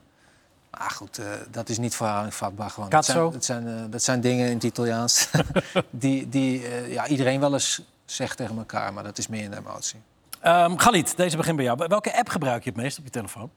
[0.78, 2.70] Maar goed, eh, dat is niet voor herhaling vatbaar.
[2.70, 2.88] Gewoon.
[2.88, 5.28] Dat zijn, dat, zijn, eh, dat zijn dingen in het Italiaans
[5.90, 8.92] die, die eh, ja, iedereen wel eens zegt tegen elkaar.
[8.92, 10.00] Maar dat is meer in de emotie.
[10.40, 11.84] Ehm Galit, deze begin bij jou.
[11.88, 13.50] Welke app gebruik je het meest op je telefoon?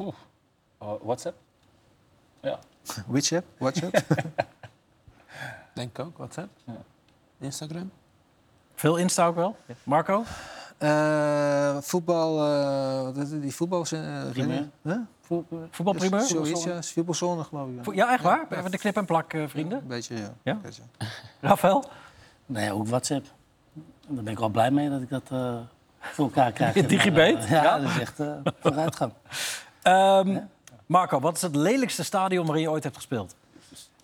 [0.00, 0.14] Oeh.
[0.78, 1.36] Oh, WhatsApp?
[2.40, 2.58] Ja.
[3.06, 3.46] Which app?
[3.58, 4.04] WhatsApp?
[5.74, 6.48] Denk ik ook, WhatsApp.
[7.38, 7.90] Instagram.
[8.74, 9.56] Veel Insta ook wel?
[9.82, 10.24] Marco?
[10.78, 13.84] Eh, voetbal, eh, wat is het, die voetbal...
[13.90, 14.68] eh, Primeur.
[14.82, 14.96] Huh?
[15.70, 16.20] Voetbalprimeur?
[16.20, 16.82] Zoiets, ja.
[16.82, 17.74] Voetbalzone, geloof ik.
[17.84, 18.46] Vo- Ja, echt waar?
[18.50, 19.78] Even de knip en plak, eh, vrienden.
[19.78, 20.32] Een beetje, ja.
[20.42, 20.54] Ja?
[20.62, 20.82] Beetje.
[21.40, 21.84] Rafael?
[22.46, 23.26] Nee, ook WhatsApp.
[24.08, 25.54] Daar ben ik wel blij mee dat ik dat eh,
[26.00, 26.86] voor elkaar krijg.
[26.86, 27.46] Digibate?
[27.48, 27.78] Ja, Ja.
[27.78, 29.12] dat is echt eh, vooruitgang.
[29.82, 30.38] Ehm,
[30.86, 33.34] Marco, wat is het lelijkste stadion waarin je ooit hebt gespeeld?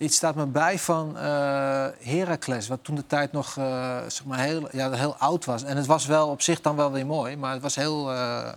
[0.00, 4.38] Iets staat me bij van eh Heracles, wat toen de tijd nog eh, zeg maar
[4.38, 5.62] heel, ja, heel oud was.
[5.62, 8.52] En het was wel op zich dan wel weer mooi, maar het was heel eh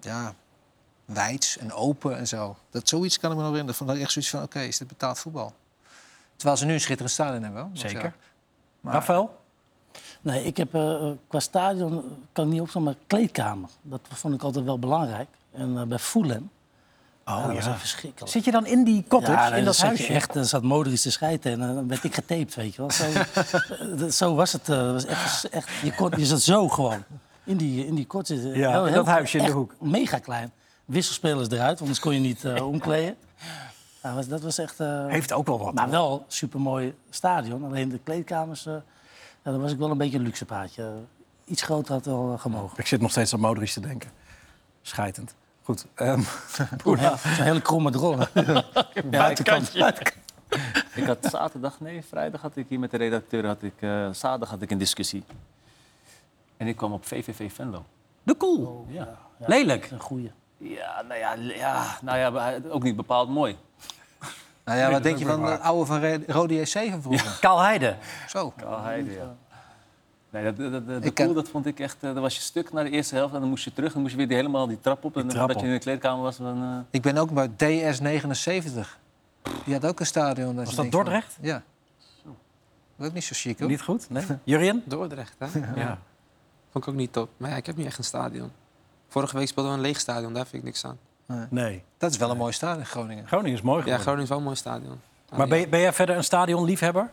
[0.00, 0.34] ja,
[1.04, 2.56] wijds en open en zo.
[2.70, 3.78] Dat zoiets kan ik me nog herinneren.
[3.78, 5.52] Van dat ik echt zoiets van, oké, is dit betaald voetbal?
[6.36, 7.70] Terwijl ze nu een schitterend stadion hebben.
[7.72, 8.02] Zeker.
[8.02, 8.12] ja,
[8.80, 9.40] maar- Rafael?
[10.20, 13.68] Nee, ik heb eh, qua stadion kan ik niet opstaan, maar kleedkamer.
[13.82, 15.28] Dat vond ik altijd wel belangrijk.
[15.52, 16.50] En eh, bij Fulham.
[17.28, 17.76] Oh, dat was ja.
[17.78, 18.32] verschrikkelijk.
[18.32, 20.06] Zit je dan in die cottage, Ja, in dat huisje?
[20.12, 22.90] Echt, dan zat Modric te schijten en dan werd ik getaped, weet je wel.
[22.90, 24.68] Zo, eh, dat- zo was het.
[24.68, 27.04] eh, dat was echt, echt, je, kon, je zat zo gewoon
[27.44, 28.48] in die, in die cottage.
[28.58, 29.74] Ja, in dat huisje in de hoek.
[29.80, 30.52] Mega klein.
[30.84, 33.16] Wisselspelers eruit, want anders kon je niet eh, omkleden.
[34.02, 34.78] Ja, was, dat was echt...
[35.08, 35.74] Heeft ook wel wat.
[35.74, 35.92] Maar hoor.
[35.92, 37.64] wel supermooi stadion.
[37.64, 38.72] Alleen de kleedkamers, eh
[39.44, 40.92] ja, daar was ik wel een beetje een luxe paadje.
[41.44, 42.78] Iets groter had wel gemogen.
[42.78, 44.10] Ik zit nog steeds aan Modric te denken.
[44.82, 45.34] Scheitend.
[45.68, 45.86] Goed.
[45.94, 46.20] ehm
[46.96, 48.16] Ja, Zo'n hele kromme drol.
[49.04, 49.74] Buitenkant.
[50.94, 54.50] Ik had zaterdag, nee, vrijdag had ik hier met de redacteur, had ik, eh, zaterdag
[54.50, 55.24] had ik een discussie.
[56.56, 57.84] En ik kwam op VVV Venlo.
[58.22, 58.86] De cool.
[58.88, 59.18] Ja.
[59.38, 59.90] Lelijk.
[59.90, 60.32] Een goeie.
[60.56, 63.56] Ja, nou ja, ja, nou ja, ook niet bepaald mooi.
[64.64, 65.56] Nou ja, wat denk je van waar.
[65.56, 67.36] de oude van Rode JC van vroeger?
[67.40, 67.96] Kaal Heide.
[68.28, 68.52] Zo.
[68.56, 69.36] Kaal Heide, ja.
[70.30, 71.96] Nee, dat, dat, dat, de Ik pool, dat vond ik echt...
[72.00, 73.92] eh, Dan was je stuk naar de eerste helft en dan moest je terug.
[73.92, 75.16] Dan moest je weer die, helemaal die trap op.
[75.16, 76.62] en voordat je in de kleedkamer was, dan...
[76.62, 78.88] eh, Ik ben ook bij DS79.
[79.64, 80.54] Die had ook een stadion.
[80.54, 81.36] Was dat denkt van- Dordrecht?
[81.40, 81.62] Ja.
[83.00, 83.68] Ook niet zo chic, hoor.
[83.68, 84.10] Niet goed?
[84.10, 84.24] Nee?
[84.44, 84.82] Jurien?
[84.86, 85.46] Dordrecht, hè?
[85.82, 85.98] Ja.
[86.70, 87.30] Vond ik ook niet top.
[87.36, 88.50] Maar ja, ik heb niet echt een stadion.
[89.08, 90.98] Vorige week speelden we een leeg stadion, daar vind ik niks aan.
[91.50, 91.82] Nee.
[91.98, 93.26] Dat is wel een mooi stadion, Groningen.
[93.26, 93.96] Groningen is mooi Ja.
[93.98, 95.00] Groningen is wel een mooi stadion.
[95.36, 97.10] Maar ben, je- ben jij verder een stadionliefhebber?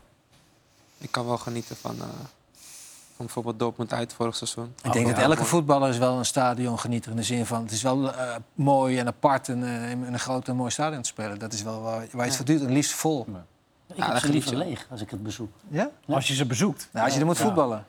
[0.97, 2.05] Ik kan wel genieten van, eh,
[3.15, 4.65] van bijvoorbeeld Dortmund uit vorig seizoen.
[4.83, 7.45] Ik denk Oh, dat ja, elke voetballer is wel een stadion genieter in de zin
[7.45, 7.61] van...
[7.61, 11.01] het is wel eh, mooi en apart en eh, in een groot en mooi stadion
[11.01, 11.39] te spelen.
[11.39, 12.61] Dat is wel waar, waar je het voor duurt.
[12.61, 13.25] En liefst vol.
[13.87, 15.51] Ik daar heb ze liever leeg als ik het bezoek.
[15.67, 15.89] Ja?
[16.07, 16.89] Als je ze bezoekt.
[16.91, 17.43] Nou, als je er moet Ja.
[17.43, 17.85] voetballen.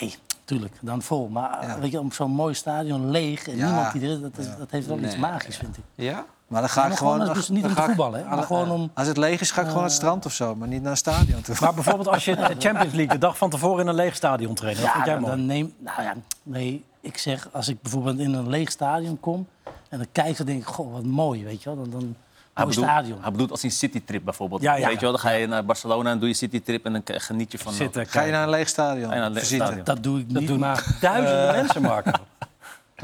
[0.00, 1.28] Nee, tuurlijk, dan vol.
[1.28, 1.78] Maar Ja.
[1.78, 3.66] weet je, om zo'n mooi stadion leeg en Ja.
[3.66, 5.84] niemand die er is, dat, is, dat heeft wel iets magisch, vind ik.
[5.94, 6.24] Ja?
[6.54, 7.12] Maar dan ga Ja, ik gewoon...
[7.12, 9.06] gewoon als- dus niet dan om ga te ik- voetballen, hè, maar gewoon om- Als
[9.06, 10.54] het leeg is, ga ik gewoon naar het strand of zo.
[10.54, 11.54] Maar niet naar een stadion toe.
[11.60, 14.54] Maar bijvoorbeeld als je de Champions League de dag van tevoren in een leeg stadion
[14.54, 14.76] traint.
[14.76, 15.36] Dat Ja, vind jij dan, mooi.
[15.36, 15.74] dan neem...
[15.78, 19.46] Nou ja, nee, ik zeg, als ik bijvoorbeeld in een leeg stadion kom...
[19.88, 21.82] en dan kijk ik, dan denk ik, goh, wat mooi, weet je wel.
[21.82, 23.18] Dan, dan, hij, mooi bedoelt, stadion.
[23.22, 24.62] hij bedoelt als een citytrip bijvoorbeeld.
[24.62, 24.86] Ja, ja.
[24.86, 27.52] Weet je wel, dan ga je naar Barcelona en doe je citytrip en dan geniet
[27.52, 27.72] je van...
[27.72, 29.12] eh, Zitten, Ga je naar een leeg stadion?
[29.12, 29.64] Een leeg visite?
[29.64, 29.84] stadion.
[29.84, 30.84] Dat doe ik Dat niet, doen maar...
[31.00, 32.10] duizenden eh, mensen, Marco.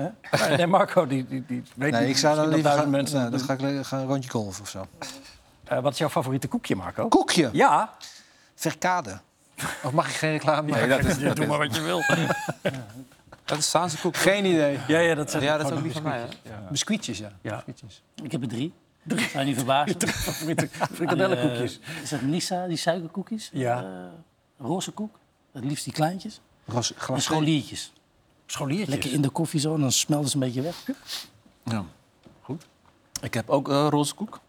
[0.01, 0.09] Hè?
[0.49, 3.19] Nee, Nee, Marco, die, die, die weet Nee, niet ik zou dan liever gaan, mensen
[3.19, 4.87] nou, dan dat ga ik gaan een rondje golf of zo.
[5.65, 7.09] Eh, wat is jouw favoriete koekje, Marco?
[7.09, 7.49] Koekje?
[7.53, 7.95] Ja.
[8.55, 9.21] Verkade.
[9.83, 10.89] Of mag ik geen reclame Nee, maken?
[11.05, 12.03] dat is, dat Doe maar wat je wil.
[13.45, 14.17] Dat is Saanse koek.
[14.17, 14.79] Geen idee.
[14.87, 16.25] Ja, ja, dat, zijn Ja, dat is ook niet van mij, hè?
[16.27, 16.71] biscuitjes.
[16.71, 17.33] Biscuitjes, ja.
[17.41, 17.55] Ja.
[17.55, 18.03] Biscuitjes.
[18.23, 18.73] Ik heb er drie.
[19.03, 19.29] Drie.
[19.39, 19.65] Je niet.
[20.07, 21.81] Favoriete frikadellenkoekjes.
[21.81, 23.51] Eh, is dat Nissa, die suikerkoekjes?
[23.53, 23.83] Ja.
[23.83, 25.19] Eh, roze koek.
[25.53, 26.41] Het liefst die kleintjes.
[26.67, 27.93] Ros- En scholiertjes.
[28.51, 28.89] Scholiertjes.
[28.89, 30.77] Lekker in de koffie zo, en dan smelten ze een beetje weg.
[31.65, 31.85] Ja.
[32.43, 32.67] Goed.
[33.23, 34.41] Ik heb ook eh roze koek.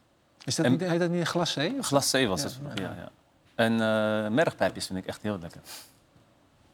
[0.46, 1.74] Is dat En- niet, heet dat niet een glacé?
[1.82, 2.60] Glacé was het.
[2.76, 3.10] Ja, ja.
[3.56, 5.62] En eh mergpijpjes vind ik echt heel lekker.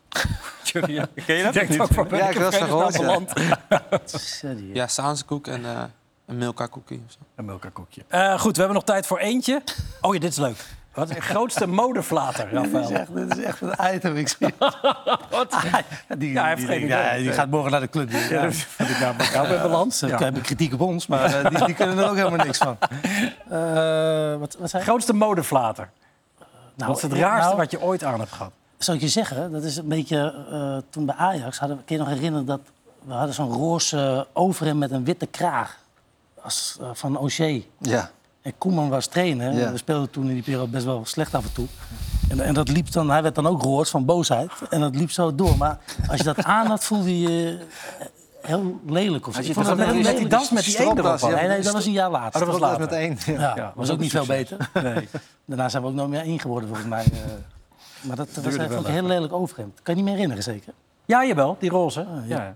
[1.26, 1.80] Ken je dat?
[1.80, 3.32] Ook van, ben Ja, ik ik gehoord, beland?
[4.06, 4.76] Serieus.
[4.76, 5.84] Ja, Saanse koek en eh,
[6.26, 7.18] een Milka koekie of zo.
[7.36, 8.04] Een Milka koekje.
[8.08, 9.62] Eh, goed, we hebben nog tijd voor eentje.
[10.02, 10.66] Oh ja, dit is leuk.
[10.98, 12.92] Wat is de grootste modeflater, Dit is, Rafael?
[13.00, 14.54] echt, dit is echt een item, ik zie
[15.30, 15.56] Wat?
[16.18, 18.12] Die, Ja, hij heeft die, geen ja, die gaat morgen naar de club.
[18.12, 20.00] Ja, Ja, dat vind ik nou elkaar bij balans.
[20.00, 20.18] Ja.
[20.18, 22.78] hebben kritiek op ons, maar eh, die, die kunnen er ook helemaal niks van.
[23.50, 24.84] Eh, wat, wat zei?
[24.84, 25.90] Grootste modeflater.
[26.76, 28.52] Nou, Wat is het raarste nou, wat je ooit aan hebt gehad?
[28.78, 30.46] Zou ik je zeggen, dat is een beetje...
[30.52, 32.60] eh, toen bij Ajax, hadden, we- kun je nog herinneren dat...
[33.04, 35.78] We hadden zo'n roze overhemd met een witte kraag.
[36.42, 37.60] Als, van O'Shea.
[37.80, 38.10] Ja.
[38.48, 39.54] En Koeman was trainer.
[39.54, 39.72] Ja.
[39.72, 41.66] We speelden toen in die periode best wel slecht af en toe.
[42.30, 44.52] En, en dat liep dan, hij werd dan ook rood van boosheid.
[44.70, 45.58] En dat liep zo door.
[45.58, 45.78] Maar
[46.10, 47.60] als je dat aan had, voelde je je
[48.42, 49.28] heel lelijk.
[49.28, 49.38] Of zo.
[49.40, 50.88] Als je Ik vond dat dat met heel die- met die das met die één
[50.88, 51.34] Stropdas, erop.
[51.34, 51.40] ja.
[51.40, 52.42] Nee, nee, dat was een jaar later.
[52.42, 52.80] Oh, dat was later.
[52.80, 53.18] met één.
[53.38, 53.72] Ja.
[53.76, 54.70] Was ook niet veel beter.
[54.84, 55.08] Nee.
[55.46, 57.04] Daarna zijn we ook nooit meer één geworden, volgens mij.
[57.04, 57.10] eh.
[58.02, 59.80] Maar dat was Duurde echt wel een heel lelijk overhemd.
[59.84, 60.74] Kan je niet meer herinneren, zeker?
[61.06, 62.06] Ja, jawel, die roze.
[62.28, 62.36] ja.
[62.38, 62.56] ja.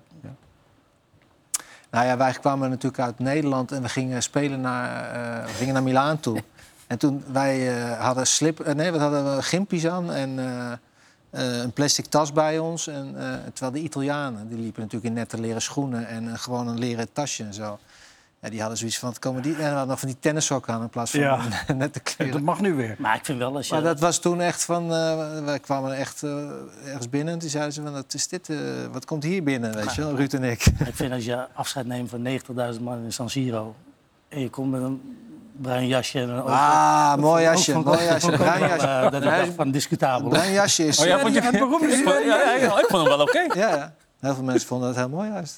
[1.92, 5.74] Nou ja, wij kwamen natuurlijk uit Nederland en we gingen spelen naar, eh, we gingen
[5.74, 6.44] naar Milaan toe.
[6.88, 10.38] En toen wij eh, hadden slip, eh, nee, we hadden gimpies aan en
[11.30, 12.88] een plastic tas bij ons.
[12.88, 13.16] En,
[13.54, 17.44] terwijl de Italianen, die liepen natuurlijk in nette leren schoenen en gewoon een leren tasje
[17.44, 17.80] en zo.
[18.42, 19.52] Ja, die hadden zoiets van, wat komen die?
[19.54, 21.40] En we hadden nog van die tennissokken aan in plaats van Ja.
[21.68, 22.34] een nette kleren.
[22.34, 22.96] Dat mag nu weer.
[22.98, 23.74] Maar ik vind wel, als je...
[23.74, 26.30] Maar dat was toen echt van, eh, wij kwamen echt eh,
[26.86, 28.58] ergens binnen en toen zeiden ze van, wat is dit, eh,
[28.92, 30.66] wat komt hier binnen, weet je wel, Ruud en ik.
[30.66, 32.22] Ik vind als je afscheid neemt van
[32.76, 33.76] 90.000 man in San Siro...
[34.30, 35.02] en je komt met een
[35.52, 39.08] bruin jasje en een Ah, mooi jasje, mooi jasje, bruin jasje.
[39.12, 40.30] dat dacht van discutabel.
[40.30, 41.00] Bruin jasje is...
[41.00, 41.92] Oh ja, vond je het beroemd?
[42.26, 43.40] Ja, ik vond hem wel oké.
[43.40, 43.94] Ja, ja.
[44.20, 45.56] Heel veel mensen vonden het heel mooi juist.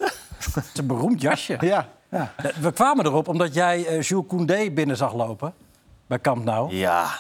[0.54, 1.58] Het is een beroemd jasje.
[1.60, 1.88] Ja.
[2.14, 2.34] Ja.
[2.60, 5.54] We kwamen erop omdat jij eh, Jules Koundé binnen zag lopen.
[6.08, 6.76] Bij Camp Nou.
[6.76, 7.18] Ja.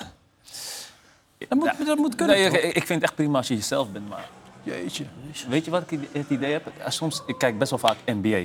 [1.38, 2.58] Dat moet, dat moet kunnen, Nee, toch?
[2.58, 4.30] ik, ik vind het echt prima als je jezelf bent, maar...
[4.64, 5.06] Jeetje.
[5.50, 6.72] Weet je wat ik het idee heb?
[6.88, 8.44] Soms, ik kijk best wel vaak NBA.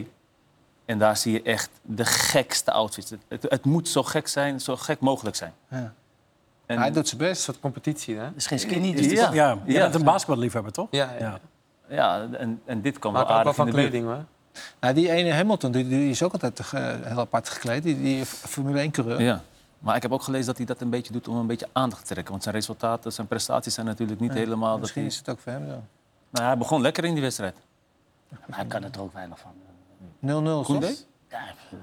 [0.84, 3.10] En daar zie je echt de gekste outfits.
[3.28, 5.52] Het, het, moet zo gek zijn, zo gek mogelijk zijn.
[5.70, 5.92] Ja.
[6.66, 7.30] En, Hij doet zijn best.
[7.38, 8.24] Een soort competitie, hè?
[8.24, 9.80] Het is geen skinny Is toch- ja, Ja.
[9.80, 10.88] bent een basketballiefhebber, toch?
[10.90, 11.26] Ja, ja.
[11.28, 11.40] Ja.
[11.88, 14.24] ja, en, en dit kwam Maar wel ook wel aardig in van kleding, hoor.
[14.80, 16.64] Nou, die ene Hamilton, die, die is ook altijd eh,
[17.02, 17.82] heel apart gekleed.
[17.82, 19.20] Die, die Formule 1-coureur.
[19.22, 19.42] Ja.
[19.78, 22.00] Maar ik heb ook gelezen dat hij dat een beetje doet om een beetje aandacht
[22.00, 22.30] te trekken.
[22.32, 24.70] Want zijn resultaten, zijn prestaties zijn natuurlijk niet Ja, helemaal...
[24.70, 25.82] dat Misschien hij- is het ook voor hem zo.
[26.30, 27.54] Nou, hij begon lekker in die wedstrijd.
[28.46, 29.50] Maar hij kan er ook weinig van.
[30.20, 30.86] 0-0 Koundé?
[30.86, 30.96] toch?
[31.30, 31.40] Ja,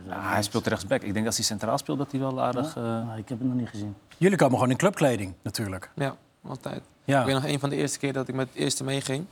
[0.08, 0.98] Ja, hij speelt rechtsback.
[1.02, 2.76] Ik denk dat als hij centraal speelt, dat hij wel aardig...
[2.76, 3.96] eh, Nou, ik heb het nog niet gezien.
[4.18, 5.90] Jullie komen gewoon in clubkleding, natuurlijk.
[5.96, 6.16] Ja,
[6.48, 6.82] altijd.
[7.04, 7.20] Ja.
[7.20, 9.26] Ik weet nog een van de eerste keer dat ik met het eerste meeging.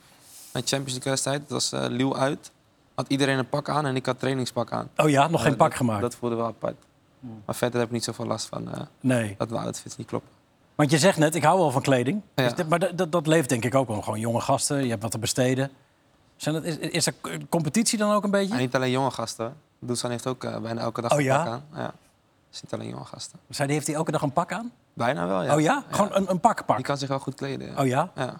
[0.53, 1.39] Naar de Champions League wedstrijd.
[1.39, 2.51] Dat was eh Liel uit.
[2.95, 4.89] Had iedereen een pak aan en ik had trainingspak aan.
[4.97, 6.01] Oh ja, nog geen dat- pak gemaakt.
[6.01, 6.75] Dat voelde wel apart.
[7.45, 9.35] Maar verder heb ik niet zoveel last van eh, Nee.
[9.37, 10.29] dat de outfits niet kloppen.
[10.75, 12.21] Want je zegt net, ik hou wel van kleding.
[12.35, 12.43] Ja.
[12.43, 14.01] Dus dit- maar dat, dat, leeft denk ik ook wel.
[14.01, 15.71] Gewoon jonge gasten, je hebt wat te besteden.
[16.35, 17.13] Zijn dat, is, is er
[17.49, 18.53] competitie dan ook een beetje?
[18.53, 19.53] En niet alleen jonge gasten.
[19.79, 21.43] Doelsan heeft ook eh, bijna elke dag Oh een ja?
[21.43, 21.63] pak aan.
[21.73, 21.81] Ja.
[21.83, 21.93] Het
[22.53, 23.39] is niet alleen jonge gasten.
[23.47, 24.71] Die, heeft hij elke dag een pak aan?
[24.93, 25.55] Bijna wel, ja.
[25.55, 25.83] Oh ja?
[25.89, 26.75] Gewoon een, een pak pak?
[26.75, 27.67] Die kan zich wel goed kleden.
[27.71, 27.81] Ja.
[27.81, 28.11] Oh ja?
[28.15, 28.39] Ja.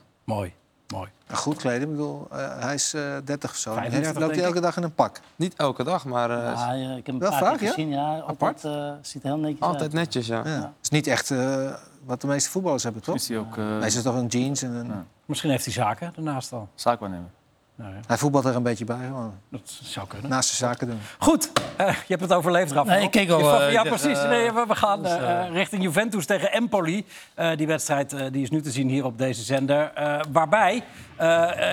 [0.94, 1.10] Mooi.
[1.32, 3.74] Goed kleden, ik bedoel, eh, hij is eh 30 of zo.
[3.74, 5.20] 35 Heeft- loopt hij elke dag in een pak?
[5.36, 7.68] Niet elke dag, maar eh, Ja, ja, ik heb hem Wel een paar vaak, keer
[7.68, 7.74] ja?
[7.74, 7.90] gezien.
[7.90, 8.66] Ja, Apart?
[8.66, 9.94] altijd, eh, ziet heel netjes altijd uit.
[9.94, 10.42] netjes, ja.
[10.46, 10.50] Ja.
[10.52, 11.74] Het is niet echt eh,
[12.06, 13.16] wat de meeste voetballers hebben, toch?
[13.16, 13.58] is hij ook...
[13.58, 14.92] eh, Nee, is toch een jeans en een...
[15.26, 16.68] Misschien heeft hij zaken daarnaast al.
[16.76, 17.30] zaakwaarnemer.
[17.76, 19.34] Nou ja, Hij voetbalt er een beetje bij, gewoon.
[19.50, 20.30] dat zou kunnen.
[20.30, 21.00] Naast de zaken doen.
[21.20, 22.96] Goed, eh, je hebt het overleefd, Rafael.
[22.96, 24.24] Nee, ik keek al, ja, precies.
[24.24, 27.06] Nee, we, we gaan dus, eh, eh, richting Juventus tegen Empoli.
[27.36, 29.92] Eh, die wedstrijd eh, die is nu te zien hier op deze zender.
[29.94, 30.84] Eh, waarbij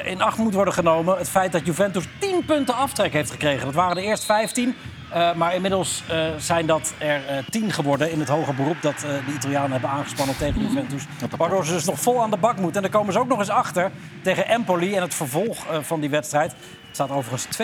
[0.05, 3.65] in acht moet worden genomen het feit dat Juventus 10 punten aftrek heeft gekregen.
[3.65, 4.75] Dat waren de eerst 15.
[5.13, 8.95] Eh, maar inmiddels eh, zijn dat er eh 10 geworden in het hoger beroep dat
[8.95, 11.05] eh, de Italianen hebben aangespannen tegen Juventus.
[11.37, 12.77] Waardoor ze dus nog vol aan de bak moeten.
[12.77, 13.91] En dan komen ze ook nog eens achter
[14.23, 16.51] tegen Empoli en het vervolg eh, van die wedstrijd.
[16.51, 17.61] Het staat overigens 2-0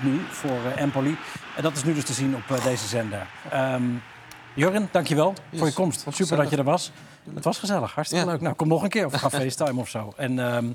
[0.00, 1.16] nu voor Empoli.
[1.56, 3.26] En dat is nu dus te zien op eh, deze zender.
[3.50, 3.82] Ehm
[4.54, 6.00] Jurgen, dankjewel voor je komst.
[6.00, 6.42] Super gezellig.
[6.42, 6.92] dat je er was.
[7.34, 8.30] Het was gezellig, hartstikke Ja.
[8.32, 8.40] leuk.
[8.40, 10.12] Nou, kom nog een keer of gaan FaceTime of zo.
[10.16, 10.66] En ehm,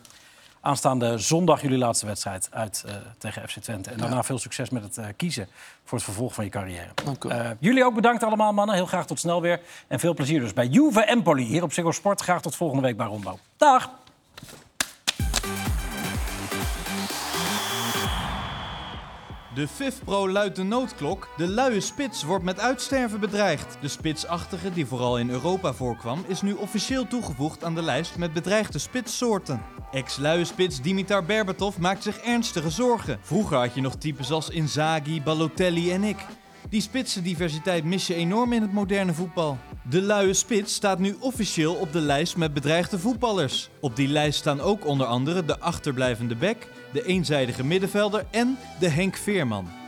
[0.65, 3.89] aanstaande zondag jullie laatste wedstrijd uit eh, tegen FC Twente.
[3.89, 5.47] En daarna veel succes met het eh, kiezen
[5.83, 6.87] voor het vervolg van je carrière.
[7.03, 7.29] Dank u.
[7.29, 8.75] Eh, jullie ook bedankt allemaal, mannen.
[8.75, 9.59] Heel graag tot snel weer.
[9.87, 12.21] En veel plezier dus bij Juve Empoli hier op Ziggo Sport.
[12.21, 13.39] Graag tot volgende week bij Rondo.
[13.57, 13.89] Dag!
[19.55, 21.29] De FIF Pro luidt de noodklok.
[21.37, 23.77] De luie spits wordt met uitsterven bedreigd.
[23.81, 28.33] De spitsachtige, die vooral in Europa voorkwam, is nu officieel toegevoegd aan de lijst met
[28.33, 29.61] bedreigde spitssoorten.
[29.91, 33.19] Ex-luie spits Dimitar Berbatov maakt zich ernstige zorgen.
[33.21, 36.25] Vroeger had je nog types als Inzaghi, Balotelli en ik.
[36.75, 39.57] Die spitsendiversiteit mis je enorm in het moderne voetbal.
[39.89, 43.69] De luie spits staat nu officieel op de lijst met bedreigde voetballers.
[43.79, 48.87] Op die lijst staan ook onder andere de achterblijvende bek, de eenzijdige middenvelder en de
[48.87, 49.84] Henk Veerman.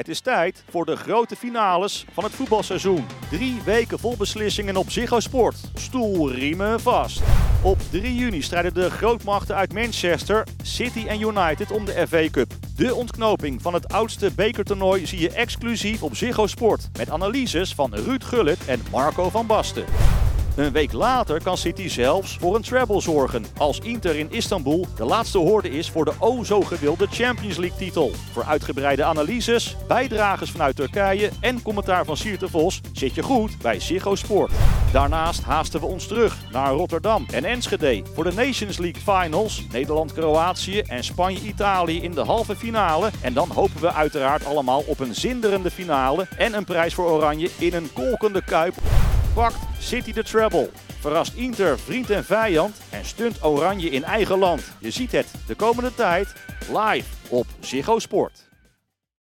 [0.00, 3.06] Het is tijd voor de grote finales van het voetbalseizoen.
[3.30, 5.56] Drie weken vol beslissingen op Ziggo Sport.
[5.74, 7.22] Stoelriemen vast.
[7.62, 12.52] Op 3 juni strijden de grootmachten uit Manchester, City en United om de FA Cup.
[12.76, 16.88] De ontknoping van het oudste bekertoernooi zie je exclusief op Ziggo Sport.
[16.98, 19.84] Met analyses van Ruud Gullit en Marco van Basten.
[20.60, 23.44] Een week later kan City zelfs voor een treble zorgen.
[23.56, 27.78] Als Inter in Istanbul de laatste hoorde is voor de o zo gewilde Champions League
[27.78, 28.10] titel.
[28.32, 33.80] Voor uitgebreide analyses, bijdragers vanuit Turkije en commentaar van Sierte Vos zit je goed bij
[33.80, 34.52] Ziggo Sport.
[34.92, 39.64] Daarnaast haasten we ons terug naar Rotterdam en Enschede voor de Nations League Finals.
[39.72, 43.10] Nederland-Kroatië en Spanje-Italië in de halve finale.
[43.20, 47.50] En dan hopen we uiteraard allemaal op een zinderende finale en een prijs voor Oranje
[47.58, 48.74] in een kolkende kuip.
[49.34, 50.70] Pakt City de treble.
[51.00, 54.62] Verrast Inter vriend en vijand en stunt Oranje in eigen land.
[54.78, 56.32] Je ziet het de komende tijd
[56.68, 58.49] live op Ziggo Sport.